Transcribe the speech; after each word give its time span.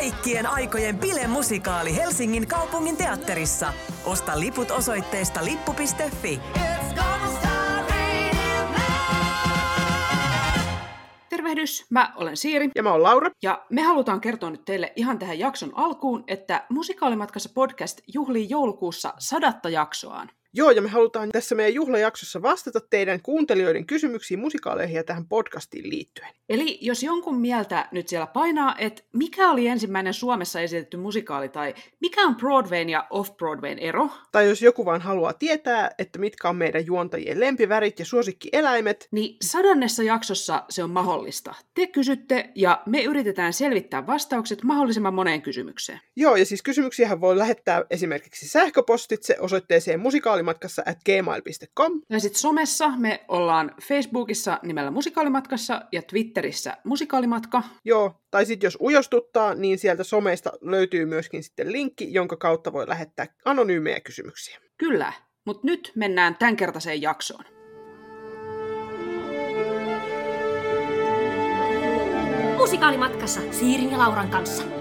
kaikkien 0.00 0.46
aikojen 0.46 0.98
bilemusikaali 0.98 1.96
Helsingin 1.96 2.46
kaupungin 2.46 2.96
teatterissa. 2.96 3.72
Osta 4.04 4.40
liput 4.40 4.70
osoitteesta 4.70 5.44
lippu.fi. 5.44 6.40
Tervehdys, 11.28 11.86
mä 11.90 12.12
olen 12.16 12.36
Siiri. 12.36 12.70
Ja 12.74 12.82
mä 12.82 12.92
oon 12.92 13.02
Laura. 13.02 13.30
Ja 13.42 13.66
me 13.70 13.82
halutaan 13.82 14.20
kertoa 14.20 14.50
nyt 14.50 14.64
teille 14.64 14.92
ihan 14.96 15.18
tähän 15.18 15.38
jakson 15.38 15.72
alkuun, 15.74 16.24
että 16.28 16.66
Musikaalimatkassa 16.68 17.50
podcast 17.54 18.00
juhlii 18.14 18.46
joulukuussa 18.50 19.14
sadatta 19.18 19.68
jaksoaan. 19.68 20.30
Joo, 20.54 20.70
ja 20.70 20.82
me 20.82 20.88
halutaan 20.88 21.28
tässä 21.32 21.54
meidän 21.54 21.74
juhlajaksossa 21.74 22.42
vastata 22.42 22.80
teidän 22.90 23.22
kuuntelijoiden 23.22 23.86
kysymyksiin 23.86 24.40
musikaaleihin 24.40 24.96
ja 24.96 25.04
tähän 25.04 25.26
podcastiin 25.26 25.90
liittyen. 25.90 26.28
Eli 26.48 26.78
jos 26.80 27.02
jonkun 27.02 27.40
mieltä 27.40 27.88
nyt 27.92 28.08
siellä 28.08 28.26
painaa, 28.26 28.74
että 28.78 29.02
mikä 29.12 29.50
oli 29.50 29.66
ensimmäinen 29.66 30.14
Suomessa 30.14 30.60
esitetty 30.60 30.96
musikaali 30.96 31.48
tai 31.48 31.74
mikä 32.00 32.22
on 32.22 32.36
Broadwayn 32.36 32.88
ja 32.88 33.06
off-Broadwayn 33.10 33.78
ero? 33.78 34.08
Tai 34.32 34.48
jos 34.48 34.62
joku 34.62 34.84
vaan 34.84 35.00
haluaa 35.00 35.32
tietää, 35.32 35.90
että 35.98 36.18
mitkä 36.18 36.48
on 36.48 36.56
meidän 36.56 36.86
juontajien 36.86 37.40
lempivärit 37.40 37.98
ja 37.98 38.04
suosikkieläimet. 38.04 39.08
Niin 39.10 39.36
sadannessa 39.42 40.02
jaksossa 40.02 40.64
se 40.70 40.84
on 40.84 40.90
mahdollista. 40.90 41.54
Te 41.74 41.86
kysytte 41.86 42.50
ja 42.54 42.82
me 42.86 43.02
yritetään 43.02 43.52
selvittää 43.52 44.06
vastaukset 44.06 44.62
mahdollisimman 44.62 45.14
moneen 45.14 45.42
kysymykseen. 45.42 46.00
Joo, 46.16 46.36
ja 46.36 46.46
siis 46.46 46.62
kysymyksiä 46.62 47.20
voi 47.20 47.38
lähettää 47.38 47.84
esimerkiksi 47.90 48.48
sähköpostitse 48.48 49.36
osoitteeseen 49.40 50.00
musikaali 50.00 50.39
musikaalimatkassa 50.42 50.82
at 50.86 50.98
gmail.com. 51.04 52.02
Ja 52.10 52.20
sitten 52.20 52.40
somessa 52.40 52.88
me 52.96 53.24
ollaan 53.28 53.74
Facebookissa 53.82 54.58
nimellä 54.62 54.90
Musikaalimatkassa 54.90 55.82
ja 55.92 56.02
Twitterissä 56.02 56.76
Musikaalimatka. 56.84 57.62
Joo, 57.84 58.20
tai 58.30 58.46
sitten 58.46 58.66
jos 58.66 58.78
ujostuttaa, 58.80 59.54
niin 59.54 59.78
sieltä 59.78 60.04
someista 60.04 60.52
löytyy 60.60 61.06
myöskin 61.06 61.42
sitten 61.42 61.72
linkki, 61.72 62.12
jonka 62.12 62.36
kautta 62.36 62.72
voi 62.72 62.88
lähettää 62.88 63.26
anonyymejä 63.44 64.00
kysymyksiä. 64.00 64.58
Kyllä, 64.78 65.12
mutta 65.46 65.66
nyt 65.66 65.92
mennään 65.94 66.36
tämänkertaiseen 66.36 67.02
jaksoon. 67.02 67.44
Musikaalimatkassa 72.58 73.40
Siirin 73.50 73.90
ja 73.90 73.98
Lauran 73.98 74.30
kanssa. 74.30 74.79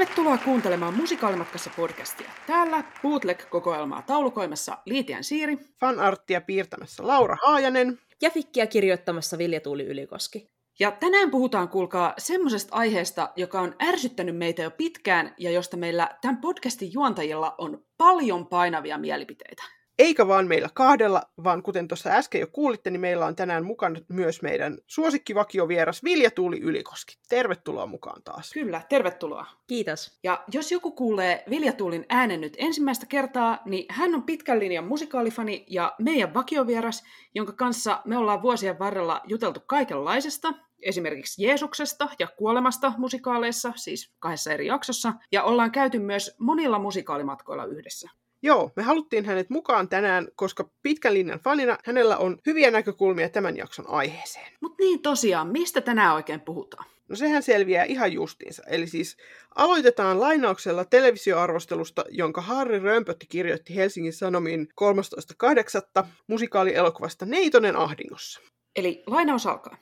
Tervetuloa 0.00 0.38
kuuntelemaan 0.38 0.94
Musikaalimatkassa 0.94 1.70
podcastia. 1.76 2.30
Täällä 2.46 2.84
Bootleg-kokoelmaa 3.02 4.02
taulukoimassa 4.02 4.78
Liitian 4.86 5.24
Siiri. 5.24 5.58
Fanarttia 5.80 6.40
piirtämässä 6.40 7.06
Laura 7.06 7.36
Haajanen. 7.42 7.98
Ja 8.22 8.30
fikkiä 8.30 8.66
kirjoittamassa 8.66 9.38
Vilja 9.38 9.60
Tuuli 9.60 9.86
Ylikoski. 9.86 10.50
Ja 10.78 10.90
tänään 10.90 11.30
puhutaan, 11.30 11.68
kuulkaa, 11.68 12.14
semmoisesta 12.18 12.76
aiheesta, 12.76 13.30
joka 13.36 13.60
on 13.60 13.74
ärsyttänyt 13.88 14.36
meitä 14.36 14.62
jo 14.62 14.70
pitkään 14.70 15.34
ja 15.38 15.50
josta 15.50 15.76
meillä 15.76 16.08
tämän 16.20 16.40
podcastin 16.40 16.92
juontajilla 16.92 17.54
on 17.58 17.84
paljon 17.98 18.46
painavia 18.46 18.98
mielipiteitä. 18.98 19.62
Eikä 20.00 20.28
vaan 20.28 20.48
meillä 20.48 20.68
kahdella, 20.74 21.22
vaan 21.44 21.62
kuten 21.62 21.88
tuossa 21.88 22.10
äsken 22.10 22.40
jo 22.40 22.46
kuulitte, 22.46 22.90
niin 22.90 23.00
meillä 23.00 23.26
on 23.26 23.36
tänään 23.36 23.64
mukana 23.64 24.00
myös 24.08 24.42
meidän 24.42 24.78
suosikkivakio-vieras 24.86 26.04
Vilja 26.04 26.30
Tuuli 26.30 26.60
Ylikoski. 26.60 27.18
Tervetuloa 27.28 27.86
mukaan 27.86 28.22
taas. 28.22 28.52
Kyllä, 28.52 28.82
tervetuloa. 28.88 29.46
Kiitos. 29.66 30.18
Ja 30.22 30.44
jos 30.52 30.72
joku 30.72 30.92
kuulee 30.92 31.44
Vilja 31.50 31.72
Tuulin 31.72 32.06
äänen 32.08 32.40
nyt 32.40 32.56
ensimmäistä 32.58 33.06
kertaa, 33.06 33.58
niin 33.64 33.86
hän 33.88 34.14
on 34.14 34.22
pitkän 34.22 34.58
linjan 34.58 34.84
musikaalifani 34.84 35.64
ja 35.68 35.94
meidän 35.98 36.34
vakiovieras, 36.34 37.04
jonka 37.34 37.52
kanssa 37.52 38.02
me 38.04 38.16
ollaan 38.16 38.42
vuosien 38.42 38.78
varrella 38.78 39.20
juteltu 39.26 39.60
kaikenlaisesta, 39.66 40.52
esimerkiksi 40.82 41.44
Jeesuksesta 41.44 42.08
ja 42.18 42.28
kuolemasta 42.36 42.92
musikaaleissa, 42.98 43.72
siis 43.76 44.14
kahdessa 44.18 44.52
eri 44.52 44.66
jaksossa, 44.66 45.12
ja 45.32 45.42
ollaan 45.42 45.70
käyty 45.72 45.98
myös 45.98 46.36
monilla 46.38 46.78
musikaalimatkoilla 46.78 47.64
yhdessä. 47.64 48.10
Joo, 48.42 48.72
me 48.76 48.82
haluttiin 48.82 49.24
hänet 49.24 49.50
mukaan 49.50 49.88
tänään, 49.88 50.28
koska 50.36 50.70
pitkän 50.82 51.14
linjan 51.14 51.40
fanina 51.40 51.78
hänellä 51.84 52.16
on 52.16 52.38
hyviä 52.46 52.70
näkökulmia 52.70 53.28
tämän 53.28 53.56
jakson 53.56 53.88
aiheeseen. 53.88 54.52
Mutta 54.60 54.76
niin 54.82 55.02
tosiaan, 55.02 55.48
mistä 55.48 55.80
tänään 55.80 56.14
oikein 56.14 56.40
puhutaan? 56.40 56.84
No 57.08 57.16
sehän 57.16 57.42
selviää 57.42 57.84
ihan 57.84 58.12
justiinsa. 58.12 58.62
Eli 58.66 58.86
siis 58.86 59.16
aloitetaan 59.54 60.20
lainauksella 60.20 60.84
televisioarvostelusta, 60.84 62.04
jonka 62.10 62.40
Harri 62.40 62.78
Römpötti 62.78 63.26
kirjoitti 63.26 63.76
Helsingin 63.76 64.12
Sanomiin 64.12 64.68
13.8. 66.00 66.06
musikaalielokuvasta 66.26 67.26
Neitonen 67.26 67.76
ahdingossa. 67.76 68.40
Eli 68.76 69.02
lainaus 69.06 69.46
alkaa. 69.46 69.76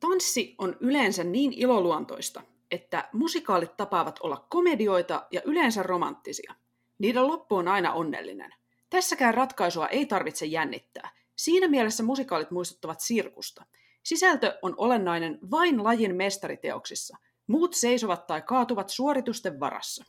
Tanssi 0.00 0.54
on 0.58 0.76
yleensä 0.80 1.24
niin 1.24 1.52
iloluontoista, 1.52 2.42
että 2.70 3.08
musikaalit 3.12 3.76
tapaavat 3.76 4.18
olla 4.22 4.46
komedioita 4.50 5.26
ja 5.30 5.42
yleensä 5.44 5.82
romanttisia. 5.82 6.54
Niiden 6.98 7.26
loppu 7.26 7.56
on 7.56 7.68
aina 7.68 7.92
onnellinen. 7.92 8.54
Tässäkään 8.90 9.34
ratkaisua 9.34 9.88
ei 9.88 10.06
tarvitse 10.06 10.46
jännittää. 10.46 11.10
Siinä 11.36 11.68
mielessä 11.68 12.02
musikaalit 12.02 12.50
muistuttavat 12.50 13.00
sirkusta. 13.00 13.64
Sisältö 14.02 14.58
on 14.62 14.74
olennainen 14.76 15.38
vain 15.50 15.84
lajin 15.84 16.14
mestariteoksissa. 16.14 17.16
Muut 17.46 17.74
seisovat 17.74 18.26
tai 18.26 18.42
kaatuvat 18.42 18.88
suoritusten 18.88 19.60
varassa. 19.60 20.04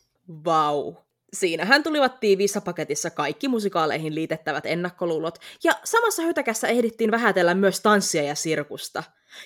Vau. 0.46 0.96
Siinähän 1.34 1.84
tulivat 1.84 2.20
tiiviissä 2.20 2.62
paketissa 2.62 3.10
kaikki 3.10 3.48
musikaaleihin 3.48 4.16
liitettävät 4.16 4.66
ennakkoluulot, 4.66 5.40
ja 5.64 5.74
samassa 5.84 6.22
hytäkässä 6.22 6.68
ehdittiin 6.68 7.12
vähätellä 7.12 7.54
myös 7.54 7.80
tanssia 7.82 8.24
ja 8.24 8.36
sirkusta. 8.36 9.04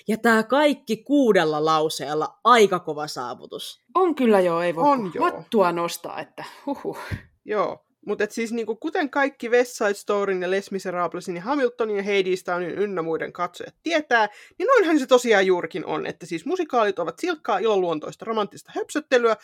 Ja 0.08 0.16
tämä 0.16 0.42
kaikki 0.42 0.96
kuudella 0.96 1.64
lauseella 1.64 2.38
aika 2.44 2.78
kova 2.78 3.06
saavutus. 3.06 3.82
On 3.94 4.14
kyllä 4.14 4.40
jo, 4.40 4.60
ei 4.60 4.74
voi 4.74 4.84
On 4.84 5.10
joo. 5.14 5.26
vattua 5.26 5.72
nostaa, 5.72 6.20
että 6.20 6.44
huhu. 6.66 6.96
Joo, 7.44 7.84
mutta 8.06 8.26
siis 8.30 8.52
niinku, 8.52 8.76
kuten 8.76 9.10
kaikki 9.10 9.48
West 9.48 9.72
Side 9.72 9.94
Storyn 9.94 10.42
ja 10.42 10.50
Les 10.50 10.70
Miserablesin 10.70 11.36
ja 11.36 11.42
Hamiltonin 11.42 11.96
ja 11.96 12.02
Hadestownin 12.02 12.70
ynnä 12.70 13.02
muiden 13.02 13.32
katsojat 13.32 13.74
tietää, 13.82 14.28
niin 14.58 14.66
noinhan 14.66 14.98
se 14.98 15.06
tosiaan 15.06 15.46
juurikin 15.46 15.86
on, 15.86 16.06
että 16.06 16.26
siis 16.26 16.46
musikaalit 16.46 16.98
ovat 16.98 17.18
silkkaa 17.18 17.58
iloluontoista 17.58 18.24
romanttista 18.24 18.72
höpsöttelyä, 18.74 19.36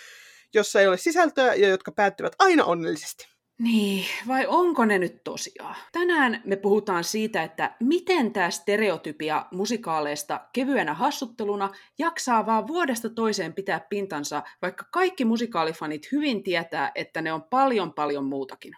jossa 0.54 0.80
ei 0.80 0.86
ole 0.86 0.96
sisältöä 0.96 1.54
ja 1.54 1.68
jotka 1.68 1.92
päättyvät 1.92 2.32
aina 2.38 2.64
onnellisesti. 2.64 3.33
Niin, 3.58 4.04
vai 4.28 4.46
onko 4.46 4.84
ne 4.84 4.98
nyt 4.98 5.24
tosiaan? 5.24 5.76
Tänään 5.92 6.42
me 6.44 6.56
puhutaan 6.56 7.04
siitä, 7.04 7.42
että 7.42 7.76
miten 7.80 8.32
tämä 8.32 8.50
stereotypia 8.50 9.46
musikaaleista 9.52 10.40
kevyenä 10.52 10.94
hassutteluna 10.94 11.70
jaksaa 11.98 12.46
vaan 12.46 12.66
vuodesta 12.66 13.10
toiseen 13.10 13.52
pitää 13.52 13.80
pintansa, 13.80 14.42
vaikka 14.62 14.84
kaikki 14.90 15.24
musikaalifanit 15.24 16.12
hyvin 16.12 16.42
tietää, 16.42 16.92
että 16.94 17.22
ne 17.22 17.32
on 17.32 17.42
paljon 17.42 17.92
paljon 17.92 18.24
muutakin. 18.24 18.72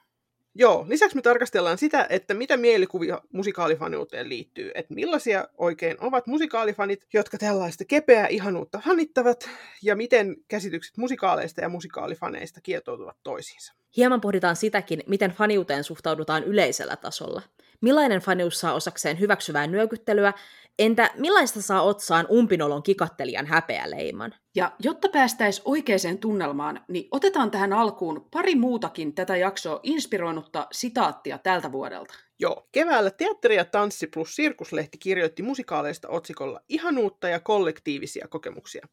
Joo, 0.55 0.85
lisäksi 0.89 1.17
me 1.17 1.23
tarkastellaan 1.23 1.79
sitä, 1.79 2.07
että 2.11 2.35
mitä 2.35 2.57
mielikuvia 2.57 3.23
musikaalifaniuteen 3.33 4.29
liittyy, 4.29 4.71
että 4.75 4.95
millaisia 4.95 5.49
oikein 5.59 5.97
ovat 6.01 6.27
musikaalifanit, 6.27 7.07
jotka 7.15 7.39
tällaista 7.39 7.85
kepeää 7.85 8.27
ihanuutta 8.27 8.81
fanittavat, 8.85 9.51
ja 9.83 9.97
miten 9.97 10.37
käsitykset 10.49 10.97
musikaaleista 10.97 11.61
ja 11.61 11.69
musikaalifaneista 11.69 12.61
kietoutuvat 12.61 13.17
toisiinsa. 13.23 13.75
Hieman 13.97 14.21
pohditaan 14.21 14.57
sitäkin, 14.57 15.03
miten 15.07 15.31
faniuteen 15.31 15.85
suhtaudutaan 15.85 16.45
yleisellä 16.45 16.97
tasolla. 16.97 17.43
Millainen 17.81 18.21
fanius 18.21 18.61
saa 18.61 18.75
osakseen 18.75 19.21
hyväksyvää 19.21 19.67
nyökyttelyä, 19.67 20.33
entä 20.79 21.11
millaista 21.19 21.63
saa 21.63 21.83
otsaan 21.83 22.27
umpinolon 22.31 22.83
kikattelijan 22.83 23.47
häpeäleiman? 23.47 24.35
Ja 24.55 24.73
jotta 24.79 25.09
päästäisiin 25.09 25.63
oikeaan 25.65 26.19
tunnelmaan, 26.21 26.85
niin 26.89 27.09
otetaan 27.11 27.51
tähän 27.51 27.73
alkuun 27.73 28.29
pari 28.31 28.55
muutakin 28.55 29.15
tätä 29.15 29.37
jaksoa 29.37 29.81
inspiroinutta 29.83 30.67
sitaattia 30.73 31.39
tältä 31.39 31.73
vuodelta. 31.73 32.15
Joo, 32.39 32.69
keväällä 32.73 33.11
Teatteri 33.11 33.57
ja 33.57 33.65
Tanssi 33.65 34.07
plus 34.07 34.37
Sirkuslehti 34.37 34.99
kirjoitti 34.99 35.43
musikaaleista 35.43 36.09
otsikolla 36.09 36.61
ihanuutta 36.69 37.29
ja 37.29 37.41
kollektiivisia 37.41 38.29
kokemuksia. 38.29 38.87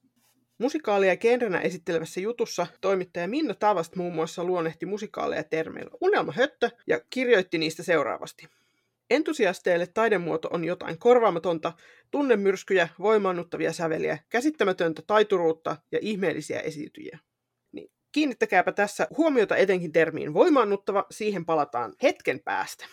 Musikaalia 0.57 1.17
genrenä 1.17 1.59
esittelevässä 1.59 2.19
jutussa 2.19 2.67
toimittaja 2.81 3.27
Minna 3.27 3.53
Tavast 3.53 3.95
muun 3.95 4.15
muassa 4.15 4.43
luonnehti 4.43 4.85
musikaaleja 4.85 5.43
termeillä 5.43 5.91
unelmahöttö 6.01 6.69
ja 6.87 6.99
kirjoitti 7.09 7.57
niistä 7.57 7.83
seuraavasti. 7.83 8.47
Entusiasteille 9.09 9.87
taidemuoto 9.87 10.49
on 10.51 10.65
jotain 10.65 10.99
korvaamatonta, 10.99 11.73
tunnemyrskyjä, 12.11 12.89
voimaannuttavia 12.99 13.73
säveliä, 13.73 14.17
käsittämätöntä 14.29 15.01
taituruutta 15.07 15.77
ja 15.91 15.99
ihmeellisiä 16.01 16.59
esiintyjiä. 16.59 17.19
Niin, 17.71 17.91
kiinnittäkääpä 18.11 18.71
tässä 18.71 19.07
huomiota 19.17 19.55
etenkin 19.55 19.91
termiin 19.91 20.33
voimaannuttava, 20.33 21.05
siihen 21.11 21.45
palataan 21.45 21.93
hetken 22.03 22.39
päästä. 22.39 22.85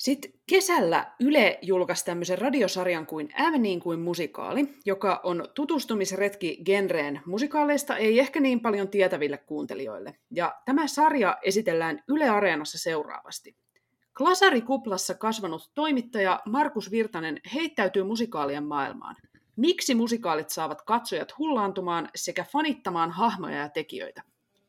Sitten 0.00 0.32
kesällä 0.46 1.12
Yle 1.20 1.58
julkaisi 1.62 2.04
tämmöisen 2.04 2.38
radiosarjan 2.38 3.06
kuin 3.06 3.28
Ääni 3.34 3.58
niin 3.58 3.80
kuin 3.80 4.00
musikaali, 4.00 4.68
joka 4.86 5.20
on 5.24 5.48
tutustumisretki 5.54 6.62
genreen 6.64 7.20
musikaaleista 7.26 7.96
ei 7.96 8.20
ehkä 8.20 8.40
niin 8.40 8.60
paljon 8.60 8.88
tietäville 8.88 9.38
kuuntelijoille. 9.38 10.16
Ja 10.30 10.54
tämä 10.64 10.86
sarja 10.86 11.38
esitellään 11.42 12.02
Yle 12.08 12.28
Areenassa 12.28 12.78
seuraavasti. 12.78 13.56
Glasarikuplassa 14.14 15.14
kasvanut 15.14 15.70
toimittaja 15.74 16.40
Markus 16.46 16.90
Virtanen 16.90 17.40
heittäytyy 17.54 18.04
musikaalien 18.04 18.64
maailmaan. 18.64 19.16
Miksi 19.56 19.94
musikaalit 19.94 20.50
saavat 20.50 20.82
katsojat 20.82 21.38
hullaantumaan 21.38 22.08
sekä 22.14 22.44
fanittamaan 22.52 23.10
hahmoja 23.10 23.58
ja 23.58 23.68
tekijöitä? 23.68 24.22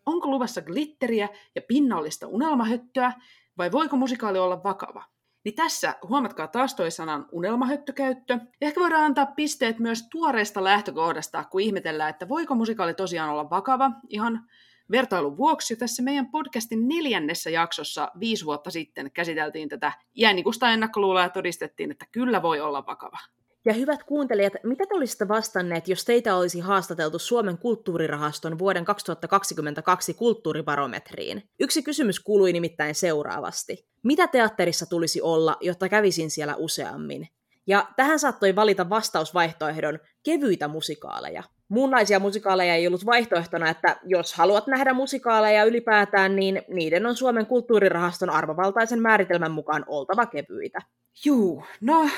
Onko 0.05 0.27
luvassa 0.27 0.61
glitteriä 0.61 1.29
ja 1.55 1.61
pinnallista 1.67 2.27
unelmahöttöä, 2.27 3.13
vai 3.57 3.71
voiko 3.71 3.95
musikaali 3.95 4.39
olla 4.39 4.63
vakava? 4.63 5.03
Niin 5.43 5.55
tässä 5.55 5.95
huomatkaa 6.07 6.47
taas 6.47 6.75
toi 6.75 6.91
sanan 6.91 7.25
unelmahöttökäyttö. 7.31 8.39
Ehkä 8.61 8.79
voidaan 8.79 9.03
antaa 9.03 9.25
pisteet 9.25 9.79
myös 9.79 10.07
tuoreesta 10.09 10.63
lähtökohdasta, 10.63 11.43
kun 11.43 11.61
ihmetellään, 11.61 12.09
että 12.09 12.29
voiko 12.29 12.55
musikaali 12.55 12.93
tosiaan 12.93 13.29
olla 13.29 13.49
vakava 13.49 13.91
ihan 14.09 14.47
vertailun 14.91 15.38
vuoksi. 15.38 15.75
Tässä 15.75 16.03
meidän 16.03 16.31
podcastin 16.31 16.88
neljännessä 16.88 17.49
jaksossa 17.49 18.11
viisi 18.19 18.45
vuotta 18.45 18.71
sitten 18.71 19.11
käsiteltiin 19.11 19.69
tätä 19.69 19.91
jäänikusta 20.15 20.71
ennakkoluuloa 20.71 21.23
ja 21.23 21.29
todistettiin, 21.29 21.91
että 21.91 22.05
kyllä 22.11 22.41
voi 22.41 22.61
olla 22.61 22.85
vakava. 22.85 23.17
Ja 23.65 23.73
hyvät 23.73 24.03
kuuntelijat, 24.03 24.53
mitä 24.63 24.85
te 24.85 24.95
olisitte 24.95 25.27
vastanneet, 25.27 25.87
jos 25.87 26.05
teitä 26.05 26.35
olisi 26.35 26.59
haastateltu 26.59 27.19
Suomen 27.19 27.57
kulttuurirahaston 27.57 28.59
vuoden 28.59 28.85
2022 28.85 30.13
kulttuuribarometriin? 30.13 31.43
Yksi 31.59 31.83
kysymys 31.83 32.19
kuului 32.19 32.53
nimittäin 32.53 32.95
seuraavasti. 32.95 33.87
Mitä 34.03 34.27
teatterissa 34.27 34.85
tulisi 34.85 35.21
olla, 35.21 35.57
jotta 35.61 35.89
kävisin 35.89 36.31
siellä 36.31 36.55
useammin? 36.55 37.27
Ja 37.67 37.87
tähän 37.95 38.19
saattoi 38.19 38.55
valita 38.55 38.89
vastausvaihtoehdon 38.89 39.99
kevyitä 40.23 40.67
musikaaleja. 40.67 41.43
Muunlaisia 41.69 42.19
musikaaleja 42.19 42.75
ei 42.75 42.87
ollut 42.87 43.05
vaihtoehtona, 43.05 43.69
että 43.69 43.99
jos 44.03 44.33
haluat 44.33 44.67
nähdä 44.67 44.93
musikaaleja 44.93 45.63
ylipäätään, 45.63 46.35
niin 46.35 46.61
niiden 46.67 47.05
on 47.05 47.15
Suomen 47.15 47.45
kulttuurirahaston 47.45 48.29
arvovaltaisen 48.29 49.01
määritelmän 49.01 49.51
mukaan 49.51 49.85
oltava 49.87 50.25
kevyitä. 50.25 50.81
Juu, 51.25 51.63
no 51.81 52.09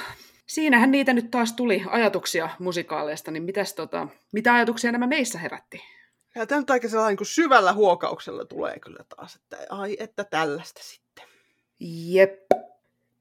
siinähän 0.53 0.91
niitä 0.91 1.13
nyt 1.13 1.31
taas 1.31 1.53
tuli 1.53 1.83
ajatuksia 1.87 2.49
musikaaleista, 2.59 3.31
niin 3.31 3.43
mitäs 3.43 3.73
tota, 3.73 4.07
mitä 4.31 4.53
ajatuksia 4.53 4.91
nämä 4.91 5.07
meissä 5.07 5.39
herätti? 5.39 5.81
Ja 6.35 6.45
tämä 6.45 6.61
nyt 6.61 6.69
aika 6.69 6.89
sellainen 6.89 7.17
kuin 7.17 7.27
syvällä 7.27 7.73
huokauksella 7.73 8.45
tulee 8.45 8.79
kyllä 8.79 9.05
taas, 9.15 9.35
että 9.35 9.57
ai, 9.69 9.97
että 9.99 10.23
tällaista 10.23 10.81
sitten. 10.83 11.25
Jep. 11.79 12.41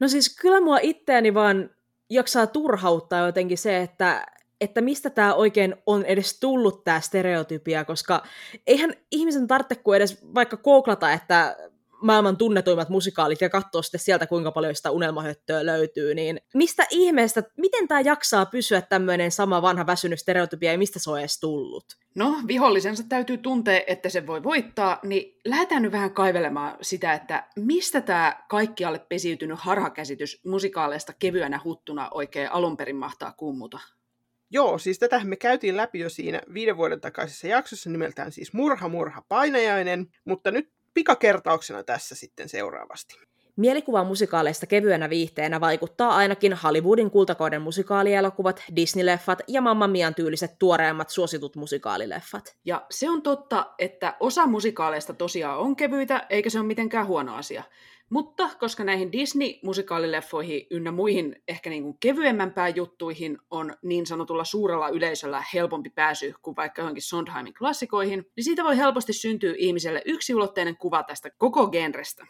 No 0.01 0.09
siis 0.09 0.37
kyllä 0.41 0.61
mua 0.61 0.79
itseäni 0.79 1.35
vaan 1.35 1.71
jaksaa 2.11 2.47
turhauttaa 2.47 3.27
jotenkin 3.27 3.59
se, 3.59 3.83
että, 3.83 4.27
että 4.61 4.81
mistä 4.81 5.11
tämä 5.11 5.35
oikein 5.35 5.77
on 5.87 6.05
edes 6.05 6.41
tullut 6.41 6.85
tämä 6.85 7.01
stereotypia, 7.01 7.85
koska 7.85 8.23
eihän 8.67 8.95
ihmisen 9.11 9.47
tarvitse 9.47 9.75
kuin 9.75 9.97
edes 9.97 10.35
vaikka 10.35 10.57
googlata, 10.57 11.13
että 11.13 11.57
maailman 12.03 12.37
tunnetuimmat 12.37 12.89
musikaalit 12.89 13.41
ja 13.41 13.51
katsoa 13.51 13.83
sitten 13.83 14.01
sieltä, 14.01 14.27
kuinka 14.27 14.53
paljon 14.53 14.75
sitä 14.75 14.91
unelmahöttöä 14.91 15.67
löytyy, 15.67 16.15
niin 16.15 16.41
mistä 16.55 16.87
ihmeestä, 16.91 17.43
miten 17.57 17.89
tämä 17.89 18.01
jaksaa 18.01 18.47
pysyä 18.47 18.81
tämmöinen 18.81 19.31
sama 19.31 19.63
vanha 19.63 19.87
väsynyt 19.87 20.19
stereotypia 20.19 20.73
ja 20.73 20.79
mistä 20.79 20.99
se 20.99 21.11
on 21.11 21.21
edes 21.21 21.41
tullut? 21.41 21.85
No, 22.15 22.35
vihollisensa 22.47 23.05
täytyy 23.09 23.39
tuntea, 23.39 23.81
että 23.87 24.09
se 24.09 24.27
voi 24.27 24.43
voittaa, 24.43 25.01
niin 25.03 25.39
lähdetään 25.45 25.83
nyt 25.83 25.93
vähän 25.93 26.15
kaivelemaan 26.15 26.77
sitä, 26.81 27.13
että 27.13 27.47
mistä 27.57 28.01
tämä 28.01 28.43
kaikkialle 28.49 28.99
pesiytynyt 29.09 29.59
harhakäsitys 29.61 30.41
musikaaleista 30.45 31.13
kevyenä 31.19 31.61
huttuna 31.65 32.09
oikein 32.11 32.53
alun 32.53 32.77
perin 32.77 32.97
mahtaa 32.97 33.33
kummuta? 33.33 33.81
Joo, 34.51 34.79
siis 34.79 34.99
tätä 34.99 35.21
me 35.25 35.37
käytiin 35.37 35.77
läpi 35.77 35.99
jo 35.99 36.09
siinä 36.09 36.41
viiden 36.55 36.77
vuoden 36.77 37.01
takaisessa 37.01 37.47
jaksossa 37.47 37.91
nimeltään 37.91 38.33
siis 38.33 38.53
Murha, 38.53 38.89
murha, 38.89 39.23
painajainen, 39.29 40.07
mutta 40.25 40.51
nyt 40.51 40.73
pikakertauksena 40.95 41.85
tässä 41.85 42.15
sitten 42.15 42.49
seuraavasti. 42.49 43.15
Mielikuva 43.57 44.05
musikaaleista 44.05 44.67
kevyenä 44.67 45.11
viihteenä 45.11 45.61
vaikuttaa 45.61 46.17
ainakin 46.17 46.53
Hollywoodin 46.53 47.11
kultakoiden 47.11 47.63
musikaalielokuvat, 47.63 48.63
Disney-leffat 48.77 49.39
ja 49.49 49.61
Mamma 49.61 49.89
Mian 49.89 50.15
tyyliset 50.15 50.51
tuoreimmat 50.59 51.11
suositut 51.11 51.57
musikaalileffat. 51.57 52.57
Ja 52.65 52.87
se 52.91 53.11
on 53.11 53.23
totta, 53.23 53.67
että 53.79 54.17
osa 54.21 54.47
musikaaleista 54.47 55.15
tosiaan 55.15 55.59
on 55.59 55.77
kevyitä, 55.77 56.27
eikä 56.31 56.51
se 56.51 56.59
ole 56.59 56.67
mitenkään 56.67 57.07
huono 57.07 57.35
asia. 57.35 57.63
Mutta 58.11 58.51
koska 58.61 58.85
näihin 58.85 59.13
Disney-musikaalileffoihin 59.13 60.67
ynnä 60.71 60.93
muihin 60.93 61.43
ehkä 61.49 61.71
niin 61.71 61.83
kuin 61.83 61.97
kevyemmänpään 62.01 62.77
juttuihin 62.77 63.39
on 63.51 63.77
niin 63.83 64.07
sanotulla 64.07 64.45
suurella 64.45 64.89
yleisöllä 64.89 65.45
helpompi 65.55 65.91
pääsy 65.91 66.35
kuin 66.43 66.57
vaikka 66.57 66.83
johonkin 66.83 67.03
Sondheimin 67.03 67.55
klassikoihin, 67.55 68.27
niin 68.37 68.45
siitä 68.45 68.65
voi 68.65 68.77
helposti 68.77 69.13
syntyä 69.13 69.55
ihmiselle 69.57 70.03
yksiulotteinen 70.05 70.77
kuva 70.77 71.03
tästä 71.03 71.31
koko 71.39 71.67
genrestä. 71.67 72.27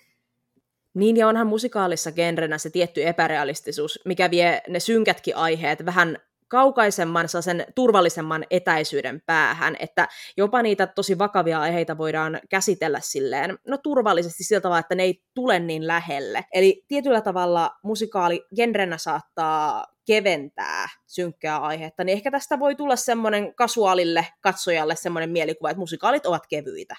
Niin, 0.95 1.17
ja 1.17 1.29
onhan 1.29 1.47
musikaalissa 1.47 2.13
genrenä 2.13 2.59
se 2.59 2.71
tietty 2.71 3.07
epärealistisuus, 3.07 4.01
mikä 4.05 4.31
vie 4.31 4.63
ne 4.69 4.81
synkätkin 4.81 5.37
aiheet 5.37 5.87
vähän 5.87 6.19
kaukaisemman, 6.53 7.29
sen 7.29 7.67
turvallisemman 7.75 8.45
etäisyyden 8.51 9.23
päähän, 9.27 9.77
että 9.79 10.09
jopa 10.37 10.63
niitä 10.63 10.87
tosi 10.87 11.19
vakavia 11.19 11.61
aiheita 11.61 11.99
voidaan 11.99 12.41
käsitellä 12.51 13.01
silleen, 13.03 13.59
no 13.67 13.79
turvallisesti 13.79 14.45
sillä 14.45 14.61
tavalla, 14.61 14.79
että 14.79 14.95
ne 14.95 15.03
ei 15.03 15.23
tule 15.35 15.59
niin 15.59 15.87
lähelle. 15.87 16.45
Eli 16.53 16.85
tietyllä 16.89 17.21
tavalla 17.21 17.71
musikaali 17.83 18.47
genrenä 18.57 18.99
saattaa 18.99 19.87
keventää 20.07 20.89
synkkää 21.07 21.59
aihetta, 21.59 22.05
niin 22.05 22.13
ehkä 22.13 22.31
tästä 22.31 22.59
voi 22.59 22.75
tulla 22.75 22.97
semmoinen 22.97 23.55
kasuaalille 23.55 24.27
katsojalle 24.41 24.97
semmoinen 24.97 25.31
mielikuva, 25.31 25.71
että 25.71 25.81
musikaalit 25.81 26.27
ovat 26.27 26.47
kevyitä. 26.47 26.97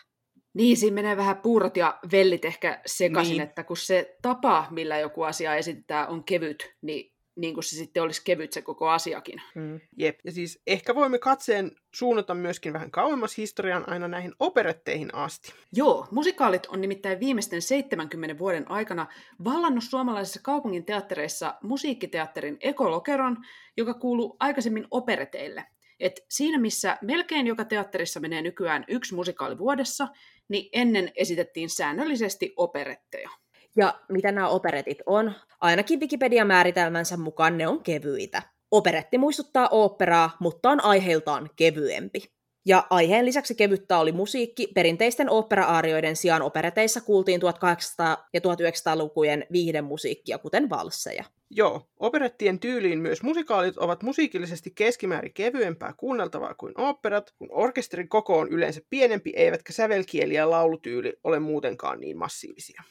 Niin, 0.54 0.78
siinä 0.78 0.96
menee 0.96 1.18
vähän 1.18 1.38
puurot 1.38 1.78
ja 1.78 2.00
vellit 2.12 2.46
ehkä 2.46 2.82
sekaisin, 2.86 3.32
niin. 3.32 3.42
että 3.42 3.64
kun 3.64 3.78
se 3.78 4.18
tapa, 4.22 4.68
millä 4.72 4.98
joku 4.98 5.24
asia 5.24 5.56
esitetään, 5.56 6.10
on 6.10 6.24
kevyt, 6.24 6.76
niin 6.82 7.14
niin 7.36 7.54
kuin 7.54 7.64
se 7.64 7.76
sitten 7.76 8.04
olisi 8.04 8.22
kevyt 8.26 8.54
se 8.54 8.62
koko 8.62 8.90
asiakin. 8.90 9.42
Mm, 9.56 9.80
jep, 9.98 10.20
ja 10.24 10.32
siis 10.32 10.62
ehkä 10.68 10.96
voimme 10.96 11.20
katseen 11.20 11.72
suunnata 11.96 12.34
myöskin 12.34 12.74
vähän 12.74 12.92
kauemmas 12.92 13.38
historian 13.38 13.90
aina 13.90 14.08
näihin 14.08 14.34
operetteihin 14.40 15.16
asti. 15.16 15.54
Joo, 15.72 16.08
musikaalit 16.12 16.66
on 16.66 16.82
nimittäin 16.82 17.20
viimeisten 17.20 17.62
70 17.62 18.38
vuoden 18.38 18.72
aikana 18.72 19.08
vallannut 19.44 19.84
suomalaisissa 19.84 20.40
kaupungin 20.44 20.86
teattereissa 20.86 21.56
musiikkiteatterin 21.64 22.58
ekolokeron, 22.62 23.38
joka 23.78 23.94
kuuluu 23.94 24.36
aikaisemmin 24.40 24.88
opereteille. 24.92 25.66
Et 26.00 26.26
siinä 26.30 26.60
missä 26.60 26.98
melkein 27.02 27.48
joka 27.48 27.66
teatterissa 27.66 28.20
menee 28.20 28.42
nykyään 28.42 28.86
yksi 28.88 29.16
musikaali 29.16 29.58
vuodessa, 29.58 30.08
niin 30.50 30.70
ennen 30.74 31.12
esitettiin 31.16 31.70
säännöllisesti 31.70 32.54
operetteja. 32.58 33.30
Ja 33.76 34.00
mitä 34.10 34.32
nämä 34.32 34.48
operetit 34.48 34.98
on? 35.06 35.34
Ainakin 35.62 36.00
Wikipedian 36.00 36.48
määritelmänsä 36.48 37.18
mukaan 37.18 37.58
ne 37.58 37.68
on 37.68 37.84
kevyitä. 37.84 38.42
Operetti 38.72 39.18
muistuttaa 39.18 39.68
oopperaa, 39.72 40.38
mutta 40.40 40.70
on 40.70 40.84
aiheiltaan 40.84 41.50
kevyempi. 41.56 42.20
Ja 42.66 42.88
aiheen 42.90 43.26
lisäksi 43.26 43.56
kevyttä 43.56 43.98
oli 43.98 44.12
musiikki. 44.12 44.68
Perinteisten 44.68 45.30
opera-aarioiden 45.30 46.16
sijaan 46.16 46.42
opereteissa 46.42 47.02
kuultiin 47.02 47.42
1800- 47.42 48.28
ja 48.34 48.40
1900-lukujen 48.40 49.46
viihdemusiikkia, 49.52 50.38
kuten 50.38 50.70
valsseja. 50.70 51.24
Joo, 51.50 51.88
operettien 52.00 52.60
tyyliin 52.60 53.00
myös 53.00 53.24
musikaalit 53.24 53.78
ovat 53.78 54.04
musiikillisesti 54.04 54.72
keskimäärin 54.76 55.34
kevyempää 55.34 55.94
kuunneltavaa 55.98 56.54
kuin 56.54 56.74
operat, 56.78 57.32
kun 57.38 57.48
orkesterin 57.52 58.10
koko 58.10 58.40
on 58.40 58.50
yleensä 58.50 58.82
pienempi, 58.90 59.34
eivätkä 59.36 59.74
sävelkieli 59.74 60.34
ja 60.34 60.50
laulutyyli 60.50 61.14
ole 61.24 61.40
muutenkaan 61.40 62.00
niin 62.00 62.18
massiivisia 62.18 62.84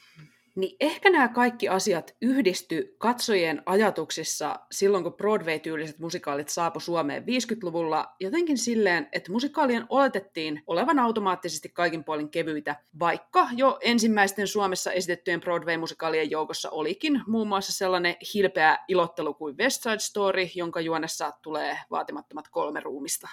niin 0.55 0.75
ehkä 0.79 1.09
nämä 1.09 1.27
kaikki 1.27 1.69
asiat 1.69 2.15
yhdisty 2.21 2.95
katsojien 2.97 3.63
ajatuksissa 3.65 4.59
silloin, 4.71 5.03
kun 5.03 5.13
Broadway-tyyliset 5.13 5.99
musikaalit 5.99 6.49
saapu 6.49 6.79
Suomeen 6.79 7.23
50-luvulla 7.23 8.15
jotenkin 8.19 8.57
silleen, 8.57 9.09
että 9.11 9.31
musikaalien 9.31 9.85
oletettiin 9.89 10.63
olevan 10.67 10.99
automaattisesti 10.99 11.69
kaikin 11.69 12.03
puolin 12.03 12.29
kevyitä, 12.29 12.75
vaikka 12.99 13.47
jo 13.55 13.77
ensimmäisten 13.81 14.47
Suomessa 14.47 14.91
esitettyjen 14.91 15.41
Broadway-musikaalien 15.41 16.31
joukossa 16.31 16.69
olikin 16.69 17.21
muun 17.27 17.47
muassa 17.47 17.73
sellainen 17.73 18.15
hilpeä 18.33 18.77
ilottelu 18.87 19.33
kuin 19.33 19.57
West 19.57 19.83
Side 19.83 19.99
Story, 19.99 20.47
jonka 20.55 20.81
juonessa 20.81 21.31
tulee 21.41 21.77
vaatimattomat 21.91 22.47
kolme 22.47 22.79
ruumista. 22.79 23.27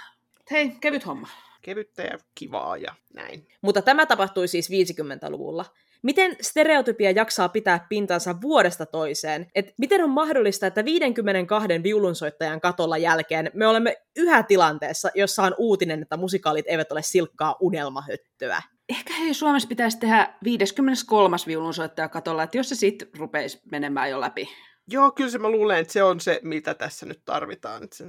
Hei, 0.51 0.73
kevyt 0.81 1.07
homma. 1.07 1.29
Kevyttä 1.63 2.03
ja 2.03 2.19
kivaa 2.35 2.77
ja 2.77 2.95
näin. 3.15 3.49
Mutta 3.61 3.83
tämä 3.83 4.07
tapahtui 4.07 4.49
siis 4.49 4.71
50-luvulla. 4.71 5.65
Miten 6.03 6.37
stereotypia 6.41 7.11
jaksaa 7.11 7.49
pitää 7.49 7.87
pintansa 7.89 8.41
vuodesta 8.41 8.87
toiseen? 8.87 9.47
Et 9.55 9.75
miten 9.79 10.05
on 10.05 10.11
mahdollista, 10.11 10.67
että 10.67 10.85
52 10.85 11.69
viulunsoittajan 11.83 12.61
katolla 12.61 12.99
jälkeen 12.99 13.51
me 13.55 13.67
olemme 13.67 13.97
yhä 14.17 14.43
tilanteessa, 14.43 15.11
jossa 15.15 15.43
on 15.43 15.55
uutinen, 15.59 16.03
että 16.03 16.17
musikaalit 16.17 16.67
eivät 16.69 16.93
ole 16.93 17.03
silkkaa 17.03 17.57
unelmahöttöä? 17.61 18.63
Ehkä 18.89 19.13
hei, 19.15 19.35
Suomessa 19.35 19.69
pitäisi 19.69 19.99
tehdä 19.99 20.35
53. 20.45 21.37
viulunsoittaja 21.47 22.09
katolla, 22.09 22.43
että 22.43 22.57
jos 22.57 22.69
se 22.69 22.75
sitten 22.75 23.09
rupeisi 23.19 23.61
menemään 23.71 24.11
jo 24.11 24.21
läpi. 24.21 24.49
Joo, 24.89 25.11
kyllä 25.11 25.31
se 25.31 25.39
mä 25.39 25.51
luulen, 25.51 25.79
että 25.79 25.93
se 25.93 26.03
on 26.03 26.21
se, 26.21 26.41
mitä 26.43 26.75
tässä 26.75 27.07
nyt 27.07 27.23
tarvitaan. 27.25 27.89
Se... 27.93 28.05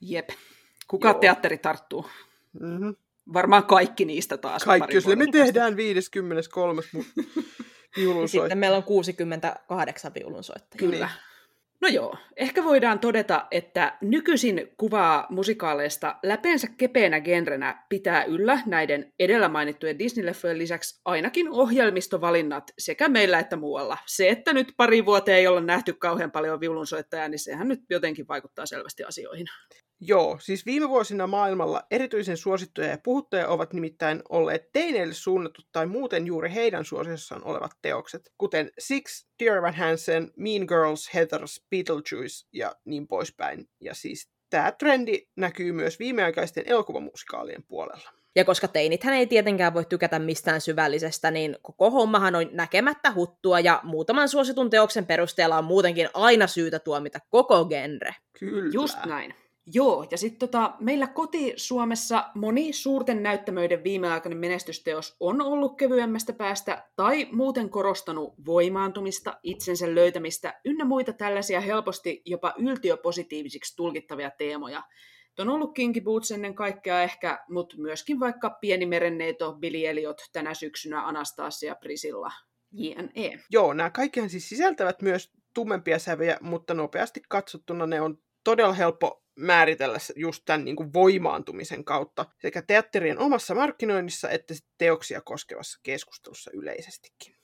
Jep. 0.00 0.28
Kuka 0.88 1.08
Joo. 1.08 1.18
teatteri 1.18 1.58
tarttuu? 1.58 2.06
Mm-hmm. 2.60 2.96
Varmaan 3.32 3.64
kaikki 3.64 4.04
niistä 4.04 4.36
taas. 4.36 4.64
Kaikki, 4.64 4.94
jos 4.94 5.06
me 5.06 5.26
tehdään 5.32 5.76
53. 5.76 6.82
Mu- 6.96 7.04
Ja 7.96 8.02
viulunsoittajaa. 8.02 8.44
sitten 8.44 8.58
meillä 8.58 8.76
on 8.76 8.82
68 8.82 10.14
viulunsoittajaa. 10.14 10.90
Kyllä. 10.90 11.08
No 11.80 11.88
joo, 11.88 12.16
ehkä 12.36 12.64
voidaan 12.64 12.98
todeta, 12.98 13.46
että 13.50 13.98
nykyisin 14.00 14.68
kuvaa 14.76 15.26
musikaaleista 15.30 16.16
läpeensä 16.22 16.68
kepeänä 16.76 17.20
genrenä 17.20 17.84
pitää 17.88 18.24
yllä 18.24 18.58
näiden 18.66 19.12
edellä 19.18 19.48
mainittujen 19.48 19.98
Disney-leffojen 19.98 20.58
lisäksi 20.58 21.00
ainakin 21.04 21.48
ohjelmistovalinnat 21.50 22.64
sekä 22.78 23.08
meillä 23.08 23.38
että 23.38 23.56
muualla. 23.56 23.98
Se, 24.06 24.28
että 24.28 24.52
nyt 24.52 24.72
pari 24.76 25.06
vuoteen 25.06 25.38
ei 25.38 25.46
olla 25.46 25.60
nähty 25.60 25.92
kauhean 25.92 26.30
paljon 26.30 26.60
viulunsoittajaa, 26.60 27.28
niin 27.28 27.38
sehän 27.38 27.68
nyt 27.68 27.80
jotenkin 27.90 28.28
vaikuttaa 28.28 28.66
selvästi 28.66 29.04
asioihin. 29.04 29.46
Joo, 30.06 30.38
siis 30.40 30.66
viime 30.66 30.88
vuosina 30.88 31.26
maailmalla 31.26 31.82
erityisen 31.90 32.36
suosittuja 32.36 32.88
ja 32.88 32.98
puhuttuja 32.98 33.48
ovat 33.48 33.72
nimittäin 33.72 34.22
olleet 34.28 34.72
teineille 34.72 35.14
suunnatut 35.14 35.68
tai 35.72 35.86
muuten 35.86 36.26
juuri 36.26 36.54
heidän 36.54 36.84
suosiossaan 36.84 37.44
olevat 37.44 37.70
teokset, 37.82 38.32
kuten 38.38 38.70
Six, 38.78 39.26
Dear 39.38 39.56
Evan 39.56 39.74
Hansen, 39.74 40.32
Mean 40.36 40.64
Girls, 40.68 41.14
Heathers, 41.14 41.66
Beetlejuice 41.70 42.46
ja 42.52 42.74
niin 42.84 43.08
poispäin. 43.08 43.68
Ja 43.80 43.94
siis 43.94 44.30
tämä 44.50 44.72
trendi 44.72 45.26
näkyy 45.36 45.72
myös 45.72 45.98
viimeaikaisten 45.98 46.64
elokuvamusikaalien 46.66 47.64
puolella. 47.68 48.10
Ja 48.36 48.44
koska 48.44 48.68
teinithän 48.68 49.14
ei 49.14 49.26
tietenkään 49.26 49.74
voi 49.74 49.84
tykätä 49.84 50.18
mistään 50.18 50.60
syvällisestä, 50.60 51.30
niin 51.30 51.56
koko 51.62 51.90
hommahan 51.90 52.34
on 52.34 52.48
näkemättä 52.52 53.12
huttua 53.12 53.60
ja 53.60 53.80
muutaman 53.82 54.28
suositun 54.28 54.70
teoksen 54.70 55.06
perusteella 55.06 55.58
on 55.58 55.64
muutenkin 55.64 56.08
aina 56.14 56.46
syytä 56.46 56.78
tuomita 56.78 57.18
koko 57.28 57.64
genre. 57.64 58.14
Kyllä. 58.38 58.70
Just 58.72 58.98
näin. 59.06 59.43
Joo, 59.66 60.06
ja 60.10 60.18
sitten 60.18 60.48
tota, 60.48 60.72
meillä 60.80 61.06
koti-Suomessa 61.06 62.30
moni 62.34 62.72
suurten 62.72 63.22
näyttämöiden 63.22 63.84
viimeaikainen 63.84 64.38
menestysteos 64.38 65.16
on 65.20 65.40
ollut 65.40 65.76
kevyemmästä 65.76 66.32
päästä 66.32 66.88
tai 66.96 67.28
muuten 67.32 67.70
korostanut 67.70 68.34
voimaantumista, 68.46 69.38
itsensä 69.42 69.94
löytämistä 69.94 70.60
ynnä 70.64 70.84
muita 70.84 71.12
tällaisia 71.12 71.60
helposti 71.60 72.22
jopa 72.24 72.54
yltiöpositiivisiksi 72.58 73.76
tulkittavia 73.76 74.30
teemoja. 74.30 74.82
Tuo 75.34 75.42
on 75.42 75.48
ollut 75.48 75.74
Kinky 75.74 76.00
Boots 76.00 76.30
ennen 76.30 76.54
kaikkea 76.54 77.02
ehkä, 77.02 77.44
mutta 77.48 77.76
myöskin 77.78 78.20
vaikka 78.20 78.50
Pieni 78.50 78.86
merenneito, 78.86 79.52
Billy 79.52 79.86
Elliot 79.86 80.20
tänä 80.32 80.54
syksynä, 80.54 81.06
Anastasia, 81.06 81.74
Prisilla, 81.74 82.32
JNE. 82.72 83.40
Joo, 83.50 83.72
nämä 83.72 83.90
kaikkihan 83.90 84.30
siis 84.30 84.48
sisältävät 84.48 85.02
myös 85.02 85.32
tummempia 85.54 85.98
sävyjä, 85.98 86.38
mutta 86.40 86.74
nopeasti 86.74 87.22
katsottuna 87.28 87.86
ne 87.86 88.00
on 88.00 88.18
todella 88.44 88.72
helppo 88.72 89.23
määritellä 89.36 89.98
just 90.16 90.42
tämän 90.44 90.64
niin 90.64 90.76
kuin 90.76 90.92
voimaantumisen 90.92 91.84
kautta 91.84 92.26
sekä 92.38 92.62
teatterien 92.62 93.18
omassa 93.18 93.54
markkinoinnissa 93.54 94.30
että 94.30 94.54
teoksia 94.78 95.20
koskevassa 95.20 95.80
keskustelussa 95.82 96.50
yleisestikin. 96.54 97.34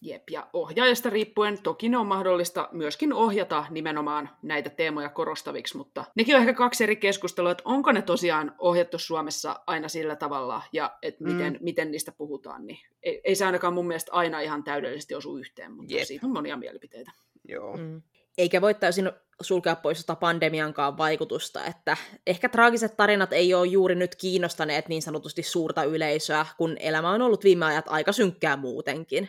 Jep, 0.00 0.22
ja 0.30 0.50
ohjaajasta 0.52 1.10
riippuen 1.10 1.62
toki 1.62 1.88
ne 1.88 1.98
on 1.98 2.06
mahdollista 2.06 2.68
myöskin 2.72 3.12
ohjata 3.12 3.64
nimenomaan 3.70 4.30
näitä 4.42 4.70
teemoja 4.70 5.08
korostaviksi, 5.08 5.76
mutta 5.76 6.04
nekin 6.14 6.34
on 6.34 6.40
ehkä 6.40 6.54
kaksi 6.54 6.84
eri 6.84 6.96
keskustelua, 6.96 7.50
että 7.50 7.62
onko 7.66 7.92
ne 7.92 8.02
tosiaan 8.02 8.54
ohjattu 8.58 8.98
Suomessa 8.98 9.60
aina 9.66 9.88
sillä 9.88 10.16
tavalla 10.16 10.62
ja 10.72 10.98
että 11.02 11.24
miten, 11.24 11.52
Mm. 11.52 11.58
miten 11.60 11.90
niistä 11.90 12.12
puhutaan, 12.12 12.66
niin 12.66 12.78
ei, 13.02 13.20
ei 13.24 13.34
se 13.34 13.46
ainakaan 13.46 13.74
mun 13.74 13.86
mielestä 13.86 14.12
aina 14.12 14.40
ihan 14.40 14.64
täydellisesti 14.64 15.14
osu 15.14 15.38
yhteen, 15.38 15.72
mutta 15.72 15.94
Jep. 15.94 16.04
siitä 16.04 16.26
on 16.26 16.32
monia 16.32 16.56
mielipiteitä. 16.56 17.12
Joo. 17.48 17.76
Mm. 17.76 18.02
Eikä 18.38 18.60
voi 18.60 18.74
täysin 18.74 19.10
sulkea 19.40 19.76
pois 19.76 20.00
sitä 20.00 20.16
pandemiankaan 20.16 20.98
vaikutusta, 20.98 21.64
että 21.64 21.96
ehkä 22.26 22.48
traagiset 22.48 22.96
tarinat 22.96 23.32
ei 23.32 23.54
ole 23.54 23.66
juuri 23.66 23.94
nyt 23.94 24.16
kiinnostaneet 24.16 24.88
niin 24.88 25.02
sanotusti 25.02 25.42
suurta 25.42 25.84
yleisöä, 25.84 26.46
kun 26.56 26.76
elämä 26.80 27.10
on 27.10 27.22
ollut 27.22 27.44
viime 27.44 27.64
ajat 27.64 27.84
aika 27.88 28.12
synkkää 28.12 28.56
muutenkin. 28.56 29.28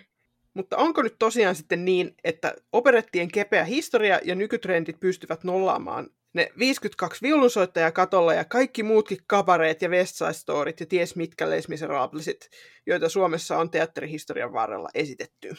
Mutta 0.54 0.78
onko 0.78 1.02
nyt 1.02 1.16
tosiaan 1.20 1.56
sitten 1.56 1.86
niin, 1.86 2.16
että 2.24 2.56
operettien 2.72 3.32
kepeä 3.32 3.64
historia 3.64 4.20
ja 4.24 4.36
nykytrendit 4.36 5.00
pystyvät 5.00 5.44
nollaamaan 5.44 6.10
ne 6.34 6.52
52 6.60 7.22
viulunsoittajaa 7.22 7.92
katolla 7.92 8.34
ja 8.34 8.46
kaikki 8.46 8.84
muutkin 8.84 9.18
kabareet 9.28 9.82
ja 9.82 9.90
West 9.90 10.16
Side 10.16 10.34
Storyn 10.34 10.74
ja 10.80 10.86
ties 10.86 11.16
mitkä 11.16 11.50
Les 11.50 11.68
joita 12.86 13.10
Suomessa 13.10 13.58
on 13.58 13.70
teatterihistorian 13.70 14.54
varrella 14.54 14.90
esitetty. 14.94 15.56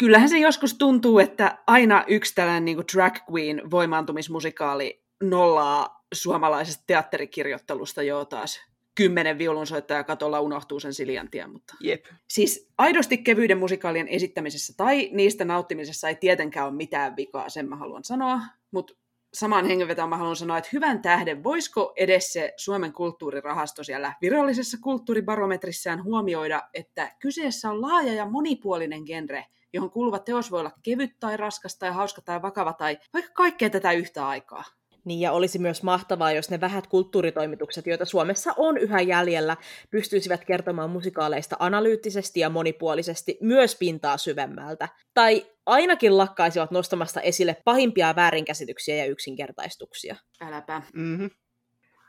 Kyllähän 0.00 0.28
se 0.28 0.38
joskus 0.38 0.74
tuntuu, 0.74 1.18
että 1.18 1.58
aina 1.66 2.04
yksi 2.08 2.34
tällainen 2.34 2.64
niin 2.64 2.78
drag 2.94 3.16
queen 3.30 3.70
voimaantumismusikaali 3.70 5.02
nollaa 5.22 6.04
suomalaisesta 6.14 6.84
teatterikirjoittelusta 6.86 8.02
jo 8.02 8.24
taas 8.24 8.60
kymmenen 8.94 9.38
viulunsoittajaa 9.38 10.04
katolla 10.04 10.40
unohtuu 10.40 10.80
sen 10.80 10.94
Siljantien, 10.94 11.50
mutta 11.50 11.74
Jep. 11.80 12.04
Siis 12.28 12.68
aidosti 12.78 13.18
kevyiden 13.18 13.58
musikaalien 13.58 14.08
esittämisessä 14.08 14.72
tai 14.76 15.10
niistä 15.12 15.44
nauttimisessa 15.44 16.08
ei 16.08 16.14
tietenkään 16.14 16.66
ole 16.66 16.76
mitään 16.76 17.16
vikaa, 17.16 17.48
sen 17.48 17.68
mä 17.68 17.76
haluan 17.76 18.04
sanoa, 18.04 18.40
mutta 18.70 18.94
samaan 19.34 19.66
hengenvetoon 19.66 20.08
mä 20.08 20.16
haluan 20.16 20.36
sanoa, 20.36 20.58
että 20.58 20.70
hyvän 20.72 21.02
tähden, 21.02 21.44
voisiko 21.44 21.92
edes 21.96 22.32
se 22.32 22.54
Suomen 22.56 22.92
kulttuurirahasto 22.92 23.84
siellä 23.84 24.14
virallisessa 24.22 24.78
kulttuuribarometrissään 24.82 26.04
huomioida, 26.04 26.62
että 26.74 27.12
kyseessä 27.18 27.70
on 27.70 27.82
laaja 27.82 28.12
ja 28.12 28.26
monipuolinen 28.26 29.04
genre, 29.04 29.46
johon 29.72 29.90
kuuluva 29.90 30.18
teos 30.18 30.50
voi 30.50 30.60
olla 30.60 30.72
kevyt 30.82 31.10
tai 31.20 31.36
raskas 31.36 31.78
tai 31.78 31.90
hauska 31.90 32.22
tai 32.22 32.42
vakava 32.42 32.72
tai 32.72 32.98
vaikka 33.12 33.32
kaikkea 33.34 33.70
tätä 33.70 33.92
yhtä 33.92 34.28
aikaa. 34.28 34.64
Niin 35.04 35.20
ja 35.20 35.32
olisi 35.32 35.58
myös 35.58 35.82
mahtavaa, 35.82 36.32
jos 36.32 36.50
ne 36.50 36.60
vähät 36.60 36.86
kulttuuritoimitukset, 36.86 37.86
joita 37.86 38.04
Suomessa 38.04 38.54
on 38.56 38.78
yhä 38.78 39.00
jäljellä, 39.00 39.56
pystyisivät 39.90 40.44
kertomaan 40.44 40.90
musikaaleista 40.90 41.56
analyyttisesti 41.58 42.40
ja 42.40 42.50
monipuolisesti 42.50 43.38
myös 43.40 43.76
pintaa 43.76 44.16
syvemmältä. 44.16 44.88
Tai 45.14 45.46
ainakin 45.66 46.18
lakkaisivat 46.18 46.70
nostamasta 46.70 47.20
esille 47.20 47.56
pahimpia 47.64 48.16
väärinkäsityksiä 48.16 48.94
ja 48.94 49.04
yksinkertaistuksia. 49.04 50.16
Äläpä. 50.40 50.82
Mm-hmm. 50.94 51.30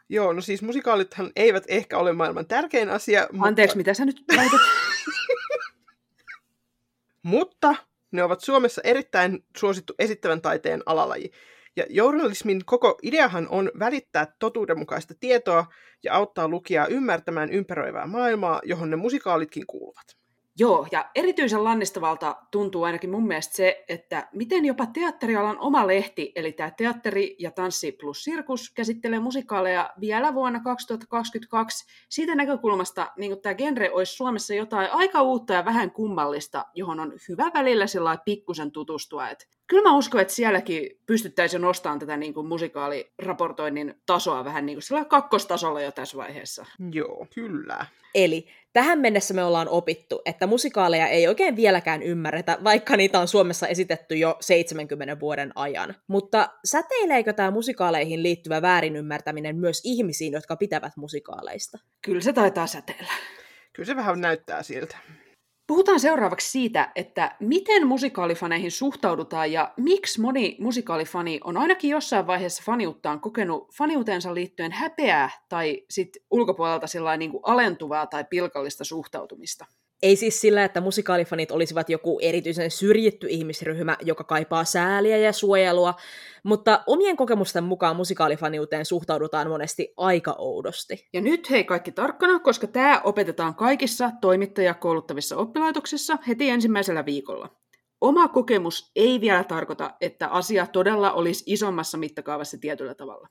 Joo, 0.09 0.33
no 0.33 0.41
siis 0.41 0.61
musikaalithan 0.61 1.31
eivät 1.35 1.63
ehkä 1.67 1.97
ole 1.97 2.13
maailman 2.13 2.47
tärkein 2.47 2.89
asia, 2.89 3.27
Anteeksi, 3.39 3.77
mitä 3.77 3.93
sä 3.93 4.05
nyt 4.05 4.23
väität? 4.37 4.59
mutta 7.23 7.75
ne 8.11 8.23
ovat 8.23 8.41
Suomessa 8.41 8.81
erittäin 8.83 9.45
suosittu 9.57 9.93
esittävän 9.99 10.41
taiteen 10.41 10.83
alalaji. 10.85 11.31
Ja 11.75 11.85
journalismin 11.89 12.61
koko 12.65 12.97
ideahan 13.03 13.47
on 13.49 13.71
välittää 13.79 14.33
totuudenmukaista 14.39 15.13
tietoa 15.19 15.65
ja 16.03 16.13
auttaa 16.13 16.47
lukijaa 16.47 16.87
ymmärtämään 16.87 17.51
ympäröivää 17.51 18.07
maailmaa, 18.07 18.61
johon 18.63 18.89
ne 18.89 18.95
musikaalitkin 18.95 19.67
kuuluvat. 19.67 20.20
Joo, 20.61 20.87
ja 20.91 21.09
erityisen 21.15 21.63
lannistavalta 21.63 22.35
tuntuu 22.51 22.83
ainakin 22.83 23.09
mun 23.09 23.27
mielestä 23.27 23.55
se, 23.55 23.83
että 23.89 24.27
miten 24.33 24.65
jopa 24.65 24.85
teatterialan 24.85 25.59
oma 25.59 25.87
lehti, 25.87 26.31
eli 26.35 26.51
tämä 26.51 26.71
Teatteri 26.71 27.35
ja 27.39 27.51
Tanssi 27.51 27.91
plus 27.91 28.23
Sirkus, 28.23 28.69
käsittelee 28.69 29.19
musikaaleja 29.19 29.89
vielä 29.99 30.33
vuonna 30.33 30.59
2022 30.59 31.85
siitä 32.09 32.35
näkökulmasta, 32.35 33.11
niin 33.17 33.31
kuin 33.31 33.41
tämä 33.41 33.55
genre 33.55 33.91
olisi 33.91 34.15
Suomessa 34.15 34.53
jotain 34.53 34.91
aika 34.91 35.21
uutta 35.21 35.53
ja 35.53 35.65
vähän 35.65 35.91
kummallista, 35.91 36.65
johon 36.75 36.99
on 36.99 37.13
hyvä 37.29 37.51
välillä 37.53 37.87
sillä 37.87 38.17
pikkusen 38.25 38.71
tutustua. 38.71 39.29
Et 39.29 39.47
kyllä 39.67 39.89
mä 39.89 39.97
uskon, 39.97 40.21
että 40.21 40.33
sielläkin 40.33 40.89
pystyttäisiin 41.05 41.61
nostamaan 41.61 41.99
tätä 41.99 42.17
niin 42.17 42.33
kuin 42.33 42.47
musikaaliraportoinnin 42.47 43.95
tasoa 44.05 44.45
vähän 44.45 44.65
niin 44.65 44.75
kuin 44.75 44.83
sillä 44.83 45.05
kakkostasolla 45.05 45.81
jo 45.81 45.91
tässä 45.91 46.17
vaiheessa. 46.17 46.65
Joo, 46.91 47.27
kyllä. 47.35 47.85
Eli 48.15 48.47
tähän 48.73 48.99
mennessä 48.99 49.33
me 49.33 49.43
ollaan 49.43 49.69
opittu, 49.69 50.21
että 50.25 50.47
musikaaleja 50.47 51.07
ei 51.07 51.27
oikein 51.27 51.55
vieläkään 51.55 52.03
ymmärretä, 52.03 52.57
vaikka 52.63 52.97
niitä 52.97 53.19
on 53.19 53.27
Suomessa 53.27 53.67
esitetty 53.67 54.15
jo 54.15 54.37
70 54.41 55.19
vuoden 55.19 55.51
ajan. 55.55 55.95
Mutta 56.07 56.49
säteileekö 56.65 57.33
tämä 57.33 57.51
musikaaleihin 57.51 58.23
liittyvä 58.23 58.61
väärinymmärtäminen 58.61 59.57
myös 59.57 59.81
ihmisiin, 59.83 60.33
jotka 60.33 60.55
pitävät 60.55 60.97
musikaaleista? 60.97 61.77
Kyllä 62.01 62.21
se 62.21 62.33
taitaa 62.33 62.67
säteillä. 62.67 63.11
Kyllä 63.73 63.87
se 63.87 63.95
vähän 63.95 64.21
näyttää 64.21 64.63
siltä. 64.63 64.97
Puhutaan 65.71 65.99
seuraavaksi 65.99 66.51
siitä, 66.51 66.91
että 66.95 67.35
miten 67.39 67.87
musikaalifaneihin 67.87 68.71
suhtaudutaan 68.71 69.51
ja 69.51 69.73
miksi 69.77 70.21
moni 70.21 70.57
musikaalifani 70.59 71.39
on 71.43 71.57
ainakin 71.57 71.89
jossain 71.89 72.27
vaiheessa 72.27 72.63
faniuttaan 72.65 73.19
kokenut 73.19 73.73
faniuteensa 73.77 74.33
liittyen 74.33 74.71
häpeää 74.71 75.29
tai 75.49 75.83
sit 75.89 76.09
ulkopuolelta 76.31 76.87
niin 77.17 77.31
kuin 77.31 77.41
alentuvaa 77.45 78.07
tai 78.07 78.25
pilkallista 78.29 78.83
suhtautumista. 78.83 79.65
Ei 80.03 80.15
siis 80.15 80.41
sillä, 80.41 80.63
että 80.63 80.81
musikaalifanit 80.81 81.51
olisivat 81.51 81.89
joku 81.89 82.19
erityisen 82.21 82.71
syrjitty 82.71 83.27
ihmisryhmä, 83.29 83.97
joka 84.01 84.23
kaipaa 84.23 84.65
sääliä 84.65 85.17
ja 85.17 85.33
suojelua, 85.33 85.93
mutta 86.43 86.83
omien 86.87 87.17
kokemusten 87.17 87.63
mukaan 87.63 87.95
musikaalifaniuteen 87.95 88.85
suhtaudutaan 88.85 89.49
monesti 89.49 89.93
aika 89.97 90.35
oudosti. 90.37 91.07
Ja 91.13 91.21
nyt 91.21 91.49
hei 91.49 91.63
kaikki 91.63 91.91
tarkkana, 91.91 92.39
koska 92.39 92.67
tämä 92.67 93.01
opetetaan 93.03 93.55
kaikissa 93.55 94.11
toimittajakouluttavissa 94.21 95.37
oppilaitoksissa 95.37 96.17
heti 96.27 96.49
ensimmäisellä 96.49 97.05
viikolla. 97.05 97.49
Oma 98.01 98.27
kokemus 98.27 98.91
ei 98.95 99.21
vielä 99.21 99.43
tarkoita, 99.43 99.93
että 100.01 100.27
asia 100.27 100.67
todella 100.67 101.11
olisi 101.11 101.43
isommassa 101.47 101.97
mittakaavassa 101.97 102.57
tietyllä 102.61 102.95
tavalla. 102.95 103.27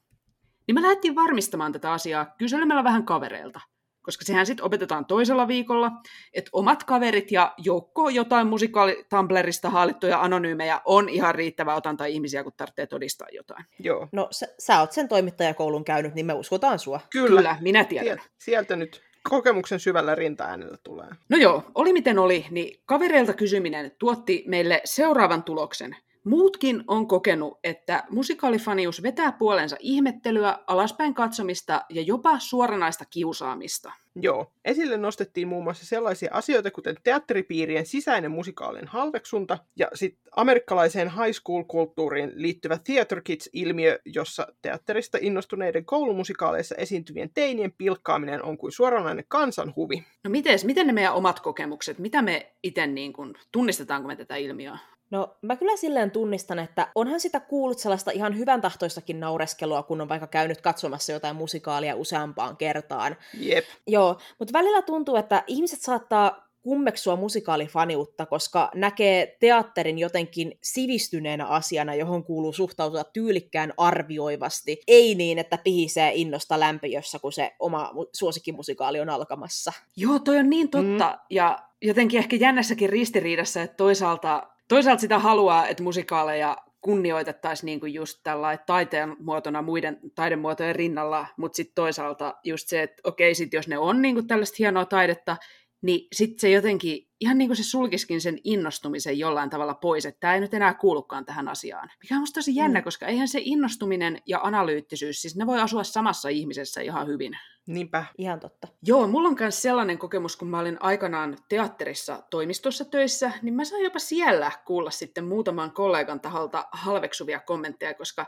Niin 0.66 0.74
me 0.74 0.82
lähdettiin 0.82 1.14
varmistamaan 1.14 1.72
tätä 1.72 1.92
asiaa 1.92 2.34
kyselemällä 2.38 2.84
vähän 2.84 3.04
kavereilta. 3.04 3.60
Koska 4.02 4.24
sehän 4.24 4.46
sitten 4.46 4.64
opetetaan 4.64 5.06
toisella 5.06 5.48
viikolla, 5.48 5.90
että 6.34 6.50
omat 6.52 6.84
kaverit 6.84 7.32
ja 7.32 7.54
joukko 7.58 8.08
jotain 8.08 8.46
musikaalitamblerista 8.46 9.70
haalittuja 9.70 10.20
anonyymejä 10.20 10.80
on 10.84 11.08
ihan 11.08 11.34
riittävä 11.34 11.74
otanta 11.74 12.04
ihmisiä, 12.04 12.44
kun 12.44 12.52
tarvitsee 12.56 12.86
todistaa 12.86 13.28
jotain. 13.32 13.64
Joo. 13.78 14.08
No 14.12 14.28
sä, 14.30 14.46
sä 14.58 14.80
oot 14.80 14.92
sen 14.92 15.08
toimittajakoulun 15.08 15.84
käynyt, 15.84 16.14
niin 16.14 16.26
me 16.26 16.32
uskotaan 16.32 16.78
sua. 16.78 17.00
Kyllä. 17.10 17.28
Kyllä, 17.28 17.56
minä 17.60 17.84
tiedän. 17.84 18.06
Sieltä, 18.06 18.22
sieltä 18.38 18.76
nyt 18.76 19.02
kokemuksen 19.28 19.80
syvällä 19.80 20.14
rinta-äänellä 20.14 20.76
tulee. 20.84 21.08
No 21.28 21.36
joo, 21.36 21.62
oli 21.74 21.92
miten 21.92 22.18
oli, 22.18 22.46
niin 22.50 22.82
kavereilta 22.86 23.34
kysyminen 23.34 23.92
tuotti 23.98 24.44
meille 24.46 24.80
seuraavan 24.84 25.42
tuloksen. 25.42 25.96
Muutkin 26.24 26.84
on 26.86 27.08
kokenut, 27.08 27.58
että 27.64 28.04
musikaalifanius 28.10 29.02
vetää 29.02 29.32
puolensa 29.32 29.76
ihmettelyä, 29.80 30.58
alaspäin 30.66 31.14
katsomista 31.14 31.82
ja 31.88 32.02
jopa 32.02 32.38
suoranaista 32.38 33.04
kiusaamista. 33.10 33.92
Joo. 34.16 34.52
Esille 34.64 34.96
nostettiin 34.96 35.48
muun 35.48 35.64
muassa 35.64 35.86
sellaisia 35.86 36.30
asioita, 36.32 36.70
kuten 36.70 36.96
teatteripiirien 37.02 37.86
sisäinen 37.86 38.30
musikaalinen 38.30 38.88
halveksunta 38.88 39.58
ja 39.76 39.88
sitten 39.94 40.22
amerikkalaiseen 40.36 41.10
high 41.10 41.32
school-kulttuuriin 41.32 42.32
liittyvä 42.34 42.78
Theater 42.84 43.20
Kids-ilmiö, 43.20 43.98
jossa 44.04 44.46
teatterista 44.62 45.18
innostuneiden 45.20 45.84
koulumusikaaleissa 45.84 46.74
esiintyvien 46.74 47.30
teinien 47.34 47.72
pilkkaaminen 47.72 48.44
on 48.44 48.58
kuin 48.58 48.72
suoranainen 48.72 49.24
kansanhuvi. 49.28 50.04
No 50.24 50.30
mites, 50.30 50.64
miten 50.64 50.86
ne 50.86 50.92
meidän 50.92 51.14
omat 51.14 51.40
kokemukset, 51.40 51.98
mitä 51.98 52.22
me 52.22 52.52
itse 52.62 52.86
niin 52.86 53.12
kun, 53.12 53.34
tunnistetaanko 53.52 54.08
me 54.08 54.16
tätä 54.16 54.36
ilmiöä? 54.36 54.78
No 55.10 55.36
mä 55.42 55.56
kyllä 55.56 55.76
silleen 55.76 56.10
tunnistan, 56.10 56.58
että 56.58 56.88
onhan 56.94 57.20
sitä 57.20 57.40
kuullut 57.40 57.78
sellaista 57.78 58.10
ihan 58.10 58.38
hyvän 58.38 58.60
tahtoistakin 58.60 59.20
naureskelua, 59.20 59.82
kun 59.82 60.00
on 60.00 60.08
vaikka 60.08 60.26
käynyt 60.26 60.60
katsomassa 60.60 61.12
jotain 61.12 61.36
musikaalia 61.36 61.96
useampaan 61.96 62.56
kertaan. 62.56 63.16
Jep. 63.34 63.64
Joo, 63.86 64.18
mutta 64.38 64.52
välillä 64.52 64.82
tuntuu, 64.82 65.16
että 65.16 65.44
ihmiset 65.46 65.80
saattaa 65.80 66.50
kummeksua 66.62 67.16
musikaalifaniutta, 67.16 68.26
koska 68.26 68.70
näkee 68.74 69.36
teatterin 69.40 69.98
jotenkin 69.98 70.58
sivistyneenä 70.62 71.46
asiana, 71.46 71.94
johon 71.94 72.24
kuuluu 72.24 72.52
suhtautua 72.52 73.04
tyylikkään 73.04 73.72
arvioivasti. 73.76 74.80
Ei 74.88 75.14
niin, 75.14 75.38
että 75.38 75.58
pihisee 75.64 76.12
innosta 76.14 76.60
lämpiössä, 76.60 77.18
kun 77.18 77.32
se 77.32 77.52
oma 77.58 77.92
suosikkimusikaali 78.12 79.00
on 79.00 79.10
alkamassa. 79.10 79.72
Joo, 79.96 80.18
toi 80.18 80.38
on 80.38 80.50
niin 80.50 80.68
totta. 80.68 81.10
Mm. 81.10 81.18
Ja 81.30 81.58
jotenkin 81.82 82.18
ehkä 82.18 82.36
jännässäkin 82.36 82.90
ristiriidassa, 82.90 83.62
että 83.62 83.76
toisaalta 83.76 84.46
toisaalta 84.70 85.00
sitä 85.00 85.18
haluaa, 85.18 85.66
että 85.66 85.82
musikaaleja 85.82 86.56
kunnioitettaisiin 86.80 87.66
niin 87.66 87.80
kuin 87.80 87.94
just 87.94 88.20
tällainen 88.22 88.64
taiteen 88.66 89.16
muotona 89.18 89.62
muiden 89.62 90.00
taidemuotojen 90.14 90.76
rinnalla, 90.76 91.26
mutta 91.36 91.56
sitten 91.56 91.74
toisaalta 91.74 92.34
just 92.44 92.68
se, 92.68 92.82
että 92.82 93.00
okei, 93.04 93.34
sit 93.34 93.52
jos 93.52 93.68
ne 93.68 93.78
on 93.78 94.02
niin 94.02 94.14
kuin 94.14 94.26
tällaista 94.26 94.56
hienoa 94.58 94.84
taidetta, 94.84 95.36
niin 95.82 96.08
sitten 96.12 96.40
se 96.40 96.50
jotenkin, 96.50 97.08
ihan 97.20 97.38
niin 97.38 97.48
kuin 97.48 97.56
se 97.56 97.62
sulkiskin 97.62 98.20
sen 98.20 98.38
innostumisen 98.44 99.18
jollain 99.18 99.50
tavalla 99.50 99.74
pois, 99.74 100.06
että 100.06 100.20
tämä 100.20 100.34
ei 100.34 100.40
nyt 100.40 100.54
enää 100.54 100.74
kuulukaan 100.74 101.24
tähän 101.24 101.48
asiaan. 101.48 101.90
Mikä 102.02 102.14
on 102.14 102.20
musta 102.20 102.40
tosi 102.40 102.54
jännä, 102.54 102.80
mm. 102.80 102.84
koska 102.84 103.06
eihän 103.06 103.28
se 103.28 103.40
innostuminen 103.42 104.22
ja 104.26 104.40
analyyttisyys, 104.42 105.22
siis 105.22 105.36
ne 105.36 105.46
voi 105.46 105.60
asua 105.60 105.84
samassa 105.84 106.28
ihmisessä 106.28 106.80
ihan 106.80 107.06
hyvin. 107.06 107.32
Niinpä. 107.70 108.04
Ihan 108.18 108.40
totta. 108.40 108.68
Joo, 108.82 109.06
mulla 109.06 109.28
on 109.28 109.36
myös 109.40 109.62
sellainen 109.62 109.98
kokemus, 109.98 110.36
kun 110.36 110.48
mä 110.48 110.58
olin 110.58 110.76
aikanaan 110.80 111.36
teatterissa 111.48 112.22
toimistossa 112.30 112.84
töissä, 112.84 113.32
niin 113.42 113.54
mä 113.54 113.64
sain 113.64 113.84
jopa 113.84 113.98
siellä 113.98 114.52
kuulla 114.66 114.90
sitten 114.90 115.24
muutaman 115.24 115.72
kollegan 115.72 116.20
taholta 116.20 116.68
halveksuvia 116.72 117.40
kommentteja, 117.40 117.94
koska 117.94 118.26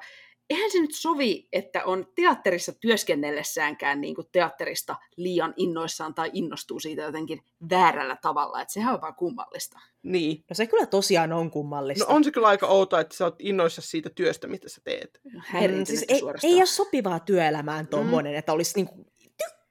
eihän 0.51 0.71
se 0.71 0.81
nyt 0.81 0.95
sovi, 0.95 1.49
että 1.53 1.85
on 1.85 2.07
teatterissa 2.15 2.73
työskennellessäänkään 2.73 4.01
niin 4.01 4.15
kuin 4.15 4.27
teatterista 4.33 4.97
liian 5.17 5.55
innoissaan 5.57 6.15
tai 6.15 6.31
innostuu 6.33 6.81
siitä 6.81 7.03
jotenkin 7.03 7.41
väärällä 7.71 8.17
tavalla. 8.23 8.63
Että 8.63 8.75
sehän 8.75 8.95
on 8.95 9.01
vaan 9.01 9.15
kummallista. 9.15 9.79
Niin. 10.03 10.45
No 10.51 10.55
se 10.55 10.67
kyllä 10.67 10.87
tosiaan 10.87 11.33
on 11.33 11.51
kummallista. 11.51 12.05
No 12.05 12.15
on 12.15 12.25
se 12.25 12.31
kyllä 12.31 12.49
aika 12.49 12.67
outoa, 12.67 13.01
että 13.01 13.17
sä 13.17 13.25
oot 13.25 13.37
innoissa 13.39 13.83
siitä 13.83 14.11
työstä, 14.11 14.47
mitä 14.47 14.69
sä 14.69 14.81
teet. 14.85 15.21
Mm, 15.25 15.85
siis 15.85 16.05
ei, 16.09 16.23
ei 16.43 16.55
ole 16.55 16.67
sopivaa 16.67 17.21
työelämään 17.21 17.87
tuommoinen, 17.87 18.33
mm. 18.33 18.39
että 18.39 18.53
olisi 18.53 18.73
niin 18.77 18.87
kuin, 18.87 19.07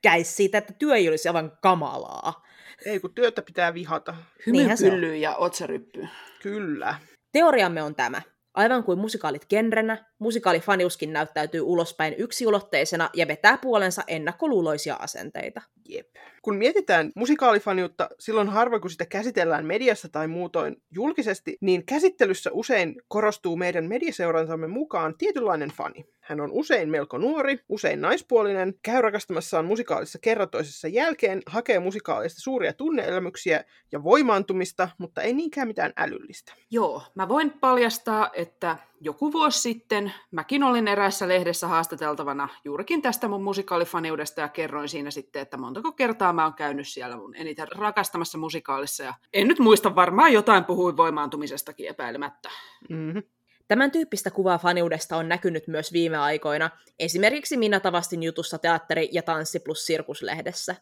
tykkäisi 0.02 0.32
siitä, 0.32 0.58
että 0.58 0.74
työ 0.74 0.96
ei 0.96 1.10
olisi 1.10 1.30
aivan 1.30 1.58
kamalaa. 1.62 2.48
Ei, 2.86 3.00
kun 3.00 3.14
työtä 3.14 3.42
pitää 3.42 3.74
vihata. 3.74 4.16
Hymypyllyy 4.48 5.16
ja 5.16 5.36
otsaryppy. 5.36 6.08
Kyllä. 6.42 6.96
Teoriamme 7.32 7.84
on 7.84 7.96
tämä. 7.96 8.22
Aivan 8.54 8.84
kuin 8.84 9.00
musikaalit 9.00 9.46
genrenä, 9.50 10.06
musikaalifaniuskin 10.22 11.14
näyttäytyy 11.14 11.62
ulospäin 11.62 12.16
yksiulotteisena 12.18 13.10
ja 13.14 13.28
vetää 13.28 13.58
puolensa 13.58 14.04
ennakkoluuloisia 14.08 14.96
asenteita. 14.96 15.62
Jep. 15.90 16.08
Kun 16.42 16.56
mietitään 16.56 17.12
musikaalifaniutta, 17.16 18.10
silloin 18.20 18.50
harva 18.50 18.80
kun 18.80 18.90
sitä 18.90 19.06
käsitellään 19.06 19.66
mediassa 19.66 20.10
tai 20.10 20.28
muutoin 20.28 20.82
julkisesti, 20.92 21.58
niin 21.62 21.86
käsittelyssä 21.86 22.50
usein 22.54 22.96
korostuu 23.08 23.56
meidän 23.56 23.86
mediaseurantamme 23.86 24.68
mukaan 24.68 25.18
tietynlainen 25.18 25.70
fani. 25.70 26.06
Hän 26.20 26.42
on 26.42 26.52
usein 26.52 26.90
melko 26.90 27.18
nuori, 27.18 27.60
usein 27.70 28.02
naispuolinen, 28.02 28.74
käy 28.84 29.02
rakastamassaan 29.02 29.66
musikaalissa 29.66 30.20
kerratoisessa 30.20 30.88
jälkeen, 30.88 31.42
hakee 31.46 31.80
musikaalista 31.80 32.42
suuria 32.42 32.74
tunneelämyksiä 32.74 33.64
ja 33.92 34.04
voimaantumista, 34.04 34.90
mutta 34.98 35.22
ei 35.22 35.34
niinkään 35.34 35.68
mitään 35.68 35.94
älyllistä. 35.98 36.54
Joo, 36.72 37.04
mä 37.16 37.30
voin 37.30 37.52
paljastaa, 37.52 38.30
että 38.34 38.78
joku 39.02 39.32
vuosi 39.32 39.60
sitten 39.62 40.11
mäkin 40.32 40.64
olin 40.64 40.88
eräässä 40.88 41.28
lehdessä 41.28 41.68
haastateltavana 41.68 42.50
juurikin 42.66 43.02
tästä 43.02 43.28
mun 43.28 43.44
musikaalifaniudesta 43.44 44.42
ja 44.42 44.48
kerroin 44.48 44.90
siinä 44.90 45.12
sitten, 45.12 45.42
että 45.42 45.58
montako 45.58 45.92
kertaa 45.92 46.34
mä 46.34 46.44
oon 46.44 46.54
käynyt 46.54 46.88
siellä 46.88 47.18
mun 47.18 47.36
eniten 47.36 47.68
rakastamassa 47.72 48.38
musikaalissa 48.38 49.04
ja 49.04 49.14
en 49.34 49.48
nyt 49.48 49.60
muista 49.60 49.96
varmaan 49.96 50.34
jotain 50.34 50.66
puhuin 50.66 50.98
voimaantumisestakin 50.98 51.88
epäilemättä. 51.88 52.50
Mm-hmm. 52.90 53.24
Tämän 53.68 53.92
tyyppistä 53.92 54.32
kuvaa 54.32 54.58
faniudesta 54.58 55.18
on 55.18 55.30
näkynyt 55.30 55.68
myös 55.68 55.94
viime 55.94 56.18
aikoina, 56.18 56.70
esimerkiksi 57.00 57.58
Minna 57.58 57.80
Tavastin 57.80 58.24
jutussa 58.24 58.58
Teatteri 58.58 59.10
ja 59.12 59.22
Tanssi 59.22 59.60
plus 59.60 59.86
Sirkuslehdessä. 59.86 60.76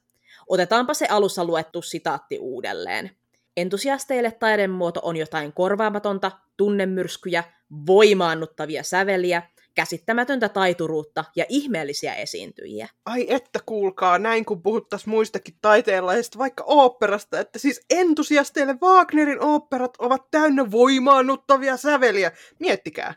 Otetaanpa 0.47 0.93
se 0.93 1.05
alussa 1.09 1.45
luettu 1.45 1.81
sitaatti 1.81 2.39
uudelleen. 2.39 3.11
Entusiasteille 3.59 4.31
taidemuoto 4.31 4.99
on 5.03 5.17
jotain 5.17 5.53
korvaamatonta, 5.53 6.31
tunnemyrskyjä, 6.57 7.43
voimaannuttavia 7.87 8.83
säveliä, 8.83 9.41
käsittämätöntä 9.75 10.49
taituruutta 10.49 11.25
ja 11.35 11.45
ihmeellisiä 11.49 12.15
esiintyjiä. 12.15 12.87
Ai 13.05 13.25
että 13.29 13.59
kuulkaa, 13.65 14.19
näin 14.19 14.45
kun 14.45 14.61
puhuttaisiin 14.61 15.09
muistakin 15.09 15.55
taiteenlaisista, 15.61 16.39
vaikka 16.39 16.63
oopperasta, 16.67 17.39
että 17.39 17.59
siis 17.59 17.85
entusiasteille 17.89 18.75
Wagnerin 18.81 19.43
oopperat 19.43 19.93
ovat 19.99 20.31
täynnä 20.31 20.71
voimaannuttavia 20.71 21.77
säveliä. 21.77 22.31
Miettikää. 22.59 23.13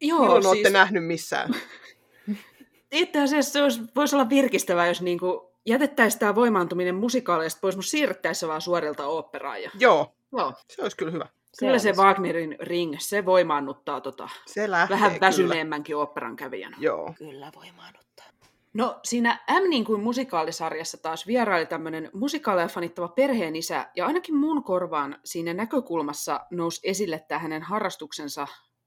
Joo, 0.00 0.20
Milloin 0.20 0.42
siis... 0.42 0.52
olette 0.52 0.70
nähnyt 0.70 1.04
missään? 1.04 1.54
Itse 2.92 3.20
asiassa 3.20 3.52
se 3.52 3.62
olisi, 3.62 3.80
voisi 3.96 4.16
olla 4.16 4.28
virkistävää, 4.28 4.86
jos 4.86 5.02
niinku 5.02 5.45
jätettäisiin 5.66 6.20
tämä 6.20 6.34
voimaantuminen 6.34 6.94
musikaaleista 6.94 7.60
pois, 7.60 7.76
mutta 7.76 7.90
siirrettäisiin 7.90 8.48
vaan 8.48 8.60
suorilta 8.60 9.06
oopperaan. 9.06 9.62
Ja... 9.62 9.70
Joo, 9.78 10.14
Joo. 10.32 10.52
se 10.68 10.82
olisi 10.82 10.96
kyllä 10.96 11.12
hyvä. 11.12 11.26
Kyllä 11.58 11.78
se 11.78 11.92
Wagnerin 11.92 12.56
ring, 12.60 12.94
se 12.98 13.24
voimaannuttaa 13.24 14.00
tota, 14.00 14.28
Se 14.46 14.70
lähtee 14.70 14.96
vähän 14.96 15.20
väsyneemmänkin 15.20 15.96
oopperan 15.96 16.36
kävijän. 16.36 16.74
Joo. 16.78 17.14
Kyllä 17.18 17.50
voimaannuttaa. 17.54 18.26
No 18.74 19.00
siinä 19.04 19.44
M 19.50 19.70
niin 19.70 19.84
kuin 19.84 20.00
musikaalisarjassa 20.00 20.98
taas 20.98 21.26
vieraili 21.26 21.66
tämmöinen 21.66 22.10
musikaaleja 22.12 22.68
fanittava 22.68 23.08
perheenisä, 23.08 23.86
ja 23.94 24.06
ainakin 24.06 24.34
mun 24.34 24.64
korvaan 24.64 25.18
siinä 25.24 25.54
näkökulmassa 25.54 26.40
nousi 26.50 26.80
esille 26.84 27.24
tämä 27.28 27.38
hänen 27.38 27.62
harrastuksensa 27.62 28.46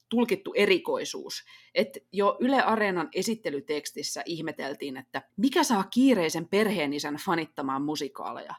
tulkittu 0.09 0.53
erikoisuus. 0.55 1.43
Että 1.75 1.99
jo 2.11 2.37
Yle 2.39 2.61
Areenan 2.61 3.09
esittelytekstissä 3.15 4.23
ihmeteltiin, 4.25 4.97
että 4.97 5.21
mikä 5.37 5.63
saa 5.63 5.83
kiireisen 5.83 6.47
perheenisän 6.47 7.15
fanittamaan 7.25 7.81
musikaaleja. 7.81 8.55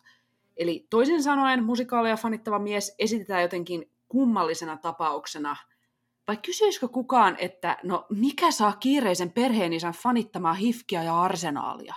Eli 0.57 0.87
toisin 0.91 1.23
sanoen 1.23 1.65
musikaaleja 1.65 2.17
fanittava 2.17 2.59
mies 2.59 2.95
esitetään 2.99 3.43
jotenkin 3.43 3.91
kummallisena 4.09 4.77
tapauksena. 4.77 5.57
Vai 6.29 6.37
kysyisikö 6.37 6.89
kukaan, 6.89 7.37
että 7.39 7.79
no 7.83 8.07
mikä 8.11 8.51
saa 8.51 8.73
kiireisen 8.73 9.33
perheenisän 9.33 9.93
fanittamaan 9.93 10.57
hifkiä 10.57 11.03
ja 11.03 11.21
arsenaalia? 11.21 11.95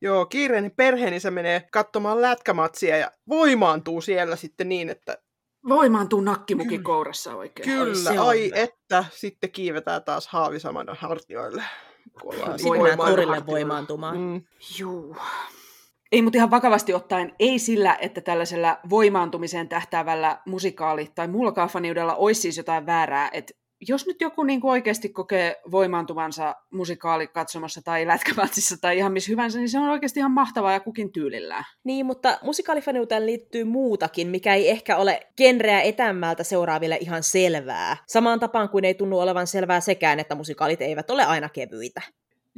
Joo, 0.00 0.26
kiireinen 0.26 0.70
perheenisä 0.70 1.30
menee 1.30 1.68
katsomaan 1.72 2.22
lätkämatsia 2.22 2.96
ja 2.96 3.10
voimaantuu 3.28 4.00
siellä 4.00 4.36
sitten 4.36 4.68
niin, 4.68 4.88
että 4.88 5.18
Voimaantuu 5.68 6.20
nakkimuki 6.20 6.78
kourassa 6.78 7.34
oikein. 7.34 7.68
kyllä, 7.68 8.10
on 8.10 8.28
ai 8.28 8.44
hyvä. 8.44 8.56
että 8.56 9.04
sitten 9.10 9.52
kiivetään 9.52 10.04
taas 10.04 10.28
haavisamana 10.28 10.96
hartioille. 10.98 11.62
Sitten 12.56 12.96
torille 12.96 13.46
voimaantumaan. 13.46 14.18
Mm, 14.18 14.42
Juu. 14.78 15.16
Ei, 16.12 16.22
mutta 16.22 16.36
ihan 16.36 16.50
vakavasti 16.50 16.94
ottaen, 16.94 17.32
ei 17.38 17.58
sillä, 17.58 17.96
että 18.00 18.20
tällaisella 18.20 18.78
voimaantumiseen 18.90 19.68
tähtäävällä 19.68 20.38
musikaali- 20.46 21.12
tai 21.14 21.28
muullakaan 21.28 21.68
faniudella 21.68 22.14
olisi 22.14 22.40
siis 22.40 22.56
jotain 22.56 22.86
väärää, 22.86 23.30
että 23.32 23.52
jos 23.80 24.06
nyt 24.06 24.20
joku 24.20 24.44
niin 24.44 24.60
kuin 24.60 24.70
oikeasti 24.70 25.08
kokee 25.08 25.60
voimaantuvansa 25.70 26.54
musikaalikatsomassa 26.72 27.80
tai 27.84 28.06
lätkämatsissa 28.06 28.76
tai 28.80 28.98
ihan 28.98 29.12
missä 29.12 29.32
hyvänsä, 29.32 29.58
niin 29.58 29.68
se 29.68 29.78
on 29.78 29.88
oikeasti 29.88 30.20
ihan 30.20 30.30
mahtavaa 30.30 30.72
ja 30.72 30.80
kukin 30.80 31.12
tyylillään. 31.12 31.64
Niin, 31.84 32.06
mutta 32.06 32.38
musikaalifaniuteen 32.42 33.26
liittyy 33.26 33.64
muutakin, 33.64 34.28
mikä 34.28 34.54
ei 34.54 34.70
ehkä 34.70 34.96
ole 34.96 35.20
genreä 35.36 35.80
etämmältä 35.80 36.44
seuraaville 36.44 36.98
ihan 37.00 37.22
selvää. 37.22 37.96
Samaan 38.08 38.40
tapaan 38.40 38.68
kuin 38.68 38.84
ei 38.84 38.94
tunnu 38.94 39.18
olevan 39.18 39.46
selvää 39.46 39.80
sekään, 39.80 40.20
että 40.20 40.34
musikaalit 40.34 40.82
eivät 40.82 41.10
ole 41.10 41.24
aina 41.24 41.48
kevyitä. 41.48 42.02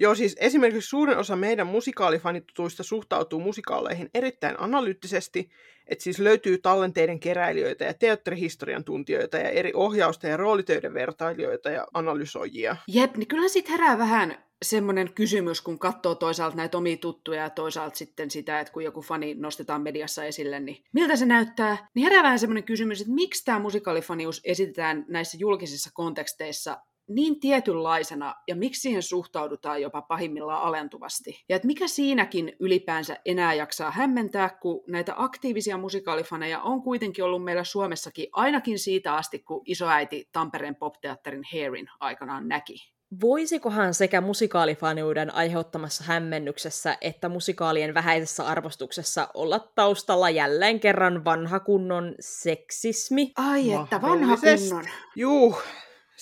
Joo, 0.01 0.15
siis 0.15 0.37
esimerkiksi 0.41 0.89
suurin 0.89 1.19
osa 1.19 1.37
meidän 1.37 1.67
musikaalifanitutuista 1.67 2.83
suhtautuu 2.83 3.41
musikaaleihin 3.41 4.11
erittäin 4.15 4.61
analyyttisesti, 4.61 5.51
että 5.87 6.05
siis 6.05 6.19
löytyy 6.19 6.59
tallenteiden 6.59 7.21
keräilijöitä 7.21 7.85
ja 7.85 7.95
teatterihistorian 7.95 8.85
tuntijoita 8.85 9.37
ja 9.37 9.51
eri 9.51 9.73
ohjausta 9.75 10.27
ja 10.27 10.37
roolitöiden 10.37 10.95
vertailijoita 10.95 11.71
ja 11.71 11.87
analysoijia. 11.95 12.77
Jep, 12.89 13.17
niin 13.17 13.29
kyllä 13.29 13.49
sitten 13.49 13.73
herää 13.73 13.99
vähän 13.99 14.45
semmoinen 14.63 15.15
kysymys, 15.15 15.61
kun 15.61 15.79
katsoo 15.79 16.15
toisaalta 16.15 16.57
näitä 16.57 16.79
omia 16.79 16.97
tuttuja 16.97 17.43
ja 17.43 17.51
toisaalta 17.51 17.97
sitten 17.97 18.31
sitä, 18.31 18.61
että 18.61 18.73
kun 18.73 18.85
joku 18.85 19.03
fani 19.03 19.35
nostetaan 19.35 19.83
mediassa 19.83 20.25
esille, 20.25 20.61
niin 20.61 20.85
miltä 20.93 21.17
se 21.17 21.27
näyttää? 21.27 21.89
Niin 21.95 22.05
herää 22.05 22.23
vähän 22.23 22.39
semmoinen 22.39 22.65
kysymys, 22.65 23.01
että 23.01 23.13
miksi 23.13 23.45
tämä 23.45 23.59
musikaalifanius 23.59 24.41
esitetään 24.45 25.05
näissä 25.09 25.37
julkisissa 25.41 25.91
konteksteissa 25.95 26.77
niin 27.09 27.41
tietynlaisena 27.41 28.35
ja 28.49 28.57
miksi 28.57 28.81
siihen 28.81 29.03
suhtaudutaan 29.03 29.83
jopa 29.83 30.03
pahimmillaan 30.03 30.63
alentuvasti. 30.63 31.45
Ja 31.49 31.57
että 31.57 31.67
mikä 31.67 31.89
siinäkin 31.89 32.57
ylipäänsä 32.61 33.17
enää 33.25 33.55
jaksaa 33.55 33.91
hämmentää, 33.91 34.49
kun 34.49 34.85
näitä 34.89 35.15
aktiivisia 35.17 35.79
musikaalifaneja 35.79 36.61
on 36.61 36.83
kuitenkin 36.83 37.25
ollut 37.25 37.45
meillä 37.45 37.65
Suomessakin 37.65 38.29
ainakin 38.33 38.79
siitä 38.79 39.15
asti, 39.15 39.39
kun 39.39 39.63
isoäiti 39.67 40.29
Tampereen 40.33 40.77
popteatterin 40.77 41.45
Hearin 41.53 41.87
aikanaan 42.01 42.49
näki. 42.49 42.75
Voisikohan 43.21 43.95
sekä 43.95 44.21
musikaalifaniuden 44.21 45.35
aiheuttamassa 45.35 46.05
hämmennyksessä 46.05 46.97
että 47.01 47.29
musikaalien 47.29 47.95
vähäisessä 47.95 48.47
arvostuksessa 48.47 49.29
olla 49.35 49.59
taustalla 49.59 50.31
jälleen 50.31 50.81
kerran 50.81 51.25
vanha 51.25 51.61
kunnon 51.61 52.15
seksismi? 52.21 53.33
Ai 53.37 53.73
että 53.73 54.03
vanha 54.03 54.37
kunnon. 54.37 54.85
Juu, 55.17 55.57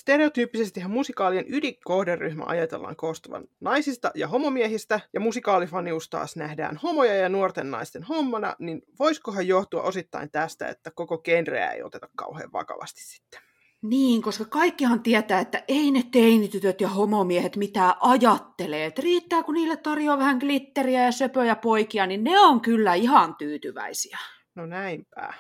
Stereotyyppisestihan 0.07 0.91
musikaalien 0.91 1.45
ydinkohderyhmä 1.49 2.45
ajatellaan 2.47 2.97
koostuvan 2.97 3.45
naisista 3.61 4.11
ja 4.15 4.29
homomiehistä, 4.29 5.01
ja 5.13 5.21
musikaalifanius 5.21 6.09
taas 6.11 6.37
nähdään 6.37 6.77
homoja 6.77 7.15
ja 7.15 7.29
nuorten 7.29 7.71
naisten 7.71 8.03
hommana, 8.03 8.57
niin 8.59 8.83
voisikohan 8.99 9.47
johtua 9.47 9.83
osittain 9.83 10.31
tästä, 10.31 10.69
että 10.69 10.91
koko 10.91 11.19
genreä 11.19 11.71
ei 11.71 11.83
oteta 11.83 12.09
kauhean 12.17 12.53
vakavasti 12.53 13.01
sitten? 13.05 13.41
Niin, 13.83 14.23
koska 14.23 14.45
kaikkihan 14.45 15.03
tietää, 15.03 15.41
että 15.41 15.65
ei 15.69 15.91
ne 15.91 16.03
teinitytöt 16.13 16.81
ja 16.81 16.89
homomiehet 16.89 17.57
mitään 17.57 17.95
ajattelee. 18.01 18.87
Että 18.87 19.03
riittää, 19.03 19.43
kun 19.43 19.55
niille 19.55 19.77
tarjoaa 19.77 20.19
vähän 20.19 20.39
glitteriä 20.39 21.05
ja 21.05 21.13
söpöjä 21.13 21.57
poikia, 21.57 22.07
niin 22.07 22.25
ne 22.25 22.41
on 22.41 22.61
kyllä 22.61 22.95
ihan 22.95 23.37
tyytyväisiä. 23.37 24.19
No 24.55 24.67
näinpä. 24.67 25.35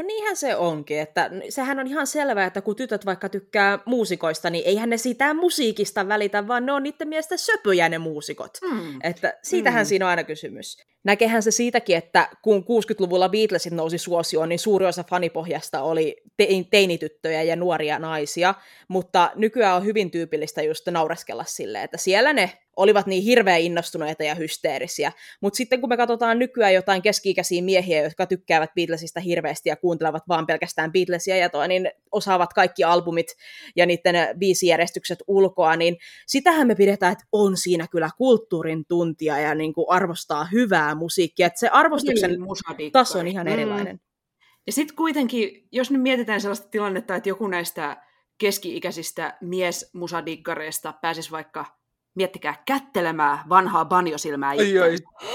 No 0.00 0.06
niinhän 0.06 0.36
se 0.36 0.56
onkin, 0.56 0.98
että 0.98 1.30
sehän 1.48 1.78
on 1.78 1.86
ihan 1.86 2.06
selvää, 2.06 2.46
että 2.46 2.60
kun 2.60 2.76
tytöt 2.76 3.06
vaikka 3.06 3.28
tykkää 3.28 3.78
muusikoista, 3.84 4.50
niin 4.50 4.64
eihän 4.66 4.90
ne 4.90 4.96
siitä 4.96 5.34
musiikista 5.34 6.08
välitä, 6.08 6.48
vaan 6.48 6.66
ne 6.66 6.72
on 6.72 6.82
niiden 6.82 7.08
mielestä 7.08 7.36
söpöjä 7.36 7.88
ne 7.88 7.98
muusikot. 7.98 8.58
Mm. 8.62 8.98
Että 9.02 9.38
siitähän 9.42 9.84
mm. 9.84 9.86
siinä 9.86 10.04
on 10.04 10.10
aina 10.10 10.24
kysymys. 10.24 10.78
Näkehän 11.04 11.42
se 11.42 11.50
siitäkin, 11.50 11.96
että 11.96 12.28
kun 12.42 12.62
60-luvulla 12.62 13.28
Beatlesit 13.28 13.72
nousi 13.72 13.98
suosioon, 13.98 14.48
niin 14.48 14.58
suuri 14.58 14.86
osa 14.86 15.04
fanipohjasta 15.10 15.82
oli 15.82 16.16
te- 16.36 16.48
teinityttöjä 16.70 17.42
ja 17.42 17.56
nuoria 17.56 17.98
naisia, 17.98 18.54
mutta 18.88 19.30
nykyään 19.34 19.76
on 19.76 19.84
hyvin 19.84 20.10
tyypillistä 20.10 20.62
just 20.62 20.88
naureskella 20.88 21.44
silleen, 21.44 21.84
että 21.84 21.98
siellä 21.98 22.32
ne 22.32 22.50
olivat 22.76 23.06
niin 23.06 23.22
hirveän 23.22 23.60
innostuneita 23.60 24.24
ja 24.24 24.34
hysteerisiä. 24.34 25.12
Mutta 25.40 25.56
sitten 25.56 25.80
kun 25.80 25.88
me 25.88 25.96
katsotaan 25.96 26.38
nykyään 26.38 26.74
jotain 26.74 27.02
keski-ikäisiä 27.02 27.62
miehiä, 27.62 28.02
jotka 28.02 28.26
tykkäävät 28.26 28.74
Beatlesista 28.74 29.20
hirveästi 29.20 29.68
ja 29.68 29.76
kuuntelevat 29.76 30.22
vaan 30.28 30.46
pelkästään 30.46 30.92
Beatlesia 30.92 31.36
ja 31.36 31.48
toi, 31.48 31.68
niin 31.68 31.90
osaavat 32.12 32.52
kaikki 32.52 32.84
albumit 32.84 33.36
ja 33.76 33.86
niiden 33.86 34.38
biisijärjestykset 34.38 35.18
ulkoa, 35.26 35.76
niin 35.76 35.96
sitähän 36.26 36.66
me 36.66 36.74
pidetään, 36.74 37.12
että 37.12 37.24
on 37.32 37.56
siinä 37.56 37.86
kyllä 37.90 38.10
kulttuurin 38.18 38.84
tuntia 38.88 39.38
ja 39.38 39.54
niin 39.54 39.72
kuin 39.72 39.86
arvostaa 39.88 40.44
hyvää 40.52 40.94
musiikkia. 40.94 41.46
Että 41.46 41.60
se 41.60 41.68
arvostuksen 41.68 42.30
niin, 42.78 42.92
taso 42.92 43.18
on 43.18 43.26
ihan 43.26 43.46
mm. 43.46 43.52
erilainen. 43.52 44.00
Ja 44.66 44.72
sitten 44.72 44.96
kuitenkin, 44.96 45.68
jos 45.72 45.90
nyt 45.90 46.02
mietitään 46.02 46.40
sellaista 46.40 46.68
tilannetta, 46.68 47.16
että 47.16 47.28
joku 47.28 47.46
näistä 47.46 47.96
keski-ikäisistä 48.38 49.38
miesmusadikkareista 49.40 50.92
pääsisi 50.92 51.30
vaikka 51.30 51.79
miettikää, 52.20 52.62
kättelemään 52.66 53.38
vanhaa 53.48 53.84
banjosilmää 53.84 54.50
ai, 54.50 54.78
ai. 54.78 54.96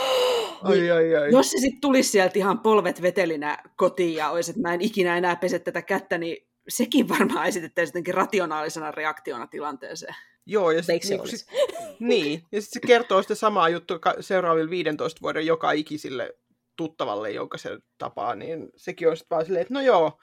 Ai, 0.64 0.92
ai, 0.92 1.16
ai. 1.16 1.32
Jos 1.32 1.52
se 1.52 1.58
sitten 1.58 1.82
tulisi 1.82 2.10
sieltä 2.10 2.40
ihan 2.40 2.60
polvet 2.60 3.02
vetelinä 3.02 3.58
kotiin 3.76 4.16
ja 4.16 4.30
olisi, 4.30 4.52
että 4.52 4.62
mä 4.62 4.74
en 4.74 4.82
ikinä 4.82 5.18
enää 5.18 5.36
pese 5.36 5.60
tätä 5.60 5.82
kättä, 5.82 6.18
niin 6.18 6.48
sekin 6.70 7.10
varmaan 7.10 7.48
esitettäisiin 7.48 7.92
jotenkin 7.92 8.14
rationaalisena 8.14 8.92
reaktiona 8.92 9.48
tilanteeseen. 9.48 10.16
Joo, 10.46 10.72
ja 10.72 10.84
sitten 10.84 11.18
niin, 11.18 11.28
sit, 11.28 11.48
niin, 12.00 12.44
ja 12.52 12.62
sit 12.62 12.72
se 12.72 12.80
kertoo 12.80 13.22
sitä 13.22 13.36
samaa 13.36 13.70
juttua 13.70 14.00
seuraaville 14.20 14.70
15 14.70 15.22
vuoden 15.22 15.46
joka 15.46 15.72
ikisille 15.72 16.36
tuttavalle, 16.76 17.32
jonka 17.32 17.58
se 17.58 17.78
tapaa, 17.98 18.36
niin 18.36 18.70
sekin 18.76 19.10
on 19.10 19.18
sitten 19.18 19.36
vaan 19.36 19.46
silleen, 19.46 19.62
että 19.62 19.74
no 19.74 19.82
joo, 19.82 20.20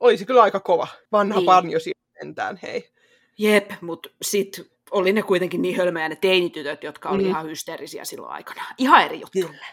olisi 0.00 0.26
kyllä 0.26 0.42
aika 0.42 0.60
kova 0.60 0.86
vanha 1.12 1.38
niin. 1.38 1.46
banjo 1.46 1.78
sentään, 2.20 2.58
hei. 2.62 2.90
Jep, 3.38 3.70
mutta 3.80 4.08
sitten 4.22 4.64
oli 4.94 5.12
ne 5.12 5.22
kuitenkin 5.22 5.62
niin 5.62 5.76
hölmöjä 5.76 6.08
ne 6.08 6.16
teinitytöt, 6.16 6.82
jotka 6.82 7.08
oli 7.08 7.22
mm. 7.22 7.28
ihan 7.28 7.46
hysteerisiä 7.46 8.04
silloin 8.04 8.32
aikana. 8.32 8.62
Ihan 8.78 9.04
eri 9.04 9.20
juttu. 9.20 9.40
Kyllä. 9.40 9.66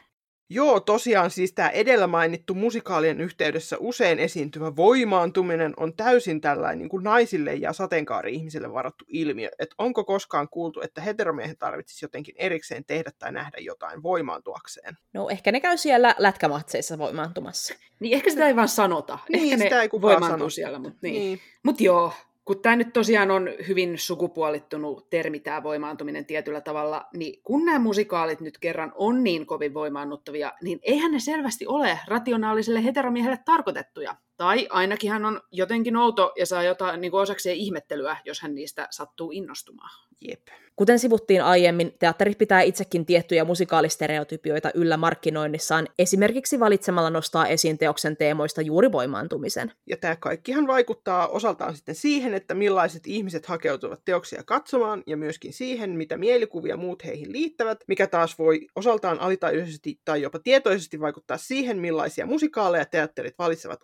Joo, 0.54 0.80
tosiaan 0.80 1.32
siis 1.32 1.54
tämä 1.54 1.70
edellä 1.70 2.08
mainittu 2.08 2.54
musikaalien 2.54 3.22
yhteydessä 3.22 3.78
usein 3.80 4.20
esiintyvä 4.20 4.76
voimaantuminen 4.76 5.74
on 5.78 5.96
täysin 5.96 6.42
tällainen 6.42 6.80
niin 6.80 6.90
kuin 6.90 7.04
naisille 7.04 7.54
ja 7.54 7.74
sateenkaari-ihmisille 7.74 8.74
varattu 8.74 9.06
ilmiö. 9.08 9.50
Että 9.60 9.76
onko 9.78 10.04
koskaan 10.04 10.50
kuultu, 10.50 10.82
että 10.82 11.02
heteromiehet 11.02 11.60
tarvitsisi 11.60 12.06
jotenkin 12.06 12.36
erikseen 12.38 12.86
tehdä 12.86 13.12
tai 13.20 13.32
nähdä 13.32 13.58
jotain 13.60 14.04
voimaantuakseen? 14.04 14.98
No 15.14 15.30
ehkä 15.30 15.52
ne 15.52 15.60
käy 15.60 15.78
siellä 15.78 16.16
lätkämatseissa 16.18 16.98
voimaantumassa. 16.98 17.74
Niin 18.00 18.14
ehkä 18.14 18.30
sitä 18.30 18.48
ei 18.48 18.56
vaan 18.56 18.68
sanota. 18.68 19.20
Niin, 19.30 19.44
ehkä 19.44 19.64
sitä 19.64 19.76
ne 19.76 19.82
ei 19.82 19.90
kukaan 19.90 20.24
sano. 20.24 20.50
siellä, 20.50 20.80
mutta 20.80 21.00
niin. 21.02 21.14
niin. 21.14 21.40
Mut 21.64 21.82
joo, 21.82 22.14
kun 22.52 22.62
tämä 22.62 22.76
nyt 22.76 22.94
tosiaan 22.94 23.32
on 23.32 23.50
hyvin 23.68 23.98
sukupuolittunut 23.98 25.10
termi, 25.10 25.40
tämä 25.40 25.64
voimaantuminen 25.64 26.26
tietyllä 26.26 26.62
tavalla, 26.62 27.08
niin 27.14 27.42
kun 27.44 27.66
nämä 27.66 27.80
musikaalit 27.80 28.42
nyt 28.42 28.58
kerran 28.58 28.92
on 28.96 29.24
niin 29.24 29.46
kovin 29.46 29.74
voimaannuttavia, 29.74 30.52
niin 30.64 30.80
eihän 30.84 31.12
ne 31.12 31.20
selvästi 31.20 31.68
ole 31.68 32.00
rationaaliselle 32.08 32.84
heteromiehelle 32.84 33.40
tarkoitettuja. 33.46 34.16
Tai 34.42 34.68
ainakin 34.70 35.12
hän 35.12 35.26
on 35.26 35.42
jotenkin 35.52 35.98
outo 35.98 36.34
ja 36.38 36.46
saa 36.46 36.64
jotain 36.64 37.02
niin 37.02 37.14
osakseen 37.14 37.58
ihmettelyä, 37.58 38.18
jos 38.26 38.42
hän 38.42 38.56
niistä 38.56 38.88
sattuu 38.90 39.32
innostumaan. 39.32 39.90
Jep. 40.22 40.48
Kuten 40.76 41.00
sivuttiin 41.00 41.44
aiemmin, 41.44 41.94
teatteri 42.00 42.36
pitää 42.36 42.62
itsekin 42.62 43.06
tiettyjä 43.06 43.46
musikaalistereotypioita 43.46 44.72
yllä 44.74 44.98
markkinoinnissaan, 44.98 45.88
esimerkiksi 46.00 46.60
valitsemalla 46.60 47.10
nostaa 47.10 47.48
esiin 47.48 47.78
teoksen 47.78 48.18
teemoista 48.18 48.62
juuri 48.62 48.92
voimaantumisen. 48.92 49.72
Ja 49.90 49.98
tämä 49.98 50.16
kaikkihan 50.16 50.68
vaikuttaa 50.68 51.28
osaltaan 51.28 51.76
sitten 51.76 51.96
siihen, 51.96 52.34
että 52.34 52.54
millaiset 52.54 53.08
ihmiset 53.08 53.46
hakeutuvat 53.46 54.02
teoksia 54.06 54.44
katsomaan, 54.46 55.04
ja 55.08 55.18
myöskin 55.18 55.54
siihen, 55.54 55.90
mitä 55.90 56.18
mielikuvia 56.18 56.78
muut 56.78 57.06
heihin 57.06 57.32
liittävät, 57.32 57.84
mikä 57.88 58.08
taas 58.08 58.40
voi 58.40 58.68
osaltaan 58.76 59.20
alitajuisesti 59.20 60.00
tai 60.06 60.22
jopa 60.22 60.40
tietoisesti 60.40 61.00
vaikuttaa 61.00 61.38
siihen, 61.38 61.78
millaisia 61.78 62.26
musikaaleja 62.26 62.86
teatterit 62.86 63.38
valitsevat 63.40 63.80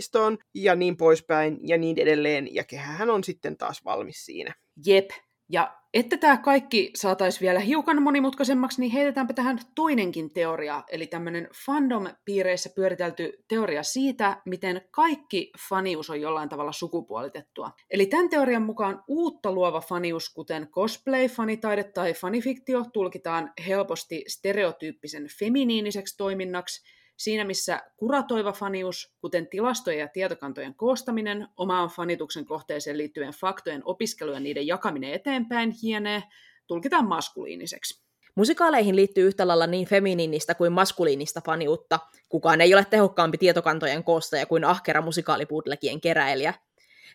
ohjelmistoon, 0.00 0.38
ja 0.54 0.74
niin 0.74 0.96
poispäin, 0.96 1.58
ja 1.62 1.78
niin 1.78 1.98
edelleen, 1.98 2.54
ja 2.54 2.64
kehähän 2.64 3.10
on 3.10 3.24
sitten 3.24 3.56
taas 3.56 3.84
valmis 3.84 4.24
siinä. 4.24 4.54
Jep, 4.86 5.10
ja 5.48 5.76
että 5.94 6.16
tämä 6.16 6.36
kaikki 6.36 6.90
saataisiin 6.96 7.40
vielä 7.40 7.60
hiukan 7.60 8.02
monimutkaisemmaksi, 8.02 8.80
niin 8.80 8.92
heitetäänpä 8.92 9.32
tähän 9.32 9.58
toinenkin 9.74 10.32
teoria, 10.32 10.84
eli 10.90 11.06
tämmöinen 11.06 11.48
fandom-piireissä 11.66 12.70
pyöritelty 12.74 13.44
teoria 13.48 13.82
siitä, 13.82 14.42
miten 14.46 14.80
kaikki 14.90 15.50
fanius 15.68 16.10
on 16.10 16.20
jollain 16.20 16.48
tavalla 16.48 16.72
sukupuolitettua. 16.72 17.70
Eli 17.90 18.06
tämän 18.06 18.28
teorian 18.28 18.62
mukaan 18.62 19.04
uutta 19.08 19.52
luova 19.52 19.80
fanius, 19.80 20.28
kuten 20.34 20.68
cosplay, 20.68 21.28
fanitaide 21.28 21.84
tai 21.84 22.14
fanifiktio, 22.14 22.84
tulkitaan 22.92 23.52
helposti 23.66 24.24
stereotyyppisen 24.28 25.26
feminiiniseksi 25.38 26.16
toiminnaksi, 26.16 26.99
Siinä 27.20 27.44
missä 27.44 27.80
kuratoiva 27.96 28.52
fanius, 28.52 29.14
kuten 29.20 29.46
tilastojen 29.46 30.00
ja 30.00 30.08
tietokantojen 30.08 30.74
koostaminen, 30.74 31.48
omaan 31.56 31.88
fanituksen 31.88 32.44
kohteeseen 32.44 32.98
liittyvien 32.98 33.32
faktojen 33.32 33.82
opiskelu 33.84 34.32
ja 34.32 34.40
niiden 34.40 34.66
jakaminen 34.66 35.12
eteenpäin 35.12 35.74
hienee, 35.82 36.22
tulkitaan 36.66 37.08
maskuliiniseksi. 37.08 38.04
Musikaaleihin 38.34 38.96
liittyy 38.96 39.26
yhtä 39.26 39.48
lailla 39.48 39.66
niin 39.66 39.86
feminiinistä 39.86 40.54
kuin 40.54 40.72
maskuliinista 40.72 41.40
faniutta. 41.46 41.98
Kukaan 42.28 42.60
ei 42.60 42.74
ole 42.74 42.86
tehokkaampi 42.90 43.38
tietokantojen 43.38 44.04
koostaja 44.04 44.46
kuin 44.46 44.64
ahkera 44.64 45.02
musikaalipudlekien 45.02 46.00
keräilijä. 46.00 46.54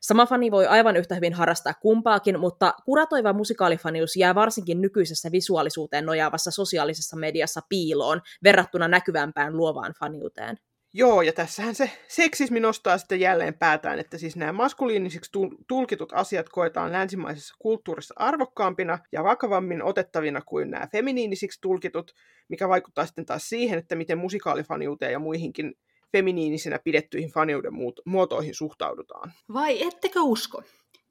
Sama 0.02 0.26
fani 0.26 0.52
voi 0.52 0.68
aivan 0.68 0.98
yhtä 0.98 1.16
hyvin 1.16 1.34
harrastaa 1.34 1.74
kumpaakin, 1.74 2.40
mutta 2.40 2.74
kuratoiva 2.86 3.34
musikaalifanius 3.34 4.16
jää 4.16 4.36
varsinkin 4.36 4.82
nykyisessä 4.82 5.32
visuaalisuuteen 5.32 6.06
nojaavassa 6.06 6.52
sosiaalisessa 6.52 7.18
mediassa 7.18 7.62
piiloon 7.70 8.22
verrattuna 8.44 8.88
näkyvämpään 8.88 9.58
luovaan 9.58 9.94
faniuteen. 10.00 10.58
Joo, 10.98 11.22
ja 11.22 11.34
tässähän 11.34 11.76
se 11.76 11.92
seksismi 12.08 12.60
nostaa 12.60 12.98
sitten 12.98 13.20
jälleen 13.20 13.54
päätään, 13.54 14.00
että 14.00 14.18
siis 14.18 14.36
nämä 14.36 14.52
maskuliinisiksi 14.52 15.32
tulkitut 15.68 16.14
asiat 16.14 16.50
koetaan 16.50 16.92
länsimaisessa 16.92 17.56
kulttuurissa 17.60 18.14
arvokkaampina 18.18 19.00
ja 19.12 19.24
vakavammin 19.24 19.84
otettavina 19.84 20.42
kuin 20.42 20.72
nämä 20.72 20.88
feminiinisiksi 20.92 21.62
tulkitut, 21.62 22.12
mikä 22.50 22.70
vaikuttaa 22.70 23.06
sitten 23.06 23.26
taas 23.26 23.50
siihen, 23.50 23.80
että 23.80 23.96
miten 23.96 24.18
musikaalifaniuteen 24.18 25.12
ja 25.12 25.20
muihinkin 25.20 25.74
feminiinisinä 26.16 26.80
pidettyihin 26.80 27.32
faniuden 27.32 27.74
muotoihin 28.06 28.56
suhtaudutaan. 28.56 29.34
Vai 29.54 29.84
ettekö 29.84 30.22
usko? 30.22 30.62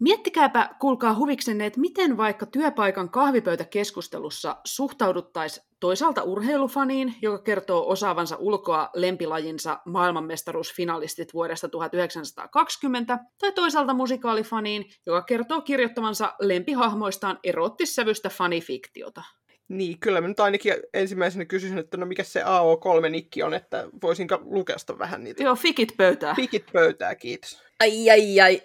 Miettikääpä, 0.01 0.71
kuulkaa 0.81 1.15
huviksenne, 1.15 1.67
että 1.67 1.81
miten 1.81 2.17
vaikka 2.17 2.47
työpaikan 2.47 3.11
kahvipöytäkeskustelussa 3.11 4.57
suhtauduttaisiin 4.65 5.67
toisaalta 5.81 6.23
urheilufaniin, 6.23 7.15
joka 7.23 7.39
kertoo 7.39 7.91
osaavansa 7.91 8.37
ulkoa 8.37 8.91
lempilajinsa 8.95 9.81
maailmanmestaruusfinalistit 9.87 11.35
vuodesta 11.35 11.69
1920, 11.69 13.19
tai 13.39 13.53
toisaalta 13.53 13.95
musikaalifaniin, 13.95 14.85
joka 15.07 15.23
kertoo 15.23 15.61
kirjoittavansa 15.61 16.33
lempihahmoistaan 16.41 17.39
erottissävystä 17.45 18.29
fanifiktiota. 18.29 19.23
Niin, 19.69 20.01
kyllä 20.01 20.21
mä 20.21 20.29
nyt 20.29 20.41
ainakin 20.41 20.75
ensimmäisenä 20.95 21.45
kysyisin, 21.45 21.79
että 21.79 21.97
no 21.97 22.07
mikä 22.07 22.25
se 22.25 22.43
AO3-nikki 22.43 23.43
on, 23.43 23.55
että 23.55 23.89
voisinko 24.03 24.39
lukesta 24.45 24.99
vähän 24.99 25.25
niitä. 25.25 25.43
Joo, 25.43 25.57
fikit 25.57 25.93
pöytää. 25.97 26.35
Fikit 26.35 26.65
pöytää, 26.73 27.15
kiitos. 27.15 27.63
Ai, 27.81 28.11
ai, 28.11 28.41
ai. 28.41 28.63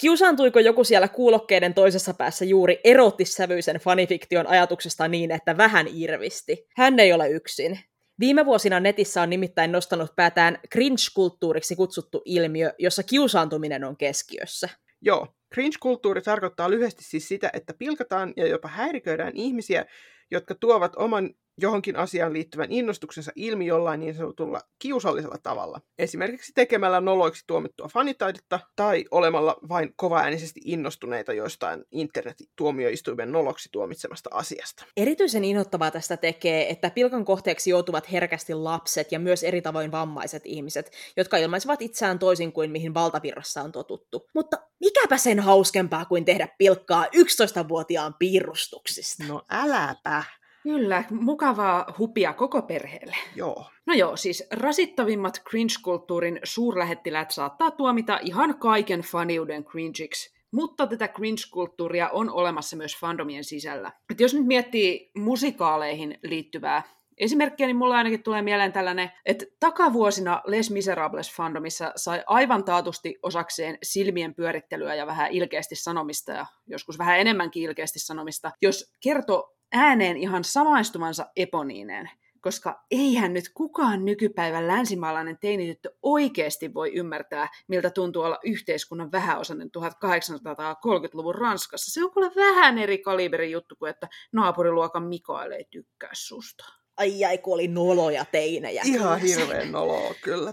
Kiusaantuiko 0.00 0.60
joku 0.60 0.84
siellä 0.84 1.08
kuulokkeiden 1.08 1.74
toisessa 1.74 2.14
päässä 2.14 2.44
juuri 2.44 2.80
erottissävyisen 2.84 3.76
fanifiktion 3.76 4.46
ajatuksesta 4.46 5.08
niin, 5.08 5.30
että 5.30 5.56
vähän 5.56 5.86
irvisti? 5.94 6.66
Hän 6.76 7.00
ei 7.00 7.12
ole 7.12 7.28
yksin. 7.28 7.80
Viime 8.20 8.46
vuosina 8.46 8.80
netissä 8.80 9.22
on 9.22 9.30
nimittäin 9.30 9.72
nostanut 9.72 10.16
päätään 10.16 10.58
cringe-kulttuuriksi 10.74 11.76
kutsuttu 11.76 12.22
ilmiö, 12.24 12.72
jossa 12.78 13.02
kiusaantuminen 13.02 13.84
on 13.84 13.96
keskiössä. 13.96 14.68
Joo, 15.00 15.26
cringe-kulttuuri 15.54 16.22
tarkoittaa 16.22 16.70
lyhyesti 16.70 17.04
siis 17.04 17.28
sitä, 17.28 17.50
että 17.52 17.74
pilkataan 17.74 18.32
ja 18.36 18.46
jopa 18.46 18.68
häiriköidään 18.68 19.32
ihmisiä, 19.34 19.86
jotka 20.30 20.54
tuovat 20.54 20.96
oman 20.96 21.30
johonkin 21.58 21.96
asiaan 21.96 22.32
liittyvän 22.32 22.72
innostuksensa 22.72 23.32
ilmi 23.36 23.66
jollain 23.66 24.00
niin 24.00 24.14
sanotulla 24.14 24.60
kiusallisella 24.78 25.38
tavalla. 25.42 25.80
Esimerkiksi 25.98 26.52
tekemällä 26.54 27.00
noloiksi 27.00 27.44
tuomittua 27.46 27.88
fanitaidetta 27.88 28.60
tai 28.76 29.04
olemalla 29.10 29.56
vain 29.68 29.92
kovaäänisesti 29.96 30.60
innostuneita 30.64 31.32
joistain 31.32 31.84
internet-tuomioistuimen 31.92 33.32
noloksi 33.32 33.68
tuomitsemasta 33.72 34.30
asiasta. 34.32 34.84
Erityisen 34.96 35.44
inhottavaa 35.44 35.90
tästä 35.90 36.16
tekee, 36.16 36.70
että 36.70 36.90
pilkan 36.90 37.24
kohteeksi 37.24 37.70
joutuvat 37.70 38.12
herkästi 38.12 38.54
lapset 38.54 39.12
ja 39.12 39.18
myös 39.18 39.42
eri 39.42 39.62
tavoin 39.62 39.92
vammaiset 39.92 40.42
ihmiset, 40.44 40.92
jotka 41.16 41.36
ilmaisivat 41.36 41.82
itseään 41.82 42.18
toisin 42.18 42.52
kuin 42.52 42.70
mihin 42.70 42.94
valtavirrassa 42.94 43.62
on 43.62 43.72
totuttu. 43.72 44.28
Mutta 44.34 44.56
mikäpä 44.80 45.16
sen 45.16 45.40
hauskempaa 45.40 46.04
kuin 46.04 46.24
tehdä 46.24 46.48
pilkkaa 46.58 47.04
11-vuotiaan 47.04 48.14
piirustuksista? 48.18 49.24
No 49.28 49.42
äläpä. 49.50 50.24
Kyllä, 50.62 51.04
mukavaa 51.10 51.94
hupia 51.98 52.32
koko 52.32 52.62
perheelle. 52.62 53.16
Joo. 53.36 53.66
No 53.86 53.94
joo, 53.94 54.16
siis 54.16 54.44
rasittavimmat 54.52 55.42
cringe-kulttuurin 55.50 56.40
suurlähettiläät 56.44 57.30
saattaa 57.30 57.70
tuomita 57.70 58.18
ihan 58.22 58.58
kaiken 58.58 59.00
faniuden 59.00 59.64
cringeiksi, 59.64 60.34
mutta 60.50 60.86
tätä 60.86 61.08
cringe-kulttuuria 61.08 62.08
on 62.08 62.30
olemassa 62.30 62.76
myös 62.76 62.96
fandomien 63.00 63.44
sisällä. 63.44 63.92
Et 64.10 64.20
jos 64.20 64.34
nyt 64.34 64.46
miettii 64.46 65.10
musikaaleihin 65.14 66.18
liittyvää 66.22 66.82
Esimerkkiä, 67.20 67.66
niin 67.66 67.76
mulla 67.76 67.96
ainakin 67.96 68.22
tulee 68.22 68.42
mieleen 68.42 68.72
tällainen, 68.72 69.10
että 69.26 69.44
takavuosina 69.60 70.42
Les 70.46 70.70
Miserables 70.70 71.32
fandomissa 71.32 71.92
sai 71.96 72.22
aivan 72.26 72.64
taatusti 72.64 73.18
osakseen 73.22 73.78
silmien 73.82 74.34
pyörittelyä 74.34 74.94
ja 74.94 75.06
vähän 75.06 75.30
ilkeästi 75.30 75.76
sanomista 75.76 76.32
ja 76.32 76.46
joskus 76.66 76.98
vähän 76.98 77.18
enemmänkin 77.18 77.62
ilkeästi 77.62 77.98
sanomista, 77.98 78.50
jos 78.62 78.94
kertoo 79.02 79.56
ääneen 79.72 80.16
ihan 80.16 80.44
samaistumansa 80.44 81.26
eponiineen, 81.36 82.10
koska 82.40 82.84
eihän 82.90 83.32
nyt 83.32 83.44
kukaan 83.54 84.04
nykypäivän 84.04 84.66
länsimaalainen 84.66 85.38
teinityttö 85.40 85.90
oikeasti 86.02 86.74
voi 86.74 86.92
ymmärtää, 86.94 87.48
miltä 87.68 87.90
tuntuu 87.90 88.22
olla 88.22 88.38
yhteiskunnan 88.44 89.12
vähäosainen 89.12 89.70
1830-luvun 89.78 91.34
Ranskassa. 91.34 91.92
Se 91.92 92.04
on 92.04 92.12
kuule 92.12 92.32
vähän 92.36 92.78
eri 92.78 92.98
kaliberin 92.98 93.50
juttu 93.50 93.76
kuin, 93.76 93.90
että 93.90 94.08
naapuriluokan 94.32 95.02
Mikael 95.02 95.50
ei 95.50 95.64
tykkää 95.70 96.10
susta. 96.12 96.64
Ai 96.96 97.24
ai, 97.24 97.38
kun 97.38 97.54
oli 97.54 97.68
noloja 97.68 98.24
teinejä. 98.24 98.82
Ihan 98.84 99.20
hirveän 99.20 99.72
noloa 99.72 100.14
kyllä. 100.22 100.52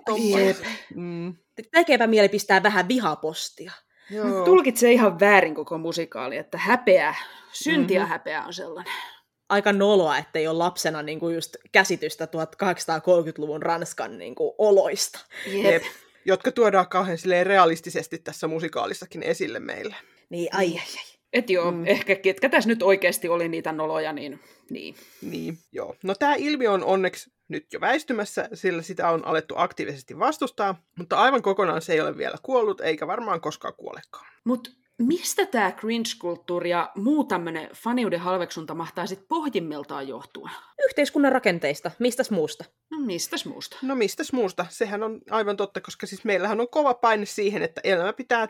Mm. 0.96 1.36
Tekeepä 1.72 2.08
mieli 2.08 2.30
pistää 2.30 2.64
vähän 2.64 2.88
vihapostia. 2.88 3.72
Joo. 4.10 4.46
Tulkitsee 4.46 4.92
ihan 4.92 5.20
väärin 5.20 5.56
koko 5.56 5.78
musikaali, 5.78 6.38
että 6.38 6.58
häpeä, 6.58 7.16
syntiä 7.52 8.00
mm-hmm. 8.00 8.10
häpeä 8.10 8.44
on 8.44 8.54
sellainen. 8.54 8.94
Aika 9.50 9.74
noloa, 9.74 10.18
ettei 10.18 10.48
ole 10.48 10.58
lapsena 10.58 11.02
niin 11.02 11.20
kuin 11.20 11.36
just 11.36 11.56
käsitystä 11.72 12.26
1830-luvun 12.26 13.64
Ranskan 13.64 14.18
niin 14.18 14.36
kuin 14.36 14.54
oloista. 14.58 15.20
Jep. 15.46 15.66
Jep. 15.66 15.84
Jotka 16.26 16.52
tuodaan 16.52 16.90
kauhean 16.90 17.18
realistisesti 17.44 18.18
tässä 18.18 18.48
musikaalissakin 18.48 19.24
esille 19.24 19.60
meille. 19.60 19.96
Niin, 20.30 20.56
ai 20.56 20.68
ai 20.68 20.82
ai. 20.98 21.17
Et 21.34 21.50
joo, 21.50 21.72
mm. 21.72 21.86
ehkä 21.86 22.16
ketkä 22.16 22.50
tässä 22.50 22.70
nyt 22.70 22.84
oikeasti 22.84 23.30
oli 23.30 23.48
niitä 23.48 23.72
noloja, 23.72 24.14
niin 24.14 24.40
niin. 24.70 24.96
Niin, 25.22 25.58
joo. 25.72 25.96
No 26.04 26.16
tämä 26.16 26.36
ilmiö 26.36 26.72
on 26.72 26.84
onneksi 26.84 27.32
nyt 27.48 27.74
jo 27.74 27.82
väistymässä, 27.82 28.50
sillä 28.54 28.82
sitä 28.82 29.10
on 29.10 29.26
alettu 29.26 29.54
aktiivisesti 29.58 30.20
vastustaa, 30.20 30.84
mutta 30.98 31.18
aivan 31.18 31.42
kokonaan 31.42 31.82
se 31.82 31.94
ei 31.94 32.02
ole 32.02 32.18
vielä 32.18 32.38
kuollut, 32.44 32.82
eikä 32.82 33.08
varmaan 33.08 33.42
koskaan 33.42 33.74
kuolekaan. 33.78 34.26
Mutta 34.44 34.70
mistä 35.02 35.46
tämä 35.46 35.72
cringe-kulttuuri 35.72 36.70
ja 36.70 36.92
muu 36.96 37.24
tämmöinen 37.24 37.70
faniuden 37.74 38.20
halveksunta 38.20 38.76
mahtaa 38.76 39.06
sitten 39.06 39.28
pohjimmiltaan 39.28 40.08
johtua? 40.08 40.50
Yhteiskunnan 40.88 41.32
rakenteista. 41.32 41.92
Mistäs 42.00 42.32
muusta? 42.32 42.66
No 42.92 43.00
mistäs 43.00 43.46
muusta? 43.46 43.78
No 43.82 43.96
mistäs 43.96 44.34
muusta? 44.34 44.66
Sehän 44.70 45.04
on 45.04 45.22
aivan 45.30 45.58
totta, 45.58 45.82
koska 45.82 46.08
siis 46.08 46.24
meillähän 46.24 46.62
on 46.62 46.70
kova 46.70 46.94
paine 46.94 47.26
siihen, 47.26 47.62
että 47.62 47.82
elämä 47.84 48.14
pitää 48.14 48.48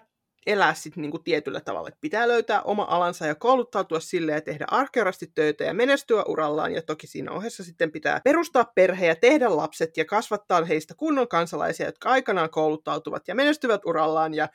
elää 0.47 0.73
sitten 0.73 1.01
niinku 1.01 1.19
tietyllä 1.19 1.59
tavalla. 1.59 1.87
Että 1.87 2.01
pitää 2.01 2.27
löytää 2.27 2.61
oma 2.61 2.85
alansa 2.89 3.25
ja 3.25 3.35
kouluttautua 3.35 3.99
sille 3.99 4.31
ja 4.31 4.41
tehdä 4.41 4.65
arkearasti 4.71 5.31
töitä 5.35 5.63
ja 5.63 5.73
menestyä 5.73 6.23
urallaan. 6.23 6.73
Ja 6.73 6.81
toki 6.81 7.07
siinä 7.07 7.31
ohessa 7.31 7.63
sitten 7.63 7.91
pitää 7.91 8.21
perustaa 8.23 8.71
perhe 8.75 9.05
ja 9.05 9.15
tehdä 9.15 9.55
lapset 9.55 9.97
ja 9.97 10.05
kasvattaa 10.05 10.65
heistä 10.65 10.93
kunnon 10.95 11.27
kansalaisia, 11.27 11.85
jotka 11.85 12.09
aikanaan 12.09 12.49
kouluttautuvat 12.49 13.27
ja 13.27 13.35
menestyvät 13.35 13.85
urallaan. 13.85 14.33
Ja 14.33 14.49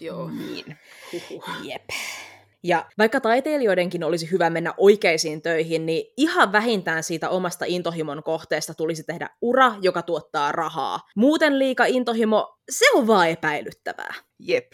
Joo. 0.00 0.30
Niin. 0.30 0.76
Jep. 1.62 1.88
Ja 2.64 2.86
vaikka 2.98 3.20
taiteilijoidenkin 3.20 4.04
olisi 4.04 4.30
hyvä 4.30 4.50
mennä 4.50 4.74
oikeisiin 4.76 5.42
töihin, 5.42 5.86
niin 5.86 6.12
ihan 6.16 6.52
vähintään 6.52 7.02
siitä 7.02 7.28
omasta 7.28 7.64
intohimon 7.68 8.22
kohteesta 8.22 8.74
tulisi 8.74 9.04
tehdä 9.04 9.30
ura, 9.40 9.74
joka 9.80 10.02
tuottaa 10.02 10.52
rahaa. 10.52 11.00
Muuten 11.16 11.58
liika 11.58 11.84
intohimo, 11.84 12.58
se 12.70 12.84
on 12.94 13.06
vaan 13.06 13.28
epäilyttävää. 13.28 14.14
Jep. 14.38 14.72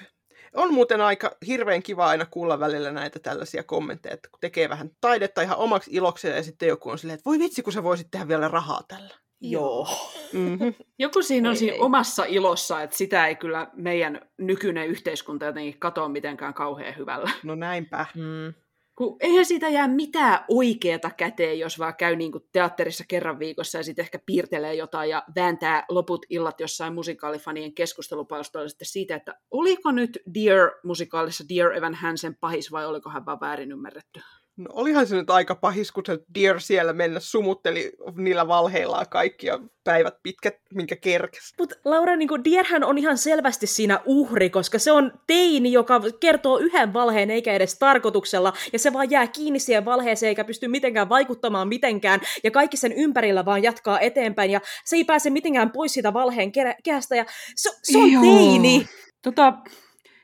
On 0.54 0.74
muuten 0.74 1.00
aika 1.00 1.36
hirveän 1.46 1.82
kiva 1.82 2.06
aina 2.06 2.26
kuulla 2.26 2.60
välillä 2.60 2.90
näitä 2.90 3.18
tällaisia 3.18 3.62
kommentteja, 3.62 4.14
että 4.14 4.28
kun 4.28 4.40
tekee 4.40 4.68
vähän 4.68 4.90
taidetta 5.00 5.42
ihan 5.42 5.58
omaksi 5.58 5.90
ilokseen 5.94 6.36
ja 6.36 6.42
sitten 6.42 6.68
joku 6.68 6.90
on 6.90 6.98
silleen, 6.98 7.14
että 7.14 7.30
voi 7.30 7.38
vitsi, 7.38 7.62
kun 7.62 7.72
sä 7.72 7.82
voisit 7.82 8.06
tehdä 8.10 8.28
vielä 8.28 8.48
rahaa 8.48 8.82
tällä. 8.88 9.14
Joo. 9.40 9.88
Mm-hmm. 10.32 10.74
Joku 10.98 11.22
siinä 11.22 11.48
on 11.48 11.56
siinä 11.56 11.76
omassa 11.80 12.24
ilossa, 12.24 12.82
että 12.82 12.96
sitä 12.96 13.26
ei 13.26 13.36
kyllä 13.36 13.66
meidän 13.72 14.20
nykyinen 14.38 14.88
yhteiskunta 14.88 15.44
jotenkin 15.44 15.80
katoa 15.80 16.08
mitenkään 16.08 16.54
kauhean 16.54 16.96
hyvällä. 16.96 17.30
No 17.42 17.54
näinpä. 17.54 18.06
Mm. 18.14 18.54
Kun 19.00 19.16
eihän 19.20 19.44
siitä 19.44 19.68
jää 19.68 19.88
mitään 19.88 20.44
oikeata 20.48 21.10
käteen, 21.10 21.58
jos 21.58 21.78
vaan 21.78 21.96
käy 21.96 22.16
niin 22.16 22.32
kuin 22.32 22.44
teatterissa 22.52 23.04
kerran 23.08 23.38
viikossa 23.38 23.78
ja 23.78 23.84
sitten 23.84 24.02
ehkä 24.02 24.18
piirtelee 24.26 24.74
jotain 24.74 25.10
ja 25.10 25.24
vääntää 25.36 25.84
loput 25.88 26.26
illat 26.30 26.60
jossain 26.60 26.94
musikaalifanien 26.94 27.74
keskustelupalstoilla 27.74 28.68
sitten 28.68 28.88
siitä, 28.88 29.16
että 29.16 29.34
oliko 29.50 29.92
nyt 29.92 30.18
Dear-musikaalissa 30.34 31.44
Dear 31.54 31.72
Evan 31.72 31.94
Hansen 31.94 32.36
pahis 32.36 32.72
vai 32.72 32.86
oliko 32.86 33.10
hän 33.10 33.26
vaan 33.26 33.40
väärin 33.40 33.72
ymmärretty? 33.72 34.20
No 34.60 34.66
olihan 34.72 35.06
se 35.06 35.16
nyt 35.16 35.30
aika 35.30 35.54
pahis, 35.54 35.92
kun 35.92 36.02
se 36.06 36.18
Dear 36.34 36.60
siellä 36.60 36.92
mennä 36.92 37.20
sumutteli 37.20 37.92
niillä 38.16 38.48
valheillaan 38.48 39.06
kaikkia 39.10 39.58
päivät 39.84 40.14
pitkät, 40.22 40.54
minkä 40.74 40.96
kerkes. 40.96 41.54
Mutta 41.58 41.76
Laura, 41.84 42.16
niin 42.16 42.28
Dearhän 42.44 42.84
on 42.84 42.98
ihan 42.98 43.18
selvästi 43.18 43.66
siinä 43.66 44.00
uhri, 44.04 44.50
koska 44.50 44.78
se 44.78 44.92
on 44.92 45.12
teini, 45.26 45.72
joka 45.72 46.00
kertoo 46.20 46.58
yhden 46.58 46.92
valheen 46.92 47.30
eikä 47.30 47.52
edes 47.52 47.78
tarkoituksella, 47.78 48.52
ja 48.72 48.78
se 48.78 48.92
vaan 48.92 49.10
jää 49.10 49.26
kiinni 49.26 49.58
siihen 49.58 49.84
valheeseen 49.84 50.28
eikä 50.28 50.44
pysty 50.44 50.68
mitenkään 50.68 51.08
vaikuttamaan 51.08 51.68
mitenkään, 51.68 52.20
ja 52.44 52.50
kaikki 52.50 52.76
sen 52.76 52.92
ympärillä 52.92 53.44
vaan 53.44 53.62
jatkaa 53.62 54.00
eteenpäin, 54.00 54.50
ja 54.50 54.60
se 54.84 54.96
ei 54.96 55.04
pääse 55.04 55.30
mitenkään 55.30 55.70
pois 55.70 55.92
siitä 55.92 56.12
valheen 56.12 56.52
kehästä, 56.84 57.16
ja 57.16 57.24
se, 57.56 57.70
se 57.82 57.98
on 57.98 58.12
Joo. 58.12 58.22
teini. 58.22 58.86
Tota, 59.22 59.52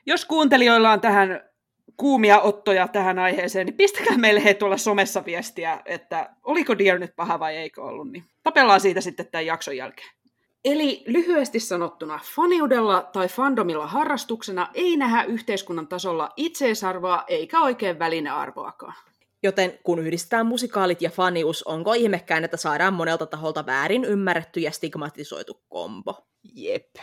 Jos 0.05 0.25
kuuntelijoilla 0.25 0.91
on 0.91 1.01
tähän 1.01 1.46
kuumia 1.97 2.41
ottoja 2.41 2.87
tähän 2.87 3.19
aiheeseen, 3.19 3.65
niin 3.65 3.77
pistäkää 3.77 4.17
meille 4.17 4.43
he 4.43 4.53
tuolla 4.53 4.77
somessa 4.77 5.25
viestiä, 5.25 5.81
että 5.85 6.29
oliko 6.43 6.77
Dear 6.77 6.99
nyt 6.99 7.15
paha 7.15 7.39
vai 7.39 7.55
eikö 7.57 7.83
ollut, 7.83 8.11
niin 8.11 8.23
tapellaan 8.43 8.81
siitä 8.81 9.01
sitten 9.01 9.27
tämän 9.27 9.45
jakson 9.45 9.77
jälkeen. 9.77 10.09
Eli 10.65 11.03
lyhyesti 11.07 11.59
sanottuna, 11.59 12.19
faniudella 12.35 13.09
tai 13.13 13.27
fandomilla 13.27 13.87
harrastuksena 13.87 14.69
ei 14.73 14.97
nähdä 14.97 15.23
yhteiskunnan 15.23 15.87
tasolla 15.87 16.33
itseisarvoa 16.35 17.23
eikä 17.27 17.61
oikein 17.61 17.99
välinearvoakaan. 17.99 18.93
Joten 19.43 19.79
kun 19.83 19.99
yhdistetään 19.99 20.45
musikaalit 20.45 21.01
ja 21.01 21.09
fanius, 21.09 21.63
onko 21.63 21.93
ihmekään, 21.93 22.43
että 22.43 22.57
saadaan 22.57 22.93
monelta 22.93 23.25
taholta 23.25 23.65
väärin 23.65 24.05
ymmärretty 24.05 24.59
ja 24.59 24.71
stigmatisoitu 24.71 25.61
kombo? 25.69 26.27
Jep. 26.53 26.95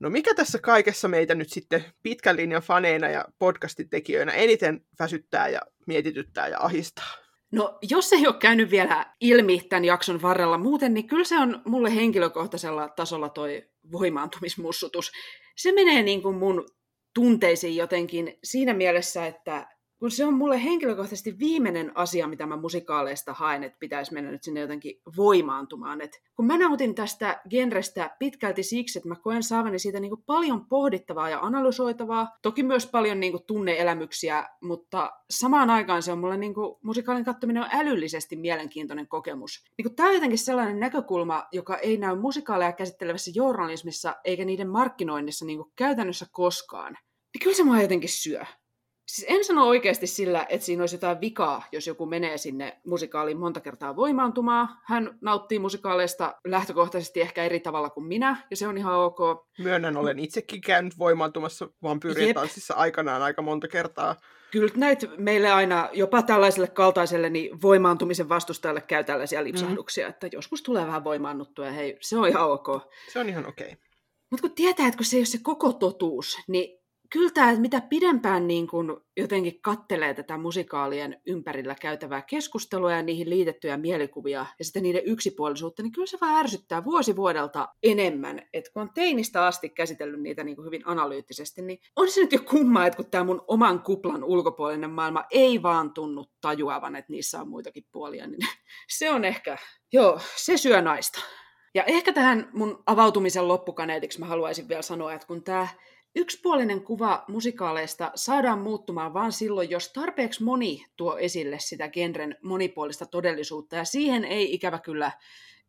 No 0.00 0.10
mikä 0.10 0.34
tässä 0.34 0.58
kaikessa 0.58 1.08
meitä 1.08 1.34
nyt 1.34 1.50
sitten 1.50 1.84
pitkän 2.02 2.36
linjan 2.36 2.62
faneina 2.62 3.08
ja 3.08 3.24
podcastin 3.38 3.88
tekijöinä 3.88 4.32
eniten 4.32 4.80
väsyttää 4.98 5.48
ja 5.48 5.60
mietityttää 5.86 6.48
ja 6.48 6.58
ahistaa? 6.60 7.24
No, 7.52 7.78
jos 7.90 8.12
ei 8.12 8.26
ole 8.26 8.34
käynyt 8.38 8.70
vielä 8.70 9.14
ilmi 9.20 9.60
tämän 9.68 9.84
jakson 9.84 10.22
varrella 10.22 10.58
muuten, 10.58 10.94
niin 10.94 11.06
kyllä 11.06 11.24
se 11.24 11.38
on 11.38 11.62
mulle 11.64 11.94
henkilökohtaisella 11.94 12.88
tasolla 12.88 13.28
toi 13.28 13.62
voimaantumismussutus. 13.92 15.12
Se 15.56 15.72
menee 15.72 16.02
niin 16.02 16.22
kuin 16.22 16.36
mun 16.36 16.66
tunteisiin 17.14 17.76
jotenkin 17.76 18.38
siinä 18.44 18.74
mielessä, 18.74 19.26
että 19.26 19.66
kun 19.98 20.10
se 20.10 20.24
on 20.24 20.34
mulle 20.34 20.64
henkilökohtaisesti 20.64 21.38
viimeinen 21.38 21.92
asia, 21.94 22.28
mitä 22.28 22.46
mä 22.46 22.56
musikaaleista 22.56 23.32
haen, 23.32 23.64
että 23.64 23.78
pitäisi 23.78 24.12
mennä 24.12 24.30
nyt 24.30 24.42
sinne 24.42 24.60
jotenkin 24.60 25.00
voimaantumaan. 25.16 26.00
Et 26.00 26.22
kun 26.36 26.46
mä 26.46 26.58
nautin 26.58 26.94
tästä 26.94 27.40
genrestä 27.50 28.16
pitkälti 28.18 28.62
siksi, 28.62 28.98
että 28.98 29.08
mä 29.08 29.14
koen 29.14 29.42
saavani 29.42 29.78
siitä 29.78 30.00
niinku 30.00 30.22
paljon 30.26 30.66
pohdittavaa 30.66 31.30
ja 31.30 31.40
analysoitavaa, 31.40 32.38
toki 32.42 32.62
myös 32.62 32.86
paljon 32.86 33.20
niinku 33.20 33.38
tunneelämyksiä, 33.38 34.48
mutta 34.62 35.12
samaan 35.30 35.70
aikaan 35.70 36.02
se 36.02 36.12
on 36.12 36.18
mulle 36.18 36.36
niinku, 36.36 36.78
musikaalin 36.82 37.24
katsominen 37.24 37.62
on 37.62 37.68
älyllisesti 37.72 38.36
mielenkiintoinen 38.36 39.08
kokemus. 39.08 39.64
Niinku, 39.78 39.94
Tämä 39.96 40.08
on 40.08 40.14
jotenkin 40.14 40.38
sellainen 40.38 40.80
näkökulma, 40.80 41.46
joka 41.52 41.76
ei 41.76 41.96
näy 41.96 42.16
musikaaleja 42.16 42.72
käsittelevässä 42.72 43.30
journalismissa 43.34 44.14
eikä 44.24 44.44
niiden 44.44 44.68
markkinoinnissa 44.68 45.44
niinku 45.44 45.72
käytännössä 45.76 46.26
koskaan. 46.32 46.92
Niin 47.34 47.42
kyllä 47.42 47.56
se 47.56 47.64
mua 47.64 47.82
jotenkin 47.82 48.08
syö. 48.08 48.44
Siis 49.06 49.26
en 49.28 49.44
sano 49.44 49.66
oikeasti 49.66 50.06
sillä, 50.06 50.46
että 50.48 50.66
siinä 50.66 50.82
olisi 50.82 50.94
jotain 50.96 51.20
vikaa, 51.20 51.62
jos 51.72 51.86
joku 51.86 52.06
menee 52.06 52.38
sinne 52.38 52.80
musikaaliin 52.86 53.38
monta 53.38 53.60
kertaa 53.60 53.96
voimaantumaan. 53.96 54.68
Hän 54.84 55.18
nauttii 55.20 55.58
musikaaleista 55.58 56.34
lähtökohtaisesti 56.46 57.20
ehkä 57.20 57.44
eri 57.44 57.60
tavalla 57.60 57.90
kuin 57.90 58.06
minä, 58.06 58.46
ja 58.50 58.56
se 58.56 58.68
on 58.68 58.78
ihan 58.78 58.94
ok. 58.94 59.18
Myönnän, 59.58 59.96
olen 59.96 60.18
itsekin 60.18 60.60
käynyt 60.60 60.98
voimaantumassa 60.98 61.68
vampyyritanssissa 61.82 62.74
aikanaan 62.74 63.22
aika 63.22 63.42
monta 63.42 63.68
kertaa. 63.68 64.16
Kyllä 64.50 64.72
näitä 64.76 65.06
meille 65.16 65.50
aina, 65.50 65.88
jopa 65.92 66.22
tällaiselle 66.22 66.68
kaltaiselle, 66.68 67.30
niin 67.30 67.62
voimaantumisen 67.62 68.28
vastustajalle 68.28 68.80
käy 68.80 69.04
tällaisia 69.04 69.44
lipsahduksia, 69.44 70.06
mm. 70.06 70.10
että 70.10 70.28
joskus 70.32 70.62
tulee 70.62 70.86
vähän 70.86 71.04
voimaannuttua, 71.04 71.66
ja 71.66 71.72
hei, 71.72 71.96
se 72.00 72.18
on 72.18 72.28
ihan 72.28 72.50
ok. 72.50 72.66
Se 73.12 73.18
on 73.18 73.28
ihan 73.28 73.46
okei. 73.46 73.66
Okay. 73.66 73.78
Mutta 74.30 74.48
kun 74.48 74.54
tietää, 74.54 74.86
että 74.86 74.96
kun 74.96 75.06
se 75.06 75.16
ei 75.16 75.20
ole 75.20 75.26
se 75.26 75.38
koko 75.42 75.72
totuus, 75.72 76.38
niin 76.48 76.83
kyllä 77.14 77.30
tämä, 77.30 77.50
että 77.50 77.60
mitä 77.60 77.80
pidempään 77.80 78.46
niin 78.46 78.66
kuin 78.66 78.96
jotenkin 79.16 79.60
kattelee 79.60 80.14
tätä 80.14 80.38
musikaalien 80.38 81.20
ympärillä 81.26 81.74
käytävää 81.80 82.22
keskustelua 82.22 82.92
ja 82.92 83.02
niihin 83.02 83.30
liitettyjä 83.30 83.76
mielikuvia 83.76 84.46
ja 84.58 84.64
sitten 84.64 84.82
niiden 84.82 85.02
yksipuolisuutta, 85.04 85.82
niin 85.82 85.92
kyllä 85.92 86.06
se 86.06 86.18
vaan 86.20 86.36
ärsyttää 86.36 86.84
vuosi 86.84 87.16
vuodelta 87.16 87.68
enemmän. 87.82 88.42
Että 88.52 88.70
kun 88.72 88.82
on 88.82 88.90
teinistä 88.94 89.46
asti 89.46 89.68
käsitellyt 89.68 90.22
niitä 90.22 90.44
niin 90.44 90.56
kuin 90.56 90.66
hyvin 90.66 90.82
analyyttisesti, 90.84 91.62
niin 91.62 91.78
on 91.96 92.10
se 92.10 92.20
nyt 92.20 92.32
jo 92.32 92.38
kumma, 92.50 92.86
että 92.86 92.96
kun 92.96 93.10
tämä 93.10 93.24
mun 93.24 93.44
oman 93.48 93.82
kuplan 93.82 94.24
ulkopuolinen 94.24 94.90
maailma 94.90 95.24
ei 95.30 95.62
vaan 95.62 95.92
tunnu 95.92 96.26
tajuavan, 96.40 96.96
että 96.96 97.12
niissä 97.12 97.40
on 97.40 97.48
muitakin 97.48 97.84
puolia, 97.92 98.26
niin 98.26 98.48
se 98.98 99.10
on 99.10 99.24
ehkä, 99.24 99.58
joo, 99.92 100.20
se 100.36 100.56
syö 100.56 100.82
naista. 100.82 101.20
Ja 101.74 101.84
ehkä 101.84 102.12
tähän 102.12 102.50
mun 102.52 102.82
avautumisen 102.86 103.48
loppukaneetiksi 103.48 104.20
mä 104.20 104.26
haluaisin 104.26 104.68
vielä 104.68 104.82
sanoa, 104.82 105.12
että 105.12 105.26
kun 105.26 105.44
tämä 105.44 105.68
Yksipuolinen 106.16 106.82
kuva 106.82 107.24
musikaaleista 107.28 108.12
saadaan 108.14 108.58
muuttumaan 108.58 109.14
vain 109.14 109.32
silloin, 109.32 109.70
jos 109.70 109.92
tarpeeksi 109.92 110.42
moni 110.42 110.86
tuo 110.96 111.16
esille 111.16 111.58
sitä 111.58 111.88
genren 111.88 112.36
monipuolista 112.42 113.06
todellisuutta, 113.06 113.76
ja 113.76 113.84
siihen 113.84 114.24
ei 114.24 114.54
ikävä 114.54 114.78
kyllä 114.78 115.12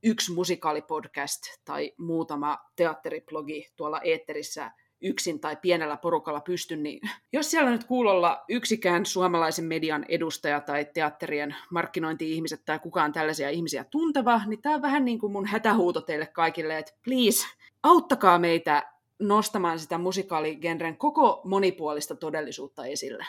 yksi 0.04 0.34
musikaalipodcast 0.34 1.42
tai 1.66 1.94
muutama 1.98 2.58
teatteriblogi 2.76 3.74
tuolla 3.76 4.02
eetterissä 4.02 4.72
yksin 5.02 5.40
tai 5.40 5.56
pienellä 5.56 5.98
porukalla 5.98 6.42
pysty, 6.42 6.76
niin 6.76 7.00
jos 7.34 7.52
siellä 7.52 7.72
nyt 7.72 7.84
kuulolla 7.84 8.44
yksikään 8.50 9.06
suomalaisen 9.06 9.66
median 9.66 10.06
edustaja 10.10 10.62
tai 10.62 10.86
teatterien 10.94 11.56
markkinointi-ihmiset 11.72 12.66
tai 12.66 12.80
kukaan 12.80 13.12
tällaisia 13.12 13.50
ihmisiä 13.50 13.84
tunteva, 13.84 14.42
niin 14.46 14.62
tämä 14.62 14.76
on 14.76 14.82
vähän 14.82 15.06
niin 15.06 15.20
kuin 15.20 15.32
mun 15.32 15.46
hätähuuto 15.46 16.02
teille 16.02 16.28
kaikille, 16.28 16.78
että 16.78 16.94
please, 17.04 17.48
auttakaa 17.84 18.40
meitä 18.40 18.95
nostamaan 19.20 19.80
sitä 19.80 19.98
musikaaligenren 19.98 20.98
koko 20.98 21.42
monipuolista 21.44 22.16
todellisuutta 22.16 22.86
esille. 22.86 23.26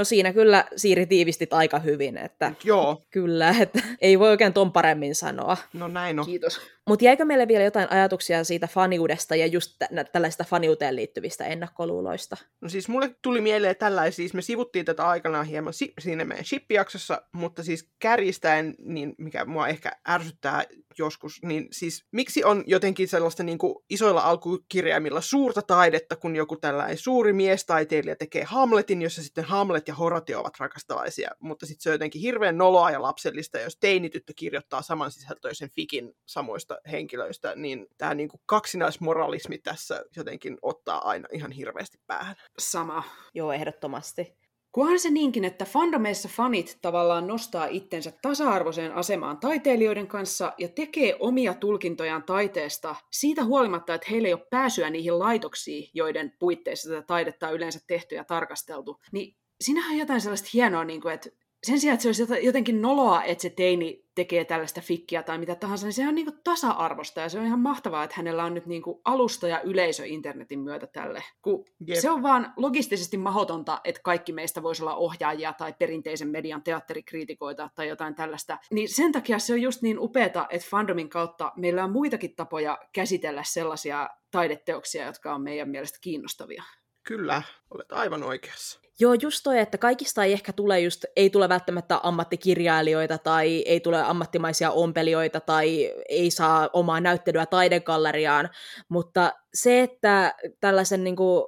No 0.00 0.04
siinä 0.04 0.32
kyllä 0.32 0.64
Siiri 0.76 1.06
tiivistit 1.06 1.52
aika 1.52 1.78
hyvin, 1.78 2.16
että 2.18 2.52
Joo. 2.64 3.02
kyllä, 3.10 3.54
että 3.60 3.82
ei 4.00 4.18
voi 4.18 4.30
oikein 4.30 4.52
ton 4.52 4.72
paremmin 4.72 5.14
sanoa. 5.14 5.56
No 5.72 5.88
näin 5.88 6.20
on. 6.20 6.26
Kiitos. 6.26 6.60
Mutta 6.88 7.04
jäikö 7.04 7.24
meille 7.24 7.48
vielä 7.48 7.64
jotain 7.64 7.92
ajatuksia 7.92 8.44
siitä 8.44 8.66
faniudesta 8.66 9.36
ja 9.36 9.46
just 9.46 9.76
tä- 9.78 10.04
tällaista 10.12 10.44
faniuteen 10.44 10.96
liittyvistä 10.96 11.44
ennakkoluuloista? 11.44 12.36
No 12.60 12.68
siis 12.68 12.88
mulle 12.88 13.14
tuli 13.22 13.40
mieleen 13.40 13.76
tällaisia, 13.76 14.16
siis 14.16 14.34
me 14.34 14.42
sivuttiin 14.42 14.84
tätä 14.84 15.08
aikanaan 15.08 15.46
hieman 15.46 15.72
si- 15.72 15.92
siinä 16.00 16.24
meidän 16.24 16.44
shippijaksossa, 16.44 17.22
mutta 17.32 17.62
siis 17.62 17.88
kärjistäen, 17.98 18.74
niin 18.78 19.14
mikä 19.18 19.44
mua 19.44 19.68
ehkä 19.68 19.92
ärsyttää 20.08 20.64
joskus, 20.98 21.42
niin 21.42 21.68
siis 21.72 22.04
miksi 22.12 22.44
on 22.44 22.64
jotenkin 22.66 23.08
sellaista 23.08 23.42
niin 23.42 23.58
kuin 23.58 23.74
isoilla 23.90 24.20
alkukirjaimilla 24.20 25.20
suurta 25.20 25.62
taidetta, 25.62 26.16
kun 26.16 26.36
joku 26.36 26.56
tällainen 26.56 26.98
suuri 26.98 27.32
miestaiteilija 27.32 28.16
tekee 28.16 28.44
Hamletin, 28.44 29.02
jossa 29.02 29.22
sitten 29.22 29.44
Hamlet 29.44 29.88
ja 29.90 29.94
Horatio 29.94 30.40
ovat 30.40 30.60
rakastavaisia, 30.60 31.30
mutta 31.40 31.66
sitten 31.66 31.82
se 31.82 31.90
on 31.90 31.94
jotenkin 31.94 32.22
hirveän 32.22 32.58
noloa 32.58 32.90
ja 32.90 33.02
lapsellista, 33.02 33.58
jos 33.58 33.76
teinityttö 33.76 34.32
kirjoittaa 34.36 34.82
saman 34.82 35.10
sisältöisen 35.10 35.70
fikin 35.70 36.12
samoista 36.26 36.78
henkilöistä, 36.90 37.54
niin 37.56 37.86
tämä 37.98 38.14
niin 38.14 38.28
kuin 38.28 38.40
kaksinaismoralismi 38.46 39.58
tässä 39.58 40.04
jotenkin 40.16 40.58
ottaa 40.62 41.08
aina 41.08 41.28
ihan 41.32 41.52
hirveästi 41.52 41.98
päähän. 42.06 42.36
Sama. 42.58 43.02
Joo, 43.34 43.52
ehdottomasti. 43.52 44.40
Kunhan 44.72 44.98
se 44.98 45.10
niinkin, 45.10 45.44
että 45.44 45.64
fandomeissa 45.64 46.28
fanit 46.28 46.78
tavallaan 46.82 47.26
nostaa 47.26 47.66
itsensä 47.66 48.12
tasa-arvoiseen 48.22 48.92
asemaan 48.92 49.38
taiteilijoiden 49.38 50.06
kanssa 50.06 50.52
ja 50.58 50.68
tekee 50.68 51.16
omia 51.20 51.54
tulkintojaan 51.54 52.22
taiteesta 52.22 52.96
siitä 53.12 53.44
huolimatta, 53.44 53.94
että 53.94 54.06
heillä 54.10 54.28
ei 54.28 54.34
ole 54.34 54.46
pääsyä 54.50 54.90
niihin 54.90 55.18
laitoksiin, 55.18 55.90
joiden 55.94 56.32
puitteissa 56.38 56.90
tätä 56.90 57.02
taidetta 57.02 57.48
on 57.48 57.54
yleensä 57.54 57.80
tehty 57.86 58.14
ja 58.14 58.24
tarkasteltu, 58.24 59.00
niin 59.12 59.36
siinähän 59.60 59.92
on 59.92 59.98
jotain 59.98 60.20
sellaista 60.20 60.48
hienoa, 60.54 60.84
niin 60.84 61.00
kuin, 61.00 61.14
että 61.14 61.30
sen 61.66 61.80
sijaan, 61.80 61.94
että 61.94 62.02
se 62.02 62.24
olisi 62.24 62.46
jotenkin 62.46 62.82
noloa, 62.82 63.24
että 63.24 63.42
se 63.42 63.50
teini 63.50 64.04
tekee 64.14 64.44
tällaista 64.44 64.80
fikkiä 64.80 65.22
tai 65.22 65.38
mitä 65.38 65.54
tahansa, 65.54 65.86
niin 65.86 65.94
se 65.94 66.08
on 66.08 66.14
niin 66.14 66.24
kuin 66.24 66.38
tasa-arvosta 66.44 67.20
ja 67.20 67.28
se 67.28 67.38
on 67.38 67.46
ihan 67.46 67.60
mahtavaa, 67.60 68.04
että 68.04 68.16
hänellä 68.16 68.44
on 68.44 68.54
nyt 68.54 68.66
niin 68.66 68.82
kuin 68.82 69.00
alusta 69.04 69.48
ja 69.48 69.60
yleisö 69.60 70.06
internetin 70.06 70.60
myötä 70.60 70.86
tälle. 70.86 71.24
Kun 71.42 71.64
se 72.00 72.10
on 72.10 72.22
vaan 72.22 72.52
logistisesti 72.56 73.16
mahdotonta, 73.16 73.80
että 73.84 74.00
kaikki 74.04 74.32
meistä 74.32 74.62
voisi 74.62 74.82
olla 74.82 74.96
ohjaajia 74.96 75.52
tai 75.52 75.74
perinteisen 75.78 76.28
median 76.28 76.62
teatterikriitikoita 76.62 77.70
tai 77.74 77.88
jotain 77.88 78.14
tällaista. 78.14 78.58
Niin 78.70 78.88
sen 78.88 79.12
takia 79.12 79.38
se 79.38 79.52
on 79.52 79.62
just 79.62 79.82
niin 79.82 79.98
upeata, 79.98 80.46
että 80.50 80.68
fandomin 80.70 81.08
kautta 81.08 81.52
meillä 81.56 81.84
on 81.84 81.92
muitakin 81.92 82.36
tapoja 82.36 82.78
käsitellä 82.92 83.42
sellaisia 83.44 84.08
taideteoksia, 84.30 85.06
jotka 85.06 85.34
on 85.34 85.42
meidän 85.42 85.68
mielestä 85.68 85.98
kiinnostavia. 86.00 86.62
Kyllä, 87.10 87.42
olet 87.70 87.92
aivan 87.92 88.22
oikeassa. 88.22 88.80
Joo, 89.00 89.14
just 89.14 89.40
toi, 89.44 89.58
että 89.58 89.78
kaikista 89.78 90.24
ei 90.24 90.32
ehkä 90.32 90.52
tule 90.52 90.80
just, 90.80 91.04
ei 91.16 91.30
tule 91.30 91.48
välttämättä 91.48 92.00
ammattikirjailijoita 92.02 93.18
tai 93.18 93.62
ei 93.66 93.80
tule 93.80 94.02
ammattimaisia 94.02 94.70
ompelijoita 94.70 95.40
tai 95.40 95.92
ei 96.08 96.30
saa 96.30 96.70
omaa 96.72 97.00
näyttelyä 97.00 97.46
taidegalleriaan, 97.46 98.48
mutta 98.88 99.32
se, 99.54 99.80
että 99.82 100.34
tällaisen 100.60 101.04
niin 101.04 101.16
kuin, 101.16 101.44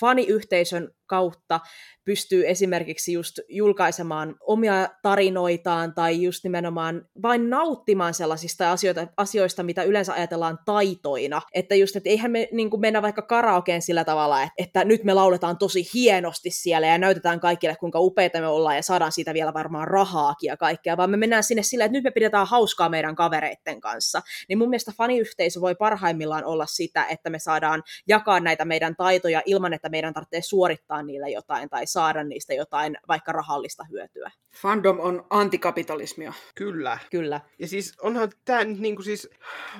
faniyhteisön 0.00 0.94
kautta 1.12 1.60
pystyy 2.04 2.48
esimerkiksi 2.48 3.12
just 3.12 3.38
julkaisemaan 3.48 4.36
omia 4.40 4.88
tarinoitaan 5.02 5.94
tai 5.94 6.22
just 6.22 6.44
nimenomaan 6.44 7.08
vain 7.22 7.50
nauttimaan 7.50 8.14
sellaisista 8.14 8.72
asioita, 8.72 9.06
asioista, 9.16 9.62
mitä 9.62 9.82
yleensä 9.82 10.12
ajatellaan 10.12 10.58
taitoina. 10.64 11.42
Että 11.54 11.74
just, 11.74 11.96
että 11.96 12.10
eihän 12.10 12.30
me 12.30 12.48
niin 12.52 12.70
kuin 12.70 12.80
mennä 12.80 13.02
vaikka 13.02 13.22
karaokeen 13.22 13.82
sillä 13.82 14.04
tavalla, 14.04 14.42
että, 14.42 14.52
että 14.56 14.84
nyt 14.84 15.04
me 15.04 15.14
lauletaan 15.14 15.58
tosi 15.58 15.90
hienosti 15.94 16.50
siellä 16.50 16.86
ja 16.86 16.98
näytetään 16.98 17.40
kaikille, 17.40 17.76
kuinka 17.76 18.00
upeita 18.00 18.40
me 18.40 18.46
ollaan 18.46 18.76
ja 18.76 18.82
saadaan 18.82 19.12
siitä 19.12 19.34
vielä 19.34 19.54
varmaan 19.54 19.88
rahaakin 19.88 20.48
ja 20.48 20.56
kaikkea, 20.56 20.96
vaan 20.96 21.10
me 21.10 21.16
mennään 21.16 21.44
sinne 21.44 21.62
sillä, 21.62 21.84
että 21.84 21.92
nyt 21.92 22.04
me 22.04 22.10
pidetään 22.10 22.46
hauskaa 22.46 22.88
meidän 22.88 23.14
kavereitten 23.14 23.80
kanssa. 23.80 24.22
Niin 24.48 24.58
mun 24.58 24.68
mielestä 24.68 24.92
faniyhteisö 24.98 25.60
voi 25.60 25.74
parhaimmillaan 25.74 26.44
olla 26.44 26.66
sitä, 26.66 27.06
että 27.06 27.30
me 27.30 27.38
saadaan 27.38 27.82
jakaa 28.08 28.40
näitä 28.40 28.64
meidän 28.64 28.96
taitoja 28.96 29.42
ilman, 29.46 29.72
että 29.72 29.88
meidän 29.88 30.14
tarvitsee 30.14 30.42
suorittaa 30.42 31.01
niillä 31.02 31.28
jotain 31.28 31.70
tai 31.70 31.86
saada 31.86 32.24
niistä 32.24 32.54
jotain 32.54 32.98
vaikka 33.08 33.32
rahallista 33.32 33.84
hyötyä. 33.84 34.30
Fandom 34.54 35.00
on 35.00 35.26
antikapitalismia. 35.30 36.32
Kyllä. 36.54 36.98
Kyllä. 37.10 37.40
Ja 37.58 37.68
siis 37.68 37.94
onhan 38.00 38.30
tämä 38.44 38.64
niin 38.64 38.96
kuin 38.96 39.04
siis 39.04 39.30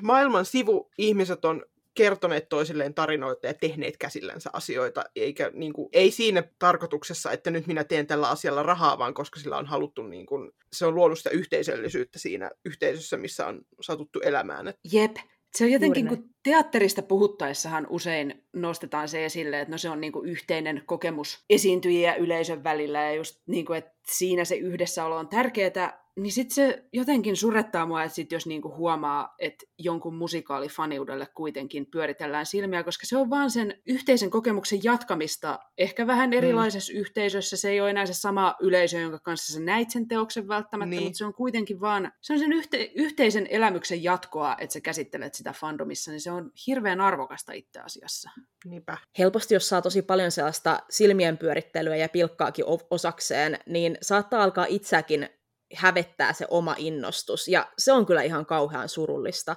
maailman 0.03 0.45
sivu 0.45 0.91
ihmiset 0.99 1.45
on 1.45 1.62
kertoneet 1.95 2.49
toisilleen 2.49 2.95
tarinoita 2.95 3.47
ja 3.47 3.55
tehneet 3.55 3.97
käsillänsä 3.97 4.51
asioita, 4.53 5.05
eikä 5.16 5.51
niin 5.55 5.73
kuin, 5.73 5.89
ei 5.93 6.11
siinä 6.11 6.43
tarkoituksessa, 6.59 7.33
että 7.33 7.51
nyt 7.51 7.66
minä 7.66 7.85
teen 7.85 8.07
tällä 8.07 8.29
asialla 8.29 8.62
rahaa, 8.62 8.99
vaan 8.99 9.14
koska 9.14 9.41
sillä 9.41 9.57
on 9.57 9.66
haluttu, 9.66 10.03
niin 10.03 10.27
kuin, 10.27 10.51
se 10.73 10.87
on 10.87 10.95
luonut 10.95 11.18
sitä 11.18 11.31
yhteisöllisyyttä 11.31 12.18
siinä 12.18 12.51
yhteisössä, 12.64 13.16
missä 13.16 13.47
on 13.47 13.61
satuttu 13.81 14.20
elämään. 14.20 14.75
Jep. 14.93 15.16
Se 15.55 15.64
on 15.64 15.70
jotenkin, 15.70 16.09
kun 16.09 16.30
teatterista 16.42 17.03
puhuttaessahan 17.03 17.86
usein 17.90 18.44
nostetaan 18.53 19.09
se 19.09 19.24
esille, 19.24 19.61
että 19.61 19.72
no 19.72 19.78
se 19.78 19.90
on 19.90 20.00
niin 20.00 20.12
kuin 20.12 20.28
yhteinen 20.28 20.82
kokemus 20.86 21.44
esiintyjien 21.50 22.09
ja 22.09 22.16
yleisön 22.16 22.64
välillä, 22.64 23.00
ja 23.00 23.14
just 23.14 23.42
niin 23.46 23.66
kuin, 23.66 23.78
että 23.78 23.92
siinä 24.07 24.44
se 24.44 24.55
yhdessäolo 24.55 25.16
on 25.16 25.28
tärkeää, 25.28 26.01
niin 26.17 26.33
sitten 26.33 26.55
se 26.55 26.85
jotenkin 26.93 27.37
surettaa 27.37 27.87
mua, 27.87 28.03
että 28.03 28.15
sit 28.15 28.33
jos 28.33 28.47
niinku 28.47 28.75
huomaa, 28.77 29.35
että 29.39 29.65
jonkun 29.79 30.15
musikaalifaniudelle 30.15 31.27
kuitenkin 31.35 31.87
pyöritellään 31.87 32.47
silmiä, 32.47 32.83
koska 32.83 33.07
se 33.07 33.17
on 33.17 33.31
vaan 33.31 33.51
sen 33.51 33.83
yhteisen 33.87 34.31
kokemuksen 34.31 34.85
jatkamista. 34.85 35.59
Ehkä 35.79 36.07
vähän 36.07 36.33
erilaisessa 36.33 36.93
mm. 36.93 36.99
yhteisössä, 36.99 37.57
se 37.57 37.71
ei 37.71 37.81
ole 37.81 37.91
enää 37.91 38.07
se 38.07 38.15
sama 38.15 38.55
yleisö, 38.61 39.01
jonka 39.01 39.19
kanssa 39.19 39.53
sä 39.53 39.61
näit 39.61 39.91
sen 39.91 40.09
teoksen 40.09 40.49
välttämättä, 40.49 40.91
niin. 40.91 41.03
mutta 41.03 41.19
se 41.19 41.25
on 41.25 41.35
kuitenkin 41.35 41.81
vaan, 41.81 42.13
se 42.21 42.33
on 42.33 42.39
sen 42.39 42.53
yhte, 42.53 42.91
yhteisen 42.95 43.47
elämyksen 43.51 44.03
jatkoa, 44.03 44.57
että 44.59 44.73
sä 44.73 44.81
käsittelet 44.81 45.35
sitä 45.35 45.53
fandomissa, 45.53 46.11
niin 46.11 46.21
se 46.21 46.31
on 46.31 46.51
hirveän 46.67 47.01
arvokasta 47.01 47.53
itse 47.53 47.81
asiassa. 47.81 48.31
Niinpä. 48.65 48.99
Helposti, 49.19 49.55
jos 49.55 49.69
saa 49.69 49.83
tosi 49.83 50.03
paljon 50.03 50.31
sellaista 50.31 50.79
silmien 50.91 51.39
pyörittelyä 51.39 51.97
ja 51.97 52.09
pilkkaakin 52.09 52.65
osakseen, 52.91 53.59
niin 53.67 53.99
saattaa 54.03 54.43
alkaa 54.43 54.67
itseäkin 54.69 55.29
hävettää 55.75 56.33
se 56.33 56.47
oma 56.51 56.75
innostus, 56.79 57.49
ja 57.49 57.68
se 57.79 57.93
on 57.93 58.07
kyllä 58.07 58.23
ihan 58.23 58.47
kauhean 58.47 58.89
surullista. 58.89 59.57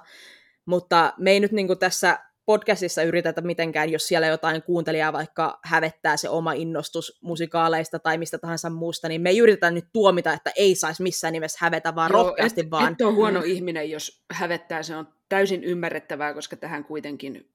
Mutta 0.66 1.12
me 1.18 1.30
ei 1.30 1.40
nyt 1.40 1.52
niin 1.52 1.66
kuin 1.66 1.78
tässä 1.78 2.18
podcastissa 2.46 3.02
yritetä 3.02 3.40
mitenkään, 3.40 3.92
jos 3.92 4.08
siellä 4.08 4.26
jotain 4.26 4.62
kuuntelijaa 4.62 5.12
vaikka 5.12 5.58
hävettää 5.64 6.16
se 6.16 6.28
oma 6.28 6.52
innostus 6.52 7.18
musikaaleista 7.22 7.98
tai 7.98 8.18
mistä 8.18 8.38
tahansa 8.38 8.70
muusta, 8.70 9.08
niin 9.08 9.20
me 9.20 9.30
ei 9.30 9.38
yritetä 9.38 9.70
nyt 9.70 9.84
tuomita, 9.92 10.32
että 10.32 10.52
ei 10.56 10.74
saisi 10.74 11.02
missään 11.02 11.32
nimessä 11.32 11.58
hävetä, 11.60 11.94
vaan 11.94 12.12
Joo, 12.12 12.22
rohkeasti 12.22 12.60
et, 12.60 12.70
vaan. 12.70 12.92
Et 12.92 13.00
ole 13.00 13.12
huono 13.12 13.40
mm. 13.40 13.46
ihminen, 13.46 13.90
jos 13.90 14.24
hävettää, 14.30 14.82
se 14.82 14.96
on 14.96 15.08
täysin 15.28 15.64
ymmärrettävää, 15.64 16.34
koska 16.34 16.56
tähän 16.56 16.84
kuitenkin, 16.84 17.50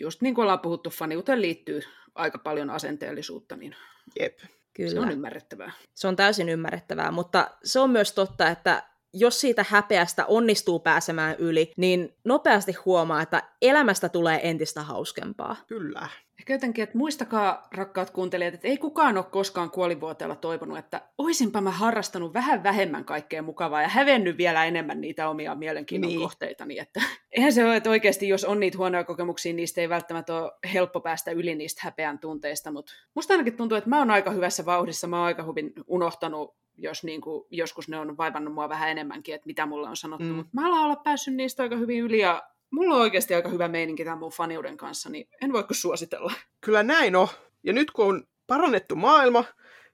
just 0.00 0.22
niin 0.22 0.34
kuin 0.34 0.42
ollaan 0.42 0.60
puhuttu, 0.60 0.90
faniuteen 0.90 1.42
liittyy 1.42 1.80
aika 2.14 2.38
paljon 2.38 2.70
asenteellisuutta. 2.70 3.56
Niin... 3.56 3.76
Jep. 4.20 4.38
Kyllä. 4.74 4.90
Se 4.90 5.00
on 5.00 5.12
ymmärrettävää. 5.12 5.72
Se 5.94 6.08
on 6.08 6.16
täysin 6.16 6.48
ymmärrettävää, 6.48 7.10
mutta 7.10 7.50
se 7.64 7.80
on 7.80 7.90
myös 7.90 8.12
totta, 8.12 8.48
että 8.48 8.82
jos 9.12 9.40
siitä 9.40 9.64
häpeästä 9.68 10.26
onnistuu 10.26 10.78
pääsemään 10.78 11.36
yli, 11.38 11.72
niin 11.76 12.16
nopeasti 12.24 12.72
huomaa, 12.72 13.22
että 13.22 13.42
elämästä 13.62 14.08
tulee 14.08 14.50
entistä 14.50 14.82
hauskempaa. 14.82 15.56
Kyllä. 15.66 16.08
Ehkä 16.42 16.54
jotenkin, 16.54 16.82
että 16.82 16.98
muistakaa, 16.98 17.68
rakkaat 17.72 18.10
kuuntelijat, 18.10 18.54
että 18.54 18.68
ei 18.68 18.78
kukaan 18.78 19.16
ole 19.16 19.24
koskaan 19.24 19.70
kuolivuoteella 19.70 20.36
toivonut, 20.36 20.78
että 20.78 21.00
oisinpa 21.18 21.60
mä 21.60 21.70
harrastanut 21.70 22.34
vähän 22.34 22.62
vähemmän 22.62 23.04
kaikkea 23.04 23.42
mukavaa 23.42 23.82
ja 23.82 23.88
hävennyt 23.88 24.36
vielä 24.36 24.64
enemmän 24.64 25.00
niitä 25.00 25.28
omia 25.28 25.54
mielenkiinnon 25.54 26.08
niin. 26.08 26.20
kohteitani. 26.20 26.78
Että, 26.78 27.00
eihän 27.32 27.52
se 27.52 27.64
ole, 27.64 27.76
että 27.76 27.90
oikeasti 27.90 28.28
jos 28.28 28.44
on 28.44 28.60
niitä 28.60 28.78
huonoja 28.78 29.04
kokemuksia, 29.04 29.52
niistä 29.52 29.80
ei 29.80 29.88
välttämättä 29.88 30.34
ole 30.34 30.52
helppo 30.72 31.00
päästä 31.00 31.30
yli 31.30 31.54
niistä 31.54 31.80
häpeän 31.84 32.18
tunteista, 32.18 32.70
mutta 32.72 32.92
musta 33.14 33.34
ainakin 33.34 33.56
tuntuu, 33.56 33.78
että 33.78 33.90
mä 33.90 33.98
oon 33.98 34.10
aika 34.10 34.30
hyvässä 34.30 34.66
vauhdissa, 34.66 35.06
mä 35.06 35.16
oon 35.16 35.26
aika 35.26 35.42
hyvin 35.42 35.72
unohtanut 35.86 36.54
jos 36.78 37.04
niin 37.04 37.20
kuin, 37.20 37.44
joskus 37.50 37.88
ne 37.88 37.98
on 37.98 38.16
vaivannut 38.16 38.54
mua 38.54 38.68
vähän 38.68 38.90
enemmänkin, 38.90 39.34
että 39.34 39.46
mitä 39.46 39.66
mulle 39.66 39.88
on 39.88 39.96
sanottu, 39.96 40.26
mm. 40.26 40.34
mutta 40.34 40.50
mä 40.52 40.66
alan 40.66 40.84
olla 40.84 40.96
päässyt 40.96 41.34
niistä 41.34 41.62
aika 41.62 41.76
hyvin 41.76 42.00
yli 42.00 42.18
ja 42.18 42.42
mulla 42.72 42.94
on 42.94 43.00
oikeasti 43.00 43.34
aika 43.34 43.48
hyvä 43.48 43.68
meininki 43.68 44.04
tämän 44.04 44.18
mun 44.18 44.30
faniuden 44.30 44.76
kanssa, 44.76 45.10
niin 45.10 45.28
en 45.42 45.52
voi 45.52 45.64
suositella. 45.70 46.32
Kyllä 46.60 46.82
näin 46.82 47.16
on. 47.16 47.28
Ja 47.62 47.72
nyt 47.72 47.90
kun 47.90 48.06
on 48.06 48.24
parannettu 48.46 48.96
maailma, 48.96 49.44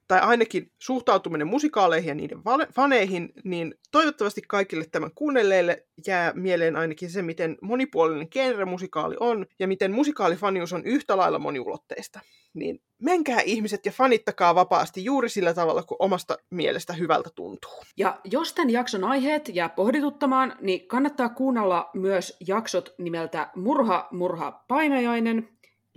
tai 0.09 0.19
ainakin 0.19 0.71
suhtautuminen 0.79 1.47
musikaaleihin 1.47 2.07
ja 2.07 2.15
niiden 2.15 2.41
faneihin, 2.75 3.33
niin 3.43 3.75
toivottavasti 3.91 4.41
kaikille 4.47 4.85
tämän 4.91 5.11
kuunnelleille 5.15 5.87
jää 6.07 6.33
mieleen 6.35 6.75
ainakin 6.75 7.09
se, 7.09 7.21
miten 7.21 7.57
monipuolinen 7.61 8.27
genre-musikaali 8.31 9.15
on, 9.19 9.45
ja 9.59 9.67
miten 9.67 9.91
musikaalifanius 9.91 10.73
on 10.73 10.85
yhtä 10.85 11.17
lailla 11.17 11.39
moniulotteista. 11.39 12.19
Niin 12.53 12.81
menkää 13.01 13.39
ihmiset 13.41 13.85
ja 13.85 13.91
fanittakaa 13.91 14.55
vapaasti 14.55 15.03
juuri 15.03 15.29
sillä 15.29 15.53
tavalla, 15.53 15.83
kun 15.83 15.97
omasta 15.99 16.37
mielestä 16.49 16.93
hyvältä 16.93 17.29
tuntuu. 17.35 17.83
Ja 17.97 18.19
jos 18.31 18.53
tämän 18.53 18.69
jakson 18.69 19.03
aiheet 19.03 19.49
jää 19.53 19.69
pohdituttamaan, 19.69 20.55
niin 20.61 20.87
kannattaa 20.87 21.29
kuunnella 21.29 21.89
myös 21.93 22.37
jaksot 22.47 22.95
nimeltä 22.97 23.49
Murha, 23.55 24.07
murha, 24.11 24.63
painajainen, 24.67 25.49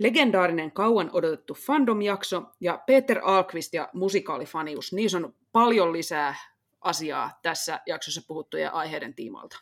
legendaarinen 0.03 0.71
kauan 0.71 1.09
odotettu 1.13 1.53
fandom-jakso 1.53 2.43
ja 2.59 2.79
Peter 2.85 3.19
Alkvist 3.23 3.73
ja 3.73 3.89
musikaalifanius. 3.93 4.93
Niissä 4.93 5.17
on 5.17 5.35
paljon 5.51 5.93
lisää 5.93 6.35
asiaa 6.81 7.39
tässä 7.41 7.79
jaksossa 7.85 8.21
puhuttujen 8.27 8.73
aiheiden 8.73 9.13
tiimoilta. 9.13 9.59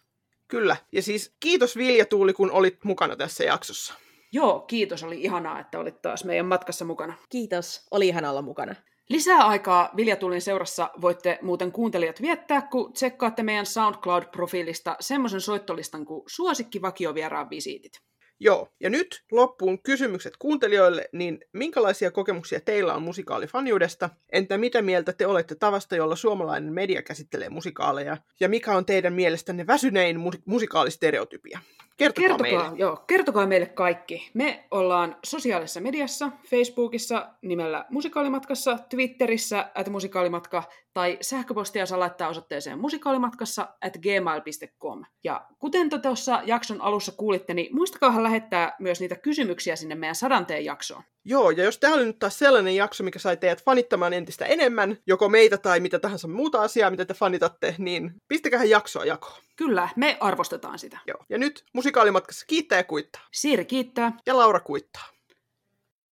Kyllä, 0.47 0.77
ja 0.91 1.01
siis 1.01 1.35
kiitos 1.39 1.77
Vilja 1.77 2.05
Tuuli, 2.05 2.33
kun 2.33 2.51
olit 2.51 2.83
mukana 2.83 3.15
tässä 3.15 3.43
jaksossa. 3.43 3.93
Joo, 4.31 4.59
kiitos. 4.59 5.03
Oli 5.03 5.21
ihanaa, 5.21 5.59
että 5.59 5.79
olit 5.79 6.01
taas 6.01 6.25
meidän 6.25 6.45
matkassa 6.45 6.85
mukana. 6.85 7.13
Kiitos. 7.29 7.87
Oli 7.91 8.07
ihana 8.07 8.29
olla 8.29 8.41
mukana. 8.41 8.75
Lisää 9.09 9.47
aikaa 9.47 9.89
Viljatulin 9.95 10.41
seurassa 10.41 10.89
voitte 11.01 11.39
muuten 11.41 11.71
kuuntelijat 11.71 12.21
viettää, 12.21 12.61
kun 12.61 12.93
tsekkaatte 12.93 13.43
meidän 13.43 13.65
SoundCloud-profiilista 13.65 14.95
semmoisen 14.99 15.41
soittolistan 15.41 16.05
kuin 16.05 16.23
suosikkivakio-vieraan 16.27 17.49
visiitit. 17.49 18.01
Joo, 18.43 18.67
ja 18.79 18.89
nyt 18.89 19.23
loppuun 19.31 19.83
kysymykset 19.83 20.37
kuuntelijoille, 20.39 21.09
niin 21.11 21.39
minkälaisia 21.53 22.11
kokemuksia 22.11 22.59
teillä 22.59 22.93
on 22.93 23.01
musikaalifaniudesta? 23.01 24.09
Entä 24.31 24.57
mitä 24.57 24.81
mieltä 24.81 25.13
te 25.13 25.27
olette 25.27 25.55
tavasta, 25.55 25.95
jolla 25.95 26.15
suomalainen 26.15 26.73
media 26.73 27.01
käsittelee 27.01 27.49
musikaaleja? 27.49 28.17
Ja 28.39 28.49
mikä 28.49 28.75
on 28.75 28.85
teidän 28.85 29.13
mielestänne 29.13 29.67
väsynein 29.67 30.17
mu- 30.17 30.41
musikaalistereotypia? 30.45 31.59
Kertokaa, 31.97 32.27
kertokaa 32.27 32.61
meille. 32.61 32.77
Joo, 32.77 33.03
kertokaa 33.07 33.47
meille 33.47 33.65
kaikki. 33.65 34.31
Me 34.33 34.67
ollaan 34.71 35.15
sosiaalisessa 35.23 35.81
mediassa, 35.81 36.31
Facebookissa 36.47 37.29
nimellä 37.41 37.85
Musikaalimatkassa, 37.89 38.77
Twitterissä 38.89 39.71
at 39.75 39.89
musikaalimatka 39.89 40.63
tai 40.93 41.17
sähköpostia 41.21 41.85
saa 41.85 41.99
laittaa 41.99 42.29
osoitteeseen 42.29 42.79
musikaalimatkassa 42.79 43.67
at 43.81 43.93
gmail.com. 43.97 45.03
Ja 45.23 45.47
kuten 45.59 45.89
tuossa 46.01 46.41
jakson 46.45 46.81
alussa 46.81 47.11
kuulitte, 47.11 47.53
niin 47.53 47.75
muistakaahan 47.75 48.23
lähettää 48.23 48.75
myös 48.79 48.99
niitä 48.99 49.15
kysymyksiä 49.15 49.75
sinne 49.75 49.95
meidän 49.95 50.15
sadanteen 50.15 50.65
jaksoon. 50.65 51.03
Joo, 51.25 51.49
ja 51.51 51.63
jos 51.63 51.77
tämä 51.77 51.93
oli 51.93 52.05
nyt 52.05 52.19
taas 52.19 52.39
sellainen 52.39 52.75
jakso, 52.75 53.03
mikä 53.03 53.19
sai 53.19 53.37
teidät 53.37 53.63
fanittamaan 53.63 54.13
entistä 54.13 54.45
enemmän, 54.45 54.97
joko 55.07 55.29
meitä 55.29 55.57
tai 55.57 55.79
mitä 55.79 55.99
tahansa 55.99 56.27
muuta 56.27 56.61
asiaa, 56.61 56.91
mitä 56.91 57.05
te 57.05 57.13
fanitatte, 57.13 57.75
niin 57.77 58.13
pistäkää 58.27 58.63
jaksoa 58.63 59.05
jakoon. 59.05 59.41
Kyllä, 59.55 59.89
me 59.95 60.17
arvostetaan 60.19 60.79
sitä. 60.79 60.99
Joo, 61.07 61.25
ja 61.29 61.37
nyt 61.37 61.63
musikaalimatkassa 61.73 62.45
kiittää 62.45 62.77
ja 62.77 62.83
kuittaa. 62.83 63.21
Siiri 63.31 63.65
kiittää. 63.65 64.11
Ja 64.25 64.37
Laura 64.37 64.59
kuittaa. 64.59 65.05